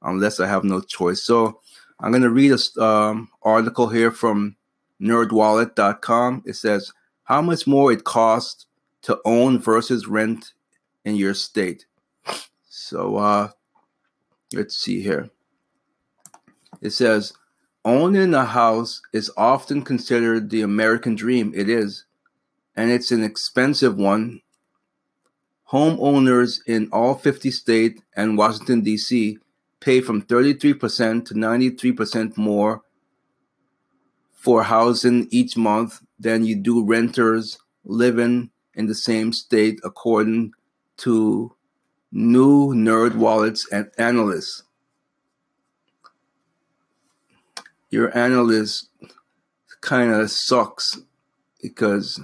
unless 0.00 0.38
I 0.38 0.46
have 0.46 0.62
no 0.62 0.80
choice. 0.80 1.24
So 1.24 1.60
I'm 1.98 2.12
gonna 2.12 2.30
read 2.30 2.52
a 2.52 2.82
um, 2.82 3.28
article 3.42 3.88
here 3.88 4.12
from 4.12 4.54
NerdWallet.com. 5.00 6.44
It 6.46 6.54
says 6.54 6.92
how 7.24 7.42
much 7.42 7.66
more 7.66 7.90
it 7.90 8.04
costs 8.04 8.66
to 9.02 9.18
own 9.24 9.58
versus 9.58 10.06
rent 10.06 10.52
in 11.04 11.16
your 11.16 11.34
state. 11.34 11.86
So 12.78 13.16
uh, 13.16 13.48
let's 14.54 14.78
see 14.78 15.02
here. 15.02 15.30
It 16.80 16.90
says 16.90 17.32
owning 17.84 18.34
a 18.34 18.44
house 18.44 19.02
is 19.12 19.32
often 19.36 19.82
considered 19.82 20.48
the 20.48 20.62
American 20.62 21.16
dream. 21.16 21.52
It 21.56 21.68
is 21.68 22.04
and 22.76 22.92
it's 22.92 23.10
an 23.10 23.24
expensive 23.24 23.96
one. 23.96 24.42
Homeowners 25.72 26.60
in 26.66 26.88
all 26.92 27.14
50 27.16 27.50
states 27.50 28.00
and 28.16 28.38
Washington, 28.38 28.82
D.C. 28.82 29.38
pay 29.80 30.00
from 30.00 30.22
33% 30.22 31.26
to 31.26 31.34
93% 31.34 32.36
more 32.36 32.82
for 34.32 34.62
housing 34.62 35.26
each 35.30 35.56
month 35.56 36.00
than 36.18 36.44
you 36.44 36.54
do 36.54 36.84
renters 36.84 37.58
living 37.84 38.50
in 38.74 38.86
the 38.86 38.94
same 38.94 39.32
state, 39.32 39.80
according 39.82 40.52
to 40.98 41.52
new 42.10 42.74
NerdWallet's 42.74 43.66
and 43.70 43.90
analysts. 43.98 44.62
Your 47.90 48.16
analyst 48.16 48.88
kind 49.80 50.12
of 50.12 50.30
sucks 50.30 50.98
because 51.62 52.20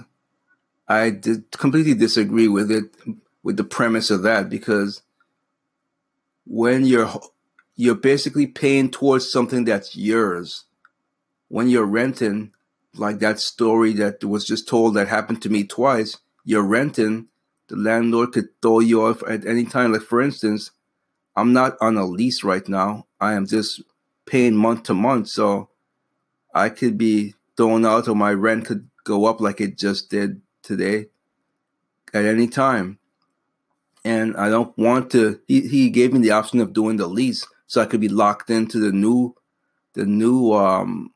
I 0.87 1.09
did 1.09 1.51
completely 1.51 1.95
disagree 1.95 2.47
with 2.47 2.71
it 2.71 2.95
with 3.43 3.57
the 3.57 3.63
premise 3.63 4.09
of 4.11 4.23
that 4.23 4.49
because 4.49 5.01
when 6.45 6.85
you're 6.85 7.11
you're 7.75 7.95
basically 7.95 8.47
paying 8.47 8.89
towards 8.89 9.31
something 9.31 9.65
that's 9.65 9.95
yours 9.95 10.65
when 11.47 11.69
you're 11.69 11.85
renting 11.85 12.51
like 12.95 13.19
that 13.19 13.39
story 13.39 13.93
that 13.93 14.23
was 14.23 14.45
just 14.45 14.67
told 14.67 14.93
that 14.93 15.07
happened 15.07 15.41
to 15.41 15.49
me 15.49 15.63
twice 15.63 16.17
you're 16.43 16.63
renting 16.63 17.27
the 17.67 17.75
landlord 17.75 18.31
could 18.33 18.49
throw 18.61 18.79
you 18.79 19.03
off 19.03 19.23
at 19.27 19.45
any 19.45 19.65
time. 19.65 19.93
Like 19.93 20.01
for 20.01 20.21
instance 20.21 20.71
i'm 21.35 21.51
not 21.51 21.75
on 21.81 21.97
a 21.97 22.05
lease 22.05 22.43
right 22.43 22.67
now. 22.67 23.07
I 23.19 23.33
am 23.33 23.45
just 23.45 23.81
paying 24.25 24.55
month 24.55 24.83
to 24.83 24.93
month. 24.93 25.29
So 25.29 25.69
i 26.53 26.69
could 26.69 26.97
be 26.97 27.33
thrown 27.57 27.85
out 27.85 28.07
or 28.07 28.15
my 28.15 28.33
rent 28.33 28.65
could 28.65 28.89
go 29.03 29.25
up 29.25 29.39
like 29.39 29.61
it 29.61 29.77
just 29.77 30.09
did 30.09 30.41
today 30.61 31.07
at 32.13 32.25
any 32.25 32.47
time. 32.47 32.99
And 34.03 34.37
I 34.37 34.49
don't 34.49 34.77
want 34.77 35.11
to 35.11 35.39
he, 35.47 35.67
he 35.67 35.89
gave 35.89 36.13
me 36.13 36.19
the 36.19 36.31
option 36.31 36.59
of 36.59 36.73
doing 36.73 36.97
the 36.97 37.07
lease 37.07 37.45
so 37.67 37.81
I 37.81 37.85
could 37.85 38.01
be 38.01 38.09
locked 38.09 38.49
into 38.49 38.79
the 38.79 38.91
new 38.91 39.35
the 39.93 40.05
new 40.05 40.53
um 40.53 41.11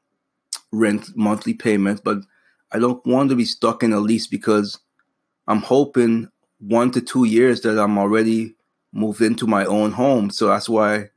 rent 0.71 1.15
monthly 1.15 1.53
payment, 1.53 2.03
but 2.03 2.19
I 2.71 2.79
don't 2.79 3.05
want 3.05 3.29
to 3.29 3.35
be 3.35 3.45
stuck 3.45 3.83
in 3.83 3.93
a 3.93 3.99
lease 3.99 4.27
because 4.27 4.79
I'm 5.47 5.61
hoping 5.61 6.29
one 6.59 6.91
to 6.91 7.01
two 7.01 7.25
years 7.25 7.61
that 7.61 7.79
I'm 7.79 7.97
already 7.97 8.55
moved 8.91 9.21
into 9.21 9.47
my 9.47 9.65
own 9.65 9.91
home. 9.91 10.29
So 10.29 10.47
that's 10.47 10.69
why 10.69 11.09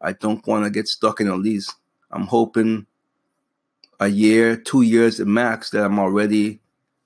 I 0.00 0.12
don't 0.12 0.46
want 0.46 0.64
to 0.64 0.70
get 0.70 0.88
stuck 0.88 1.20
in 1.20 1.28
a 1.28 1.36
lease. 1.36 1.72
I'm 2.10 2.26
hoping 2.26 2.86
a 3.98 4.08
year, 4.08 4.56
two 4.56 4.82
years 4.82 5.20
at 5.20 5.26
max 5.26 5.70
that 5.70 5.84
I'm 5.84 5.98
already 5.98 6.60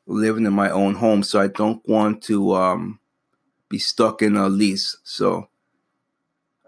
living 0.06 0.46
in 0.46 0.52
my 0.52 0.70
own 0.70 0.94
home, 0.94 1.22
so 1.22 1.40
I 1.40 1.48
don't 1.48 1.86
want 1.88 2.22
to 2.24 2.54
um, 2.54 3.00
be 3.68 3.78
stuck 3.78 4.22
in 4.22 4.36
a 4.36 4.48
lease. 4.48 4.96
So 5.02 5.48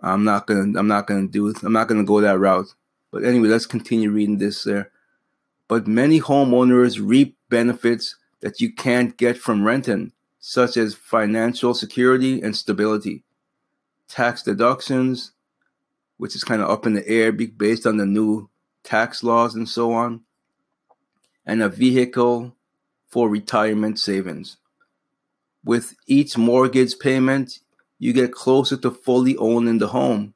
I'm 0.03 0.25
not 0.25 0.47
gonna 0.47 0.79
I'm 0.79 0.89
not 0.89 1.07
gonna 1.07 1.29
do 1.29 1.55
I'm 1.63 1.73
not 1.73 1.89
gonna 1.89 2.05
go 2.05 2.21
that 2.21 2.39
route. 2.39 2.75
But 3.13 3.25
anyway, 3.25 3.49
let's 3.49 3.67
continue 3.67 4.11
reading 4.11 4.39
this 4.39 4.65
there. 4.65 4.91
But 5.69 5.87
many 5.87 6.21
homeowners 6.21 7.01
reap 7.03 7.37
benefits 7.49 8.17
that 8.41 8.61
you 8.61 8.73
can't 8.73 9.17
get 9.17 9.39
from 9.39 9.65
renting, 9.65 10.13
such 10.49 10.77
as 10.77 10.95
financial 10.95 11.75
security 11.75 12.41
and 12.41 12.55
stability, 12.55 13.25
tax 14.07 14.45
deductions, 14.45 15.33
which 16.19 16.37
is 16.37 16.45
kind 16.45 16.63
of 16.63 16.71
up 16.71 16.87
in 16.87 16.93
the 16.93 17.07
air 17.09 17.33
based 17.33 17.85
on 17.85 17.97
the 17.97 18.07
new 18.07 18.49
tax 18.85 19.25
laws 19.25 19.57
and 19.57 19.69
so 19.69 19.93
on, 19.93 20.21
and 21.45 21.61
a 21.65 21.69
vehicle 21.69 22.55
for 23.09 23.29
retirement 23.29 23.99
savings. 23.99 24.57
With 25.65 25.97
each 26.07 26.39
mortgage 26.39 26.97
payment, 27.01 27.59
you 27.99 28.13
get 28.13 28.31
closer 28.31 28.77
to 28.77 28.93
fully 28.93 29.37
owning 29.39 29.79
the 29.79 29.89
home. 29.89 30.33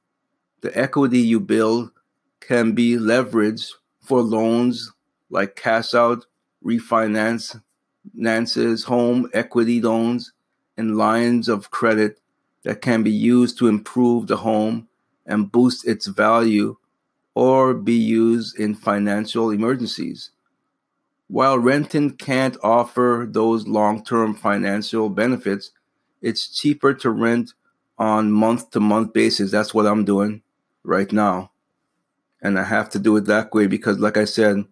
The 0.60 0.76
equity 0.76 1.20
you 1.20 1.38
build 1.38 1.92
can 2.40 2.72
be 2.72 2.96
leveraged 2.96 3.74
for 4.00 4.22
loans 4.22 4.90
like 5.30 5.54
cash 5.54 5.94
out, 5.94 6.26
refinance, 6.64 7.62
Nance's 8.14 8.84
home 8.84 9.30
equity 9.32 9.80
loans, 9.80 10.32
and 10.76 10.96
lines 10.96 11.48
of 11.48 11.70
credit 11.70 12.20
that 12.62 12.80
can 12.80 13.02
be 13.02 13.10
used 13.10 13.58
to 13.58 13.68
improve 13.68 14.26
the 14.26 14.38
home 14.38 14.88
and 15.26 15.52
boost 15.52 15.86
its 15.86 16.06
value 16.06 16.76
or 17.34 17.74
be 17.74 17.94
used 17.94 18.58
in 18.58 18.74
financial 18.74 19.50
emergencies. 19.50 20.30
While 21.28 21.58
renting 21.58 22.12
can't 22.16 22.56
offer 22.62 23.28
those 23.30 23.68
long 23.68 24.02
term 24.04 24.34
financial 24.34 25.08
benefits, 25.10 25.70
it's 26.22 26.48
cheaper 26.48 26.92
to 26.94 27.10
rent 27.10 27.52
on 27.98 28.32
month 28.32 28.70
to 28.70 28.80
month 28.80 29.12
basis. 29.12 29.50
That's 29.50 29.72
what 29.72 29.86
I'm 29.86 30.04
doing 30.04 30.42
right 30.82 31.12
now. 31.12 31.52
And 32.42 32.58
I 32.58 32.64
have 32.64 32.88
to 32.90 32.98
do 32.98 33.16
it 33.16 33.26
that 33.26 33.52
way 33.52 33.66
because, 33.66 33.98
like 33.98 34.16
I 34.16 34.24
said, 34.24 34.64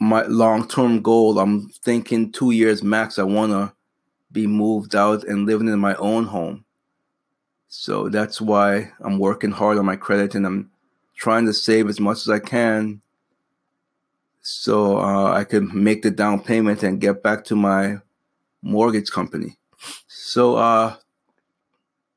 my 0.00 0.22
long 0.22 0.68
term 0.68 1.02
goal, 1.02 1.38
I'm 1.38 1.68
thinking 1.68 2.32
two 2.32 2.50
years 2.50 2.82
max, 2.82 3.18
I 3.18 3.22
want 3.22 3.52
to 3.52 3.72
be 4.30 4.46
moved 4.46 4.94
out 4.94 5.24
and 5.24 5.46
living 5.46 5.68
in 5.68 5.78
my 5.78 5.94
own 5.96 6.24
home. 6.24 6.64
So 7.68 8.08
that's 8.08 8.40
why 8.40 8.92
I'm 9.00 9.18
working 9.18 9.52
hard 9.52 9.78
on 9.78 9.86
my 9.86 9.96
credit 9.96 10.34
and 10.34 10.46
I'm 10.46 10.70
trying 11.16 11.46
to 11.46 11.52
save 11.52 11.88
as 11.88 12.00
much 12.00 12.18
as 12.18 12.28
I 12.28 12.38
can 12.38 13.00
so 14.42 14.98
uh, 14.98 15.32
I 15.32 15.44
can 15.44 15.70
make 15.72 16.02
the 16.02 16.10
down 16.10 16.42
payment 16.42 16.82
and 16.82 17.00
get 17.00 17.22
back 17.22 17.44
to 17.44 17.56
my 17.56 17.98
mortgage 18.60 19.10
company. 19.10 19.56
So 20.06 20.56
uh, 20.56 20.96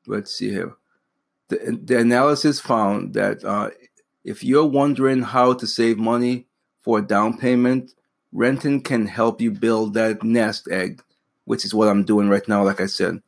let's 0.06 0.34
see 0.34 0.50
here. 0.50 0.74
The, 1.48 1.80
the 1.82 1.98
analysis 1.98 2.60
found 2.60 3.14
that 3.14 3.42
uh, 3.44 3.70
if 4.24 4.44
you're 4.44 4.66
wondering 4.66 5.22
how 5.22 5.54
to 5.54 5.66
save 5.66 5.96
money 5.96 6.47
for 6.88 7.00
a 7.00 7.06
down 7.06 7.36
payment, 7.36 7.92
renting 8.32 8.80
can 8.80 9.04
help 9.04 9.42
you 9.42 9.50
build 9.50 9.92
that 9.92 10.22
nest 10.22 10.66
egg, 10.70 11.02
which 11.44 11.62
is 11.62 11.74
what 11.74 11.86
I'm 11.86 12.02
doing 12.02 12.30
right 12.30 12.48
now, 12.48 12.64
like 12.64 12.80
I 12.80 12.86
said. 12.86 13.20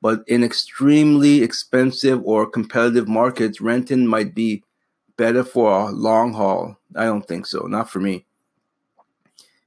But 0.00 0.24
in 0.26 0.42
extremely 0.42 1.42
expensive 1.42 2.22
or 2.24 2.48
competitive 2.48 3.08
markets, 3.08 3.60
renting 3.60 4.06
might 4.06 4.34
be 4.34 4.64
better 5.18 5.44
for 5.44 5.70
a 5.70 5.90
long 5.92 6.32
haul. 6.32 6.78
I 6.96 7.04
don't 7.04 7.28
think 7.28 7.44
so, 7.44 7.66
not 7.66 7.90
for 7.90 8.00
me. 8.00 8.24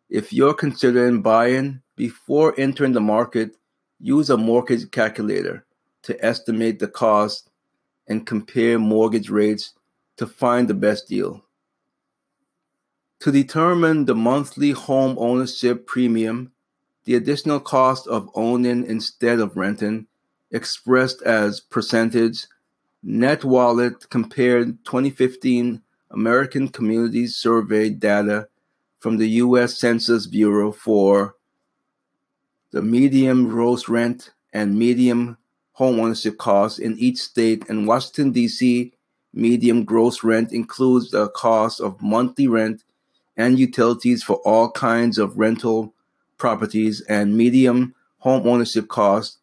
If 0.09 0.33
you're 0.33 0.55
considering 0.55 1.21
buying 1.21 1.83
before 1.95 2.55
entering 2.57 2.93
the 2.93 2.99
market, 2.99 3.55
use 3.99 4.31
a 4.31 4.37
mortgage 4.37 4.89
calculator 4.89 5.67
to 6.01 6.25
estimate 6.25 6.79
the 6.79 6.87
cost 6.87 7.51
and 8.07 8.25
compare 8.25 8.79
mortgage 8.79 9.29
rates 9.29 9.73
to 10.17 10.25
find 10.25 10.67
the 10.67 10.73
best 10.73 11.07
deal. 11.07 11.44
To 13.25 13.31
determine 13.31 14.05
the 14.05 14.13
monthly 14.13 14.69
home 14.69 15.15
ownership 15.17 15.87
premium, 15.87 16.51
the 17.05 17.15
additional 17.15 17.59
cost 17.59 18.05
of 18.05 18.29
owning 18.35 18.85
instead 18.85 19.39
of 19.39 19.57
renting, 19.57 20.05
expressed 20.51 21.23
as 21.23 21.59
percentage, 21.59 22.45
NerdWallet 23.03 24.09
compared 24.11 24.85
2015 24.85 25.81
American 26.11 26.67
Communities 26.67 27.35
Survey 27.35 27.89
data 27.89 28.47
from 28.99 29.17
the 29.17 29.29
U.S. 29.41 29.75
Census 29.75 30.27
Bureau 30.27 30.71
for 30.71 31.35
the 32.69 32.83
medium 32.83 33.49
gross 33.49 33.89
rent 33.89 34.33
and 34.53 34.77
medium 34.77 35.39
home 35.71 35.99
ownership 35.99 36.37
costs 36.37 36.77
in 36.77 36.95
each 36.99 37.17
state. 37.17 37.65
In 37.69 37.87
Washington, 37.87 38.33
D.C., 38.33 38.93
medium 39.33 39.83
gross 39.83 40.23
rent 40.23 40.53
includes 40.53 41.09
the 41.09 41.29
cost 41.29 41.81
of 41.81 41.99
monthly 42.03 42.47
rent 42.47 42.83
and 43.37 43.59
utilities 43.59 44.23
for 44.23 44.37
all 44.37 44.71
kinds 44.71 45.17
of 45.17 45.37
rental 45.37 45.93
properties, 46.37 47.01
and 47.01 47.37
medium 47.37 47.95
home 48.19 48.47
ownership 48.47 48.87
cost 48.87 49.37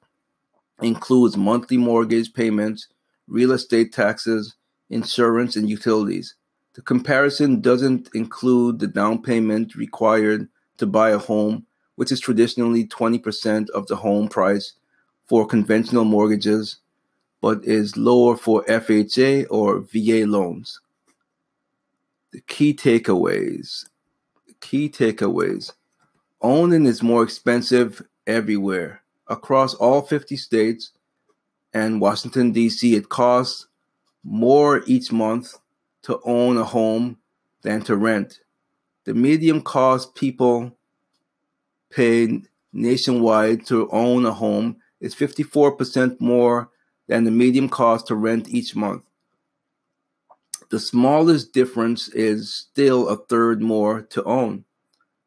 includes 0.81 1.37
monthly 1.37 1.77
mortgage 1.77 2.33
payments, 2.33 2.89
real 3.29 3.53
estate 3.53 3.93
taxes, 3.93 4.55
insurance, 4.91 5.57
and 5.57 5.69
utilities. 5.71 6.35
The 6.75 6.83
comparison 6.83 7.61
doesn't 7.61 8.09
include 8.15 8.79
the 8.79 8.87
down 8.87 9.23
payment 9.23 9.75
required 9.75 10.49
to 10.79 10.87
buy 10.87 11.11
a 11.11 11.19
home, 11.19 11.67
which 11.97 12.11
is 12.11 12.21
traditionally 12.21 12.87
20% 12.87 13.71
of 13.71 13.87
the 13.87 13.97
home 13.97 14.29
price 14.29 14.73
for 15.25 15.47
conventional 15.47 16.05
mortgages, 16.05 16.79
but 17.41 17.65
is 17.65 17.97
lower 17.97 18.37
for 18.37 18.65
FHA 18.65 19.47
or 19.51 19.81
VA 19.81 20.27
loans. 20.27 20.81
The 22.33 22.41
key 22.41 22.73
takeaways. 22.73 23.85
Key 24.61 24.89
takeaways. 24.89 25.73
Owning 26.41 26.87
is 26.87 27.03
more 27.03 27.23
expensive 27.23 28.03
everywhere. 28.27 29.03
Across 29.29 29.75
all 29.75 30.01
50 30.01 30.37
states 30.37 30.93
and 31.75 32.01
Washington, 32.01 32.53
D.C., 32.53 32.95
it 32.95 33.09
costs 33.09 33.67
more 34.25 34.83
each 34.87 35.13
month 35.13 35.59
to 36.03 36.21
own 36.25 36.57
a 36.57 36.65
home 36.65 37.19
than 37.63 37.83
to 37.83 37.97
rent. 37.97 38.41
The 39.05 39.15
median 39.15 39.61
cost 39.61 40.15
people 40.15 40.77
pay 41.91 42.43
nationwide 42.73 43.67
to 43.67 43.91
own 43.91 44.25
a 44.25 44.33
home 44.33 44.77
is 45.01 45.15
54% 45.15 46.21
more 46.21 46.71
than 47.09 47.25
the 47.25 47.31
median 47.31 47.69
cost 47.69 48.07
to 48.07 48.15
rent 48.15 48.49
each 48.49 48.75
month. 48.75 49.05
The 50.73 50.81
smallest 50.81 51.53
difference 51.53 52.09
is 52.09 52.55
still 52.55 53.07
a 53.11 53.19
third 53.19 53.61
more 53.61 54.01
to 54.09 54.25
own. 54.25 54.65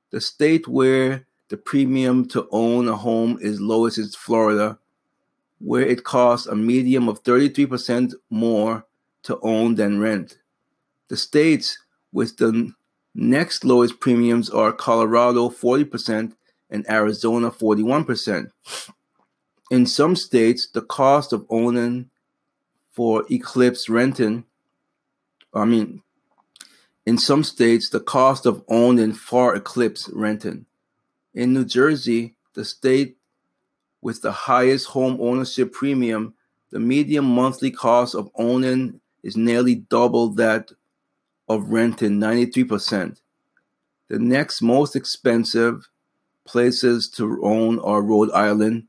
The 0.10 0.20
state 0.20 0.68
where 0.68 1.28
the 1.50 1.58
premium 1.58 2.28
to 2.30 2.48
own 2.50 2.88
a 2.88 2.96
home 2.96 3.38
is 3.40 3.62
lowest 3.62 4.00
is 4.00 4.16
Florida, 4.16 4.80
where 5.60 5.86
it 5.86 6.04
costs 6.04 6.48
a 6.48 6.56
medium 6.56 7.08
of 7.08 7.22
33% 7.22 8.16
more 8.32 8.88
to 9.22 9.40
own 9.44 9.76
than 9.76 10.00
rent. 10.00 10.40
The 11.10 11.18
states 11.18 11.78
with 12.12 12.38
the 12.38 12.72
next 13.14 13.64
lowest 13.64 14.00
premiums 14.00 14.50
are 14.50 14.72
Colorado 14.74 15.50
40% 15.50 16.34
and 16.72 16.90
Arizona 16.90 17.52
41%. 17.52 18.50
In 19.70 19.86
some 19.86 20.16
states, 20.16 20.70
the 20.74 20.82
cost 20.82 21.34
of 21.34 21.46
owning 21.52 22.10
for 22.90 23.24
Eclipse 23.30 23.90
renting, 23.90 24.44
I 25.56 25.66
mean, 25.66 26.02
in 27.06 27.18
some 27.18 27.44
states, 27.44 27.90
the 27.90 28.00
cost 28.00 28.46
of 28.46 28.64
owning 28.68 29.14
far 29.14 29.56
eclipse 29.56 30.10
renting. 30.12 30.66
In 31.34 31.54
New 31.54 31.66
Jersey, 31.66 32.36
the 32.54 32.66
state 32.66 33.18
with 34.02 34.22
the 34.22 34.32
highest 34.32 34.88
home 34.88 35.18
ownership 35.20 35.72
premium, 35.72 36.34
the 36.72 36.80
median 36.80 37.26
monthly 37.26 37.72
cost 37.72 38.16
of 38.16 38.30
owning 38.36 39.00
is 39.24 39.38
nearly 39.38 39.76
double 39.76 40.30
that 40.30 40.72
of 41.48 41.70
renting 41.70 42.20
93%. 42.20 43.20
The 44.08 44.20
next 44.20 44.62
most 44.62 44.96
expensive 44.96 45.90
places 46.46 47.10
to 47.10 47.44
own 47.44 47.80
are 47.80 48.02
Rhode 48.02 48.32
Island, 48.32 48.88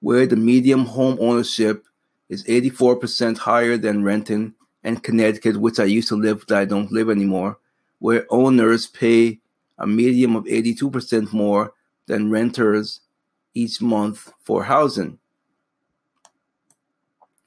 where 0.00 0.26
the 0.26 0.36
median 0.36 0.84
home 0.84 1.16
ownership 1.20 1.84
is 2.28 2.44
84% 2.44 3.38
higher 3.38 3.76
than 3.76 4.04
renting, 4.04 4.54
and 4.86 5.02
Connecticut, 5.02 5.58
which 5.58 5.78
I 5.78 5.84
used 5.84 6.08
to 6.08 6.16
live, 6.16 6.46
that 6.46 6.58
I 6.58 6.64
don't 6.64 6.90
live 6.90 7.10
anymore, 7.10 7.58
where 7.98 8.26
owners 8.30 8.86
pay 8.86 9.40
a 9.76 9.86
medium 9.86 10.34
of 10.34 10.44
82% 10.44 11.34
more 11.34 11.74
than 12.06 12.30
renters 12.30 13.00
each 13.52 13.82
month 13.82 14.32
for 14.40 14.64
housing. 14.64 15.18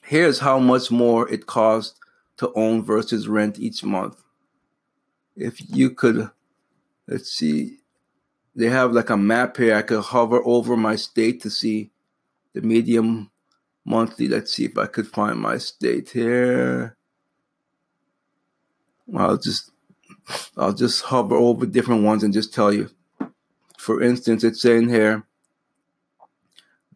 Here's 0.04 0.38
how 0.38 0.60
much 0.60 0.92
more 0.92 1.28
it 1.30 1.48
costs 1.48 2.00
to 2.38 2.54
own 2.54 2.84
versus 2.84 3.28
rent 3.28 3.58
each 3.60 3.84
month 3.84 4.22
if 5.40 5.62
you 5.74 5.90
could, 5.90 6.30
let's 7.08 7.32
see, 7.32 7.78
they 8.56 8.68
have 8.68 8.92
like 8.92 9.10
a 9.10 9.18
map 9.18 9.58
here. 9.58 9.76
I 9.76 9.82
could 9.82 10.02
hover 10.02 10.42
over 10.46 10.76
my 10.76 10.96
state 10.98 11.42
to 11.42 11.50
see 11.50 11.92
the 12.54 12.62
medium 12.62 13.32
monthly. 13.86 14.28
Let's 14.28 14.54
see 14.54 14.66
if 14.66 14.78
I 14.78 14.86
could 14.86 15.08
find 15.08 15.40
my 15.40 15.58
state 15.58 16.10
here. 16.10 16.98
I'll 19.16 19.38
just 19.38 19.72
I'll 20.58 20.74
just 20.74 21.04
hover 21.04 21.36
over 21.36 21.66
different 21.66 22.04
ones 22.04 22.24
and 22.24 22.34
just 22.34 22.54
tell 22.54 22.74
you. 22.74 22.90
For 23.78 24.02
instance, 24.02 24.44
it's 24.44 24.62
saying 24.62 24.90
here 24.90 25.24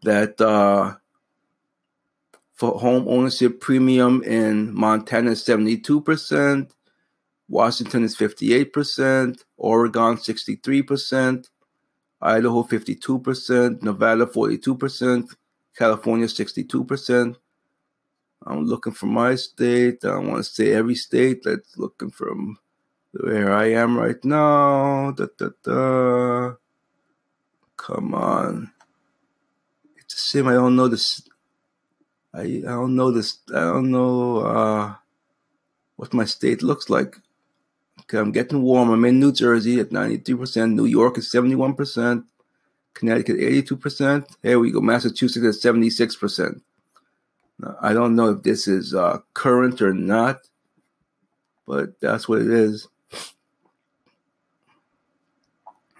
that 0.03 0.39
uh, 0.39 0.95
for 2.53 2.79
home 2.79 3.07
ownership 3.07 3.59
premium 3.59 4.21
in 4.23 4.73
Montana 4.73 5.31
is 5.31 5.43
72%, 5.43 6.71
Washington 7.47 8.03
is 8.03 8.15
58%, 8.15 9.43
Oregon 9.57 10.17
63%, 10.17 11.49
Idaho 12.21 12.63
52%, 12.63 13.81
Nevada 13.81 14.25
42%, 14.25 15.35
California 15.75 16.27
62%. 16.27 17.35
I'm 18.45 18.65
looking 18.65 18.93
for 18.93 19.05
my 19.05 19.35
state. 19.35 20.03
I 20.05 20.17
want 20.17 20.37
to 20.37 20.43
say 20.43 20.73
every 20.73 20.95
state 20.95 21.43
that's 21.43 21.77
looking 21.77 22.11
from 22.11 22.57
where 23.11 23.53
I 23.53 23.71
am 23.71 23.97
right 23.97 24.23
now. 24.25 25.11
Da, 25.11 25.27
da, 25.37 25.49
da. 25.63 26.53
Come 27.77 28.13
on. 28.13 28.71
It's 29.97 30.15
a 30.15 30.19
shame 30.19 30.47
I 30.47 30.53
don't 30.53 30.75
know 30.75 30.87
this. 30.87 31.21
I, 32.33 32.41
I 32.41 32.61
don't 32.61 32.95
know 32.95 33.11
this. 33.11 33.39
I 33.49 33.61
don't 33.61 33.91
know 33.91 34.39
uh, 34.39 34.95
what 35.95 36.13
my 36.13 36.25
state 36.25 36.63
looks 36.63 36.89
like. 36.89 37.17
Okay, 38.01 38.17
I'm 38.17 38.31
getting 38.31 38.61
warm. 38.61 38.89
I'm 38.89 39.05
in 39.05 39.19
New 39.19 39.31
Jersey 39.31 39.79
at 39.79 39.89
93%. 39.89 40.73
New 40.73 40.85
York 40.85 41.17
is 41.17 41.31
71%. 41.31 42.25
Connecticut 42.93 43.37
82%. 43.37 44.35
Here 44.41 44.59
we 44.59 44.71
go. 44.71 44.81
Massachusetts 44.81 45.65
at 45.65 45.73
76%. 45.73 46.61
I 47.81 47.93
don't 47.93 48.15
know 48.15 48.31
if 48.31 48.43
this 48.43 48.67
is 48.67 48.93
uh, 48.93 49.19
current 49.33 49.81
or 49.81 49.93
not, 49.93 50.41
but 51.67 51.99
that's 51.99 52.27
what 52.27 52.41
it 52.41 52.49
is. 52.49 52.87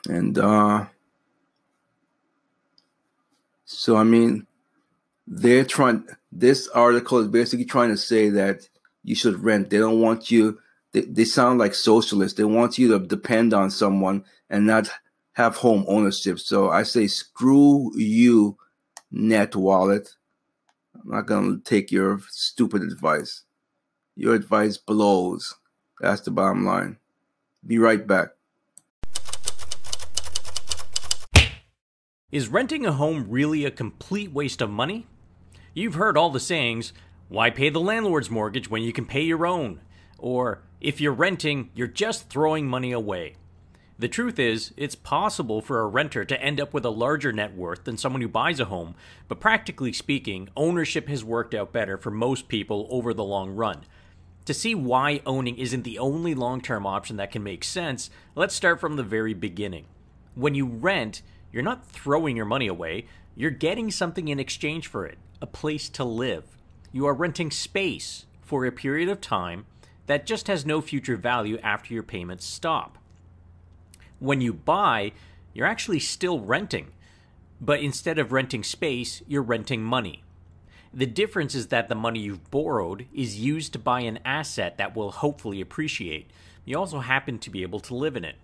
And 0.09 0.37
uh, 0.37 0.85
So 3.83 3.97
I 3.97 4.03
mean, 4.05 4.47
they're 5.27 5.65
trying. 5.65 6.07
This 6.31 6.69
article 6.69 7.19
is 7.19 7.27
basically 7.27 7.65
trying 7.65 7.89
to 7.89 7.97
say 7.97 8.29
that 8.29 8.69
you 9.03 9.13
should 9.13 9.43
rent. 9.43 9.69
They 9.69 9.77
don't 9.77 9.99
want 9.99 10.31
you. 10.31 10.59
They, 10.93 11.01
they 11.01 11.25
sound 11.25 11.59
like 11.59 11.73
socialists. 11.73 12.37
They 12.37 12.45
want 12.45 12.77
you 12.77 12.87
to 12.89 13.05
depend 13.05 13.53
on 13.53 13.71
someone 13.71 14.23
and 14.49 14.65
not 14.65 14.89
have 15.33 15.57
home 15.57 15.83
ownership. 15.87 16.39
So 16.39 16.69
I 16.69 16.83
say, 16.83 17.07
screw 17.07 17.91
you, 17.97 18.57
NerdWallet. 19.13 20.13
I'm 21.03 21.11
not 21.11 21.25
gonna 21.25 21.57
take 21.63 21.91
your 21.91 22.19
stupid 22.29 22.81
advice. 22.81 23.43
Your 24.15 24.35
advice 24.35 24.77
blows. 24.77 25.55
That's 25.99 26.21
the 26.21 26.31
bottom 26.31 26.65
line. 26.65 26.97
Be 27.65 27.77
right 27.77 28.05
back. 28.05 28.29
Is 32.31 32.47
renting 32.47 32.85
a 32.85 32.93
home 32.93 33.27
really 33.29 33.65
a 33.65 33.71
complete 33.71 34.31
waste 34.31 34.61
of 34.61 34.69
money? 34.69 35.05
You've 35.73 35.95
heard 35.95 36.17
all 36.17 36.29
the 36.29 36.39
sayings 36.39 36.93
why 37.29 37.49
pay 37.49 37.69
the 37.69 37.79
landlord's 37.79 38.29
mortgage 38.29 38.69
when 38.69 38.83
you 38.83 38.93
can 38.93 39.05
pay 39.05 39.21
your 39.21 39.45
own? 39.45 39.81
Or 40.17 40.61
if 40.79 41.01
you're 41.01 41.13
renting, 41.13 41.71
you're 41.73 41.87
just 41.87 42.29
throwing 42.29 42.67
money 42.67 42.91
away. 42.91 43.35
The 44.03 44.09
truth 44.09 44.37
is, 44.37 44.73
it's 44.75 44.95
possible 44.95 45.61
for 45.61 45.79
a 45.79 45.87
renter 45.87 46.25
to 46.25 46.41
end 46.41 46.59
up 46.59 46.73
with 46.73 46.83
a 46.83 46.89
larger 46.89 47.31
net 47.31 47.55
worth 47.55 47.85
than 47.85 47.95
someone 47.95 48.21
who 48.21 48.27
buys 48.27 48.59
a 48.59 48.65
home, 48.65 48.95
but 49.29 49.39
practically 49.39 49.93
speaking, 49.93 50.49
ownership 50.57 51.07
has 51.07 51.23
worked 51.23 51.53
out 51.53 51.71
better 51.71 51.97
for 51.97 52.11
most 52.11 52.49
people 52.49 52.85
over 52.89 53.13
the 53.13 53.23
long 53.23 53.51
run. 53.51 53.85
To 54.43 54.53
see 54.53 54.75
why 54.75 55.21
owning 55.25 55.57
isn't 55.57 55.83
the 55.83 55.99
only 55.99 56.35
long 56.35 56.59
term 56.59 56.85
option 56.85 57.15
that 57.15 57.31
can 57.31 57.43
make 57.43 57.63
sense, 57.63 58.09
let's 58.35 58.53
start 58.53 58.81
from 58.81 58.97
the 58.97 59.03
very 59.03 59.33
beginning. 59.33 59.85
When 60.35 60.53
you 60.53 60.65
rent, 60.65 61.21
you're 61.53 61.63
not 61.63 61.87
throwing 61.87 62.35
your 62.35 62.45
money 62.45 62.67
away, 62.67 63.05
you're 63.37 63.51
getting 63.51 63.89
something 63.89 64.27
in 64.27 64.37
exchange 64.37 64.85
for 64.85 65.05
it 65.05 65.17
a 65.41 65.47
place 65.47 65.87
to 65.91 66.03
live. 66.03 66.57
You 66.91 67.05
are 67.05 67.13
renting 67.13 67.51
space 67.51 68.25
for 68.41 68.65
a 68.65 68.71
period 68.73 69.07
of 69.07 69.21
time 69.21 69.65
that 70.07 70.25
just 70.25 70.47
has 70.47 70.65
no 70.65 70.81
future 70.81 71.15
value 71.15 71.57
after 71.59 71.93
your 71.93 72.03
payments 72.03 72.45
stop. 72.45 72.97
When 74.23 74.39
you 74.39 74.53
buy, 74.53 75.11
you're 75.53 75.67
actually 75.67 75.99
still 75.99 76.39
renting, 76.39 76.93
but 77.59 77.81
instead 77.81 78.17
of 78.17 78.31
renting 78.31 78.63
space, 78.63 79.21
you're 79.27 79.41
renting 79.41 79.83
money. 79.83 80.23
The 80.93 81.05
difference 81.05 81.55
is 81.55 81.67
that 81.67 81.89
the 81.89 81.95
money 81.95 82.21
you've 82.21 82.49
borrowed 82.49 83.05
is 83.13 83.37
used 83.37 83.73
to 83.73 83.79
buy 83.79 83.99
an 83.99 84.19
asset 84.23 84.77
that 84.77 84.95
will 84.95 85.11
hopefully 85.11 85.59
appreciate. 85.59 86.31
You 86.63 86.77
also 86.77 86.99
happen 86.99 87.37
to 87.39 87.49
be 87.49 87.63
able 87.63 87.81
to 87.81 87.95
live 87.95 88.15
in 88.15 88.23
it. 88.23 88.37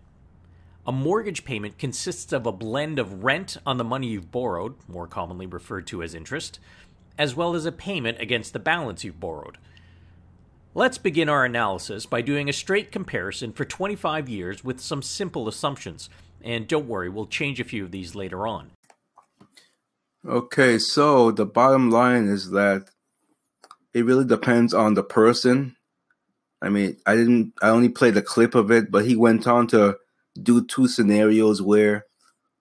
A 0.86 0.92
mortgage 0.92 1.46
payment 1.46 1.78
consists 1.78 2.34
of 2.34 2.46
a 2.46 2.52
blend 2.52 3.00
of 3.00 3.24
rent 3.24 3.56
on 3.66 3.78
the 3.78 3.86
money 3.86 4.08
you've 4.08 4.34
borrowed, 4.34 4.76
more 4.90 5.08
commonly 5.08 5.46
referred 5.46 5.88
to 5.88 6.04
as 6.04 6.14
interest, 6.14 6.60
as 7.18 7.38
well 7.38 7.56
as 7.56 7.66
a 7.66 7.72
payment 7.72 8.20
against 8.20 8.52
the 8.52 8.60
balance 8.60 9.06
you've 9.06 9.22
borrowed. 9.22 9.58
Let's 10.80 10.98
begin 10.98 11.28
our 11.28 11.44
analysis 11.44 12.06
by 12.06 12.22
doing 12.22 12.48
a 12.48 12.54
straight 12.54 12.90
comparison 12.90 13.52
for 13.52 13.66
25 13.66 14.30
years 14.30 14.64
with 14.64 14.80
some 14.80 15.02
simple 15.02 15.50
assumptions. 15.50 16.10
And 16.42 16.70
don't 16.70 16.88
worry, 16.88 17.10
we'll 17.10 17.26
change 17.26 17.60
a 17.60 17.66
few 17.66 17.84
of 17.84 17.92
these 17.92 18.16
later 18.16 18.48
on. 18.48 18.72
Okay, 20.26 20.80
so 20.80 21.32
the 21.32 21.46
bottom 21.46 21.92
line 21.92 22.30
is 22.30 22.52
that 22.52 22.92
it 23.94 24.06
really 24.06 24.24
depends 24.24 24.74
on 24.74 24.94
the 24.94 25.04
person. 25.04 25.76
I 26.62 26.70
mean, 26.70 26.96
I 27.06 27.18
didn't 27.18 27.56
I 27.62 27.68
only 27.68 27.90
played 27.90 28.16
a 28.16 28.22
clip 28.22 28.56
of 28.56 28.72
it, 28.72 28.90
but 28.90 29.04
he 29.04 29.18
went 29.18 29.48
on 29.48 29.68
to 29.68 29.98
do 30.42 30.66
two 30.66 30.88
scenarios 30.88 31.62
where 31.62 32.06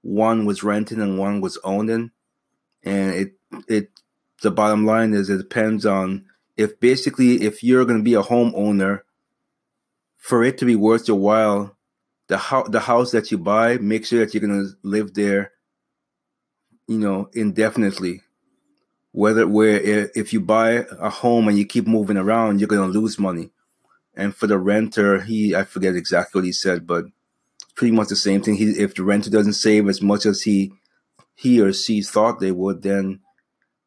one 0.03 0.45
was 0.45 0.65
renting 0.65 1.01
and 1.01 1.20
one 1.20 1.40
was 1.40 1.57
owning. 1.62 2.11
And 2.82 3.15
it 3.15 3.35
it 3.69 3.90
the 4.43 4.51
bottom 4.51 4.85
line 4.85 5.15
is 5.15 5.31
it 5.31 5.39
depends 5.39 5.86
on 5.86 6.24
if 6.59 6.78
basically 6.80 7.43
if 7.43 7.62
you're 7.62 7.86
going 7.86 7.98
to 7.98 8.05
be 8.05 8.14
a 8.14 8.22
homeowner 8.22 9.01
for 10.18 10.44
it 10.44 10.59
to 10.59 10.66
be 10.66 10.76
worth 10.76 11.09
your 11.09 11.18
while 11.18 11.74
the 12.26 12.36
house 12.36 12.68
the 12.68 12.80
house 12.80 13.12
that 13.12 13.30
you 13.30 13.39
buy 13.39 13.78
make 13.78 14.05
sure 14.05 14.18
that 14.18 14.35
you're 14.35 14.47
going 14.47 14.62
to 14.62 14.70
live 14.82 15.14
there 15.14 15.52
you 16.89 16.98
know, 16.98 17.28
indefinitely. 17.35 18.22
Whether 19.12 19.47
where 19.47 20.10
if 20.14 20.32
you 20.32 20.40
buy 20.40 20.86
a 20.98 21.10
home 21.10 21.48
and 21.48 21.56
you 21.56 21.64
keep 21.64 21.86
moving 21.86 22.16
around, 22.16 22.60
you're 22.60 22.68
gonna 22.68 22.86
lose 22.86 23.18
money. 23.18 23.51
And 24.14 24.35
for 24.35 24.47
the 24.47 24.59
renter, 24.59 25.20
he 25.20 25.55
I 25.55 25.64
forget 25.64 25.94
exactly 25.94 26.40
what 26.40 26.44
he 26.47 26.52
said, 26.52 26.86
but 26.86 27.05
pretty 27.74 27.94
much 27.94 28.09
the 28.09 28.16
same 28.16 28.43
thing. 28.43 28.56
He 28.56 28.70
if 28.70 28.94
the 28.94 29.05
renter 29.05 29.30
doesn't 29.30 29.55
save 29.55 29.89
as 29.89 30.02
much 30.02 30.26
as 30.26 30.43
he 30.43 30.72
he 31.35 31.60
or 31.60 31.72
she 31.72 32.02
thought 32.02 32.40
they 32.40 32.52
would, 32.52 32.82
then 32.82 33.20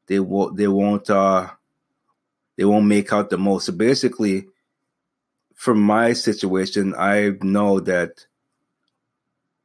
they 0.08 0.20
won't 0.20 0.58
they 0.58 0.68
won't 0.68 1.10
uh 1.10 1.50
they 2.62 2.66
won't 2.66 2.86
make 2.86 3.12
out 3.12 3.32
the 3.32 3.40
most. 3.40 3.66
So 3.66 3.74
basically, 3.74 4.46
for 5.56 5.74
my 5.74 6.14
situation, 6.14 6.94
I 6.96 7.32
know 7.42 7.80
that 7.80 8.28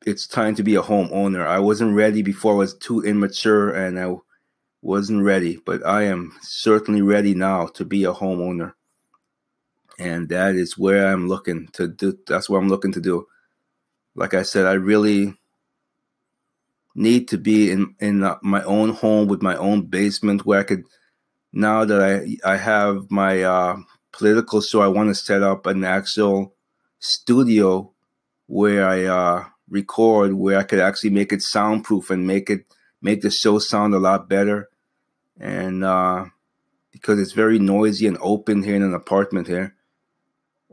it's 0.06 0.26
time 0.26 0.54
to 0.54 0.62
be 0.62 0.76
a 0.76 0.82
homeowner. 0.82 1.46
I 1.46 1.58
wasn't 1.58 1.94
ready 1.94 2.22
before 2.22 2.54
I 2.54 2.56
was 2.56 2.72
too 2.72 3.02
immature 3.02 3.68
and 3.68 4.00
I 4.00 4.14
wasn't 4.80 5.24
ready, 5.24 5.58
but 5.66 5.84
I 5.84 6.04
am 6.04 6.32
certainly 6.40 7.02
ready 7.02 7.34
now 7.34 7.66
to 7.74 7.84
be 7.84 8.04
a 8.04 8.14
homeowner. 8.14 8.72
And 9.98 10.30
that 10.30 10.54
is 10.54 10.78
where 10.78 11.08
I'm 11.12 11.28
looking 11.28 11.68
to 11.74 11.88
do 11.88 12.18
that's 12.26 12.48
what 12.48 12.56
I'm 12.56 12.70
looking 12.70 12.92
to 12.92 13.00
do. 13.02 13.26
Like 14.14 14.32
I 14.32 14.40
said, 14.40 14.64
I 14.64 14.72
really 14.72 15.34
need 16.94 17.28
to 17.28 17.36
be 17.36 17.70
in 17.70 17.94
in 18.00 18.20
my 18.40 18.62
own 18.62 18.88
home 18.88 19.28
with 19.28 19.42
my 19.42 19.56
own 19.56 19.82
basement 19.82 20.46
where 20.46 20.60
I 20.60 20.62
could 20.62 20.86
now 21.56 21.84
that 21.84 22.00
I 22.02 22.52
I 22.54 22.56
have 22.56 23.10
my 23.10 23.42
uh 23.42 23.76
political 24.12 24.60
show 24.60 24.80
I 24.82 24.88
want 24.88 25.08
to 25.08 25.14
set 25.14 25.42
up 25.42 25.66
an 25.66 25.84
actual 25.84 26.54
studio 26.98 27.92
where 28.46 28.86
I 28.86 29.04
uh 29.04 29.44
record 29.68 30.34
where 30.34 30.58
I 30.58 30.62
could 30.62 30.80
actually 30.80 31.10
make 31.10 31.32
it 31.32 31.42
soundproof 31.42 32.10
and 32.10 32.26
make 32.26 32.50
it 32.50 32.66
make 33.02 33.22
the 33.22 33.30
show 33.30 33.58
sound 33.58 33.94
a 33.94 33.98
lot 33.98 34.28
better. 34.28 34.68
And 35.38 35.84
uh, 35.84 36.26
because 36.92 37.20
it's 37.20 37.32
very 37.32 37.58
noisy 37.58 38.06
and 38.06 38.18
open 38.20 38.62
here 38.62 38.76
in 38.76 38.82
an 38.82 38.94
apartment 38.94 39.46
here, 39.46 39.74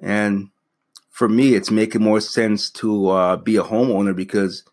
and 0.02 0.50
for 1.10 1.28
me, 1.28 1.54
it's 1.54 1.70
making 1.70 2.02
more 2.02 2.22
sense 2.22 2.70
to 2.72 3.10
uh, 3.10 3.36
be 3.38 3.58
a 3.58 3.64
homeowner 3.64 4.16
because 4.16 4.64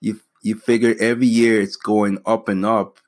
you 0.00 0.20
you 0.42 0.54
figure 0.54 0.94
every 1.00 1.26
year 1.26 1.60
it's 1.60 1.76
going 1.76 2.18
up 2.24 2.48
and 2.48 2.64
up, 2.64 3.00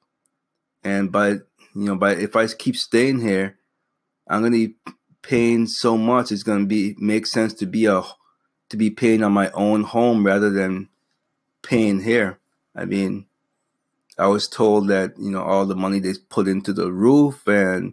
and 0.82 1.12
by 1.12 1.38
you 1.76 1.84
know, 1.84 1.96
but 1.96 2.18
if 2.18 2.34
I 2.36 2.46
keep 2.46 2.74
staying 2.74 3.20
here, 3.20 3.58
I'm 4.26 4.40
gonna 4.40 4.52
be 4.52 4.76
paying 5.20 5.66
so 5.66 5.98
much. 5.98 6.32
It's 6.32 6.42
gonna 6.42 6.64
be 6.64 6.96
make 6.98 7.26
sense 7.26 7.52
to 7.54 7.66
be 7.66 7.84
a 7.84 8.02
to 8.70 8.76
be 8.78 8.88
paying 8.88 9.22
on 9.22 9.32
my 9.32 9.50
own 9.50 9.82
home 9.82 10.24
rather 10.24 10.48
than 10.48 10.88
paying 11.62 12.00
here. 12.00 12.38
I 12.74 12.86
mean, 12.86 13.26
I 14.18 14.26
was 14.28 14.48
told 14.48 14.88
that, 14.88 15.18
you 15.18 15.30
know, 15.30 15.42
all 15.42 15.66
the 15.66 15.76
money 15.76 15.98
they 16.00 16.14
put 16.30 16.48
into 16.48 16.72
the 16.72 16.90
roof 16.90 17.46
and 17.46 17.92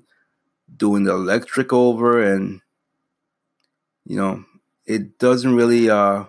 doing 0.75 1.03
the 1.03 1.11
electric 1.11 1.73
over 1.73 2.23
and 2.23 2.61
you 4.05 4.15
know, 4.15 4.45
it 4.85 5.19
doesn't 5.19 5.55
really 5.55 5.89
uh 5.89 6.23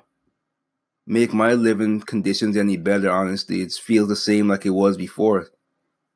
make 1.06 1.32
my 1.32 1.52
living 1.52 2.00
conditions 2.00 2.56
any 2.56 2.76
better, 2.76 3.12
honestly. 3.12 3.60
It 3.60 3.72
feels 3.72 4.08
the 4.08 4.16
same 4.16 4.48
like 4.48 4.66
it 4.66 4.70
was 4.70 4.96
before. 4.96 5.50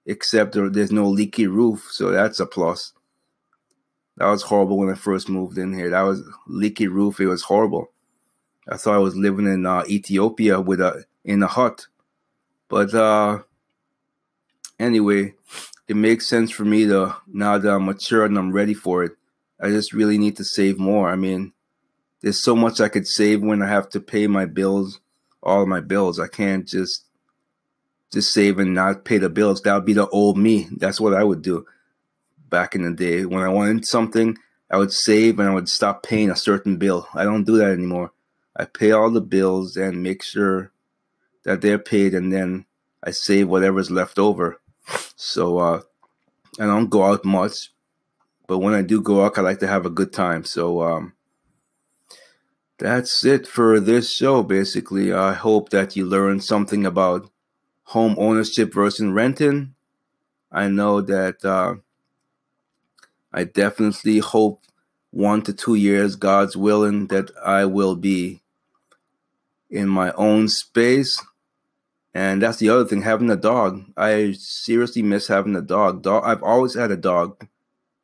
Except 0.09 0.55
there's 0.55 0.91
no 0.91 1.07
leaky 1.07 1.47
roof, 1.47 1.91
so 1.93 2.11
that's 2.11 2.41
a 2.41 2.47
plus. 2.47 2.95
That 4.17 4.31
was 4.31 4.43
horrible 4.43 4.79
when 4.79 4.89
I 4.89 4.95
first 4.95 5.29
moved 5.29 5.59
in 5.59 5.75
here. 5.75 5.91
That 5.91 6.01
was 6.01 6.23
leaky 6.47 6.89
roof. 6.89 7.21
It 7.21 7.27
was 7.27 7.43
horrible. 7.43 7.93
I 8.67 8.79
thought 8.79 8.95
I 8.95 8.99
was 8.99 9.15
living 9.15 9.47
in 9.47 9.67
uh, 9.67 9.85
Ethiopia 9.87 10.63
with 10.63 10.81
a 10.81 11.05
in 11.27 11.43
a 11.43 11.47
hut, 11.47 11.89
but 12.71 12.95
uh, 12.95 13.41
anyway, 14.81 15.35
it 15.87 15.97
makes 15.97 16.27
sense 16.27 16.51
for 16.51 16.65
me 16.65 16.87
to 16.87 17.15
now 17.27 17.59
that 17.59 17.71
I'm 17.71 17.85
mature 17.85 18.25
and 18.25 18.39
I'm 18.39 18.51
ready 18.51 18.75
for 18.75 19.05
it. 19.05 19.13
I 19.61 19.69
just 19.69 19.93
really 19.93 20.17
need 20.17 20.39
to 20.39 20.45
save 20.45 20.79
more. 20.79 21.11
I 21.11 21.17
mean, 21.17 21.53
there's 22.23 22.43
so 22.43 22.57
much 22.57 22.81
I 22.81 22.89
could 22.89 23.07
save 23.07 23.43
when 23.43 23.61
I 23.61 23.69
have 23.69 23.91
to 23.91 24.01
pay 24.01 24.27
my 24.27 24.47
bills, 24.47 25.01
all 25.43 25.67
my 25.67 25.81
bills. 25.81 26.19
I 26.19 26.29
can't 26.29 26.67
just 26.67 27.05
just 28.13 28.33
save 28.33 28.59
and 28.59 28.75
not 28.75 29.05
pay 29.05 29.19
the 29.19 29.29
bills. 29.29 29.63
That 29.63 29.75
would 29.75 29.85
be 29.85 29.93
the 29.93 30.09
old 30.09 30.39
me. 30.39 30.69
That's 30.77 31.01
what 31.01 31.15
I 31.15 31.25
would 31.25 31.43
do 31.43 31.67
back 32.49 32.75
in 32.75 32.83
the 32.83 32.93
day. 32.93 33.25
When 33.25 33.43
I 33.43 33.49
wanted 33.49 33.87
something, 33.87 34.39
I 34.71 34.79
would 34.79 34.93
save 34.93 35.39
and 35.39 35.49
I 35.49 35.55
would 35.55 35.69
stop 35.69 36.03
paying 36.03 36.31
a 36.31 36.37
certain 36.37 36.77
bill. 36.77 37.09
I 37.15 37.25
don't 37.25 37.45
do 37.45 37.59
that 37.59 37.73
anymore. 37.73 38.13
I 38.57 38.65
pay 38.65 38.93
all 38.93 39.11
the 39.11 39.21
bills 39.21 39.77
and 39.77 40.03
make 40.03 40.23
sure 40.23 40.73
that 41.45 41.61
they're 41.61 41.79
paid, 41.79 42.13
and 42.15 42.33
then 42.33 42.67
I 43.03 43.13
save 43.13 43.49
whatever's 43.49 43.91
left 43.91 44.19
over. 44.19 44.61
So 45.17 45.59
uh, 45.59 45.83
I 46.59 46.67
don't 46.67 46.91
go 46.91 47.05
out 47.05 47.25
much, 47.25 47.73
but 48.47 48.59
when 48.59 48.75
I 48.75 48.83
do 48.83 49.01
go 49.01 49.25
out, 49.25 49.39
I 49.39 49.43
like 49.43 49.61
to 49.61 49.69
have 49.69 49.87
a 49.87 49.91
good 49.91 50.13
time. 50.13 50.45
So 50.45 50.83
um, 50.83 51.13
that's 52.79 53.25
it 53.25 53.47
for 53.47 53.79
this 53.79 54.13
show. 54.13 54.43
Basically, 54.43 55.13
I 55.13 55.35
hope 55.35 55.71
that 55.71 55.95
you 55.95 56.05
learned 56.05 56.43
something 56.43 56.85
about 56.85 57.31
home 57.89 58.15
ownership 58.19 58.73
versus 58.73 59.07
renting. 59.07 59.75
I 60.53 60.69
know 60.69 61.01
that 61.01 61.45
uh, 61.45 61.77
I 63.33 63.45
definitely 63.45 64.19
hope 64.19 64.63
one 65.11 65.41
to 65.43 65.55
two 65.55 65.75
years, 65.75 66.17
God's 66.17 66.57
willing, 66.57 67.07
that 67.07 67.31
I 67.43 67.65
will 67.65 67.97
be 67.97 68.41
in 69.71 69.89
my 69.89 70.13
own 70.13 70.49
space. 70.49 71.25
And 72.13 72.43
that's 72.43 72.59
the 72.59 72.69
other 72.69 72.85
thing, 72.85 73.03
having 73.03 73.31
a 73.31 73.37
dog. 73.37 73.85
I 73.97 74.33
seriously 74.33 75.03
miss 75.03 75.29
having 75.29 75.57
a 75.57 75.63
dog. 75.63 76.03
Dog 76.03 76.25
I've 76.27 76.43
always 76.43 76.75
had 76.75 76.91
a 76.91 76.97
dog. 76.97 77.47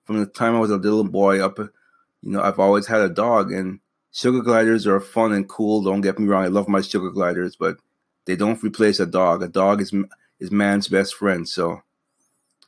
From 0.04 0.18
the 0.18 0.26
time 0.26 0.54
I 0.54 0.60
was 0.60 0.70
a 0.70 0.76
little 0.76 1.04
boy 1.04 1.44
up 1.44 1.58
you 1.58 2.30
know, 2.30 2.40
I've 2.40 2.58
always 2.58 2.86
had 2.86 3.02
a 3.02 3.10
dog 3.10 3.52
and 3.52 3.80
sugar 4.10 4.40
gliders 4.40 4.86
are 4.86 4.98
fun 4.98 5.32
and 5.32 5.46
cool, 5.46 5.82
don't 5.82 6.00
get 6.00 6.18
me 6.18 6.26
wrong. 6.26 6.44
I 6.44 6.48
love 6.48 6.68
my 6.68 6.80
sugar 6.80 7.10
gliders, 7.10 7.54
but 7.54 7.76
they 8.26 8.36
don't 8.36 8.62
replace 8.62 9.00
a 9.00 9.06
dog. 9.06 9.42
A 9.42 9.48
dog 9.48 9.80
is 9.80 9.92
is 10.40 10.50
man's 10.50 10.88
best 10.88 11.14
friend. 11.14 11.48
So 11.48 11.82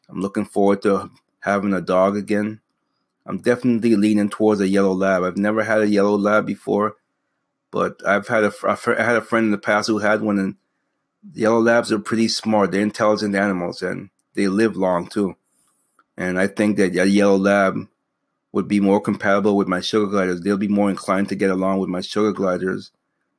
I'm 0.09 0.20
looking 0.20 0.45
forward 0.45 0.83
to 0.83 1.11
having 1.41 1.73
a 1.73 1.81
dog 1.81 2.16
again. 2.16 2.61
I'm 3.27 3.39
definitely 3.39 3.97
leaning 3.97 4.31
towards 4.31 4.61
a 4.61 4.69
yellow 4.69 4.93
lab. 4.93 5.24
I've 5.24 5.37
never 5.37 5.65
had 5.65 5.81
a 5.81 5.89
yellow 5.89 6.16
lab 6.16 6.47
before, 6.47 6.97
but 7.73 8.01
I've 8.07 8.28
had 8.28 8.45
a 8.45 8.53
I've 8.65 8.85
had 8.85 9.16
a 9.16 9.20
friend 9.20 9.47
in 9.47 9.51
the 9.51 9.59
past 9.59 9.89
who 9.89 9.99
had 9.99 10.23
one, 10.23 10.39
and 10.39 10.57
yellow 11.35 11.61
labs 11.61 11.91
are 11.91 11.99
pretty 11.99 12.28
smart. 12.28 12.70
They're 12.70 12.81
intelligent 12.81 13.35
animals, 13.35 13.83
and 13.83 14.11
they 14.35 14.47
live 14.49 14.77
long 14.77 15.09
too. 15.09 15.37
And 16.16 16.39
I 16.39 16.47
think 16.47 16.77
that 16.77 16.97
a 16.97 17.09
yellow 17.09 17.37
lab 17.37 17.89
would 18.53 18.69
be 18.69 18.81
more 18.81 19.01
compatible 19.01 19.57
with 19.57 19.69
my 19.69 19.81
sugar 19.81 20.07
gliders. 20.07 20.41
They'll 20.41 20.57
be 20.57 20.69
more 20.69 20.89
inclined 20.89 21.28
to 21.28 21.35
get 21.35 21.51
along 21.51 21.78
with 21.78 21.91
my 21.91 22.01
sugar 22.01 22.33
gliders 22.33 22.91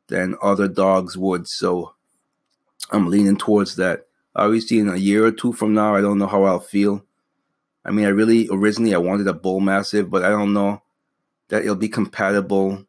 than 0.10 0.36
other 0.44 0.68
dogs 0.68 1.18
would. 1.18 1.48
So 1.48 1.96
I'm 2.92 3.08
leaning 3.08 3.38
towards 3.38 3.76
that. 3.76 4.08
Obviously, 4.36 4.80
in 4.80 4.90
a 4.90 4.96
year 4.96 5.26
or 5.26 5.32
two 5.32 5.54
from 5.54 5.74
now, 5.74 5.96
I 5.96 6.02
don't 6.02 6.20
know 6.20 6.28
how 6.28 6.44
I'll 6.44 6.60
feel. 6.60 7.04
I 7.84 7.92
mean, 7.92 8.06
I 8.06 8.10
really 8.10 8.48
originally 8.52 8.94
I 8.94 9.00
wanted 9.00 9.28
a 9.28 9.34
bull 9.34 9.60
mastiff, 9.60 10.10
but 10.10 10.24
I 10.24 10.30
don't 10.30 10.54
know 10.54 10.82
that 11.50 11.64
it'll 11.64 11.76
be 11.76 11.90
compatible 11.90 12.86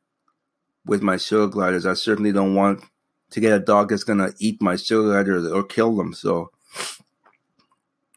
with 0.84 1.02
my 1.02 1.16
sugar 1.16 1.46
gliders. 1.46 1.86
I 1.86 1.94
certainly 1.94 2.32
don't 2.32 2.54
want 2.54 2.82
to 3.30 3.40
get 3.40 3.52
a 3.52 3.64
dog 3.64 3.90
that's 3.90 4.04
gonna 4.04 4.32
eat 4.38 4.60
my 4.60 4.76
sugar 4.76 5.08
gliders 5.08 5.46
or 5.46 5.62
kill 5.62 5.96
them. 5.96 6.12
So 6.12 6.50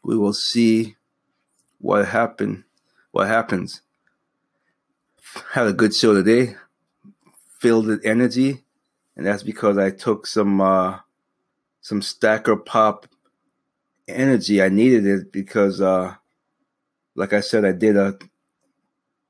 we 0.02 0.16
will 0.16 0.32
see 0.32 0.96
what 1.78 2.08
happen. 2.08 2.64
What 3.12 3.28
happens? 3.28 3.82
Had 5.52 5.66
a 5.66 5.72
good 5.72 5.94
show 5.94 6.14
today. 6.14 6.56
Filled 7.60 7.86
with 7.86 8.04
energy, 8.04 8.64
and 9.16 9.24
that's 9.24 9.44
because 9.44 9.78
I 9.78 9.90
took 9.90 10.26
some 10.26 10.60
uh, 10.60 10.98
some 11.82 12.00
stacker 12.00 12.56
pop 12.56 13.06
energy. 14.08 14.62
I 14.62 14.70
needed 14.70 15.04
it 15.04 15.32
because 15.32 15.80
uh, 15.80 16.14
like 17.14 17.32
I 17.34 17.40
said, 17.40 17.64
I 17.64 17.72
did 17.72 17.96
a 17.96 18.18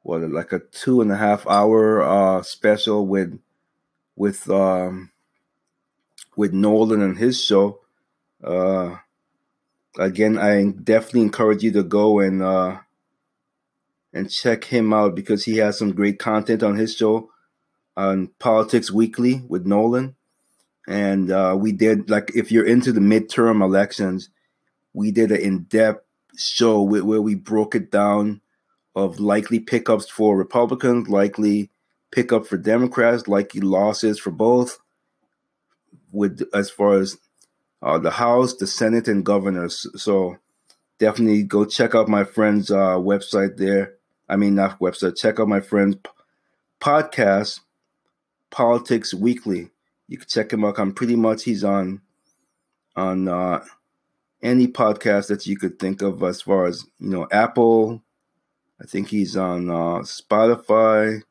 what 0.02 0.22
like 0.30 0.52
a 0.52 0.60
two 0.60 1.00
and 1.00 1.10
a 1.10 1.16
half 1.16 1.46
hour 1.46 2.02
uh, 2.02 2.42
special 2.42 3.06
with 3.06 3.38
with 4.14 4.48
um, 4.48 5.10
with 6.36 6.52
Nolan 6.52 7.02
and 7.02 7.18
his 7.18 7.42
show. 7.42 7.80
Uh, 8.42 8.96
again, 9.98 10.38
I 10.38 10.64
definitely 10.64 11.22
encourage 11.22 11.62
you 11.62 11.72
to 11.72 11.82
go 11.82 12.20
and 12.20 12.42
uh, 12.42 12.78
and 14.12 14.30
check 14.30 14.64
him 14.64 14.92
out 14.92 15.14
because 15.14 15.44
he 15.44 15.56
has 15.58 15.78
some 15.78 15.92
great 15.92 16.18
content 16.18 16.62
on 16.62 16.76
his 16.76 16.94
show 16.94 17.30
on 17.96 18.28
Politics 18.38 18.90
Weekly 18.90 19.42
with 19.48 19.66
Nolan. 19.66 20.16
And 20.86 21.30
uh, 21.30 21.56
we 21.58 21.72
did 21.72 22.10
like 22.10 22.32
if 22.34 22.50
you're 22.50 22.66
into 22.66 22.92
the 22.92 23.00
midterm 23.00 23.62
elections, 23.62 24.30
we 24.92 25.10
did 25.10 25.30
an 25.30 25.40
in-depth 25.40 26.04
show 26.36 26.82
where, 26.82 27.04
where 27.04 27.22
we 27.22 27.34
broke 27.34 27.74
it 27.74 27.90
down 27.90 28.40
of 28.94 29.20
likely 29.20 29.60
pickups 29.60 30.08
for 30.10 30.36
Republicans, 30.36 31.08
likely 31.08 31.70
pickup 32.10 32.46
for 32.46 32.56
Democrats, 32.56 33.28
likely 33.28 33.60
losses 33.60 34.18
for 34.18 34.30
both. 34.30 34.78
With 36.10 36.42
as 36.52 36.68
far 36.68 36.98
as 36.98 37.16
uh, 37.82 37.98
the 37.98 38.10
House, 38.10 38.54
the 38.54 38.66
Senate, 38.66 39.08
and 39.08 39.24
governors. 39.24 39.86
So 39.96 40.36
definitely 40.98 41.42
go 41.42 41.64
check 41.64 41.94
out 41.94 42.08
my 42.08 42.24
friend's 42.24 42.70
uh, 42.70 42.96
website 42.96 43.56
there. 43.56 43.94
I 44.28 44.36
mean, 44.36 44.54
not 44.54 44.78
website. 44.78 45.18
Check 45.18 45.40
out 45.40 45.48
my 45.48 45.60
friend's 45.60 45.96
podcast, 46.80 47.60
Politics 48.50 49.12
Weekly. 49.12 49.70
You 50.08 50.18
can 50.18 50.28
check 50.28 50.52
him 50.52 50.64
out. 50.64 50.78
I'm 50.78 50.92
pretty 50.92 51.16
much 51.16 51.44
he's 51.44 51.64
on 51.64 52.02
on 52.94 53.28
uh, 53.28 53.64
any 54.42 54.66
podcast 54.66 55.28
that 55.28 55.46
you 55.46 55.56
could 55.56 55.78
think 55.78 56.02
of 56.02 56.22
as 56.22 56.42
far 56.42 56.66
as 56.66 56.84
you 56.98 57.10
know 57.10 57.28
apple. 57.30 58.02
I 58.80 58.84
think 58.84 59.08
he's 59.08 59.36
on 59.36 59.70
uh, 59.70 60.00
spotify 60.00 61.22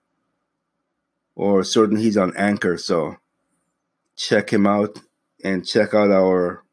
or 1.35 1.63
certainly 1.63 2.03
he's 2.03 2.17
on 2.17 2.35
anchor. 2.37 2.77
So 2.77 3.17
check 4.15 4.51
him 4.51 4.67
out 4.67 4.99
and 5.43 5.65
check 5.65 5.93
out 5.93 6.11
our 6.11 6.63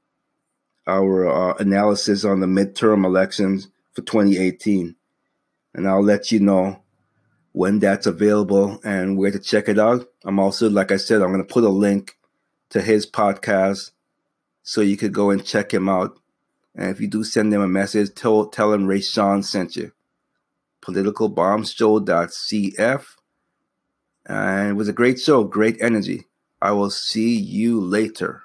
our 0.86 1.28
uh, 1.28 1.54
analysis 1.58 2.24
on 2.24 2.40
the 2.40 2.46
midterm 2.46 3.04
elections 3.04 3.68
for 3.92 4.02
2018 4.02 4.96
and 5.74 5.88
i'll 5.88 6.02
let 6.02 6.32
you 6.32 6.40
know 6.40 6.82
when 7.58 7.78
that's 7.78 8.06
available 8.06 8.80
and 8.84 9.18
where 9.18 9.30
to 9.30 9.38
check 9.38 9.68
it 9.68 9.78
out 9.78 10.06
i'm 10.24 10.38
also 10.38 10.70
like 10.70 10.92
i 10.92 10.96
said 10.96 11.20
i'm 11.20 11.32
going 11.32 11.46
to 11.46 11.54
put 11.54 11.64
a 11.64 11.68
link 11.68 12.16
to 12.70 12.80
his 12.80 13.10
podcast 13.20 13.90
so 14.62 14.80
you 14.80 14.96
could 14.96 15.12
go 15.12 15.30
and 15.30 15.44
check 15.44 15.72
him 15.72 15.88
out 15.88 16.18
and 16.78 16.90
if 16.90 17.00
you 17.00 17.08
do 17.08 17.24
send 17.24 17.52
them 17.52 17.60
a 17.60 17.68
message, 17.68 18.14
tell 18.14 18.46
tell 18.46 18.72
him 18.72 18.86
Ray 18.86 19.00
Sean 19.00 19.42
sent 19.42 19.74
you. 19.74 19.90
Politicalbombshow.cf. 20.80 23.04
And 24.26 24.70
it 24.70 24.74
was 24.74 24.88
a 24.88 24.92
great 24.92 25.18
show, 25.18 25.42
great 25.42 25.76
energy. 25.80 26.28
I 26.62 26.70
will 26.70 26.90
see 26.90 27.36
you 27.36 27.80
later. 27.80 28.44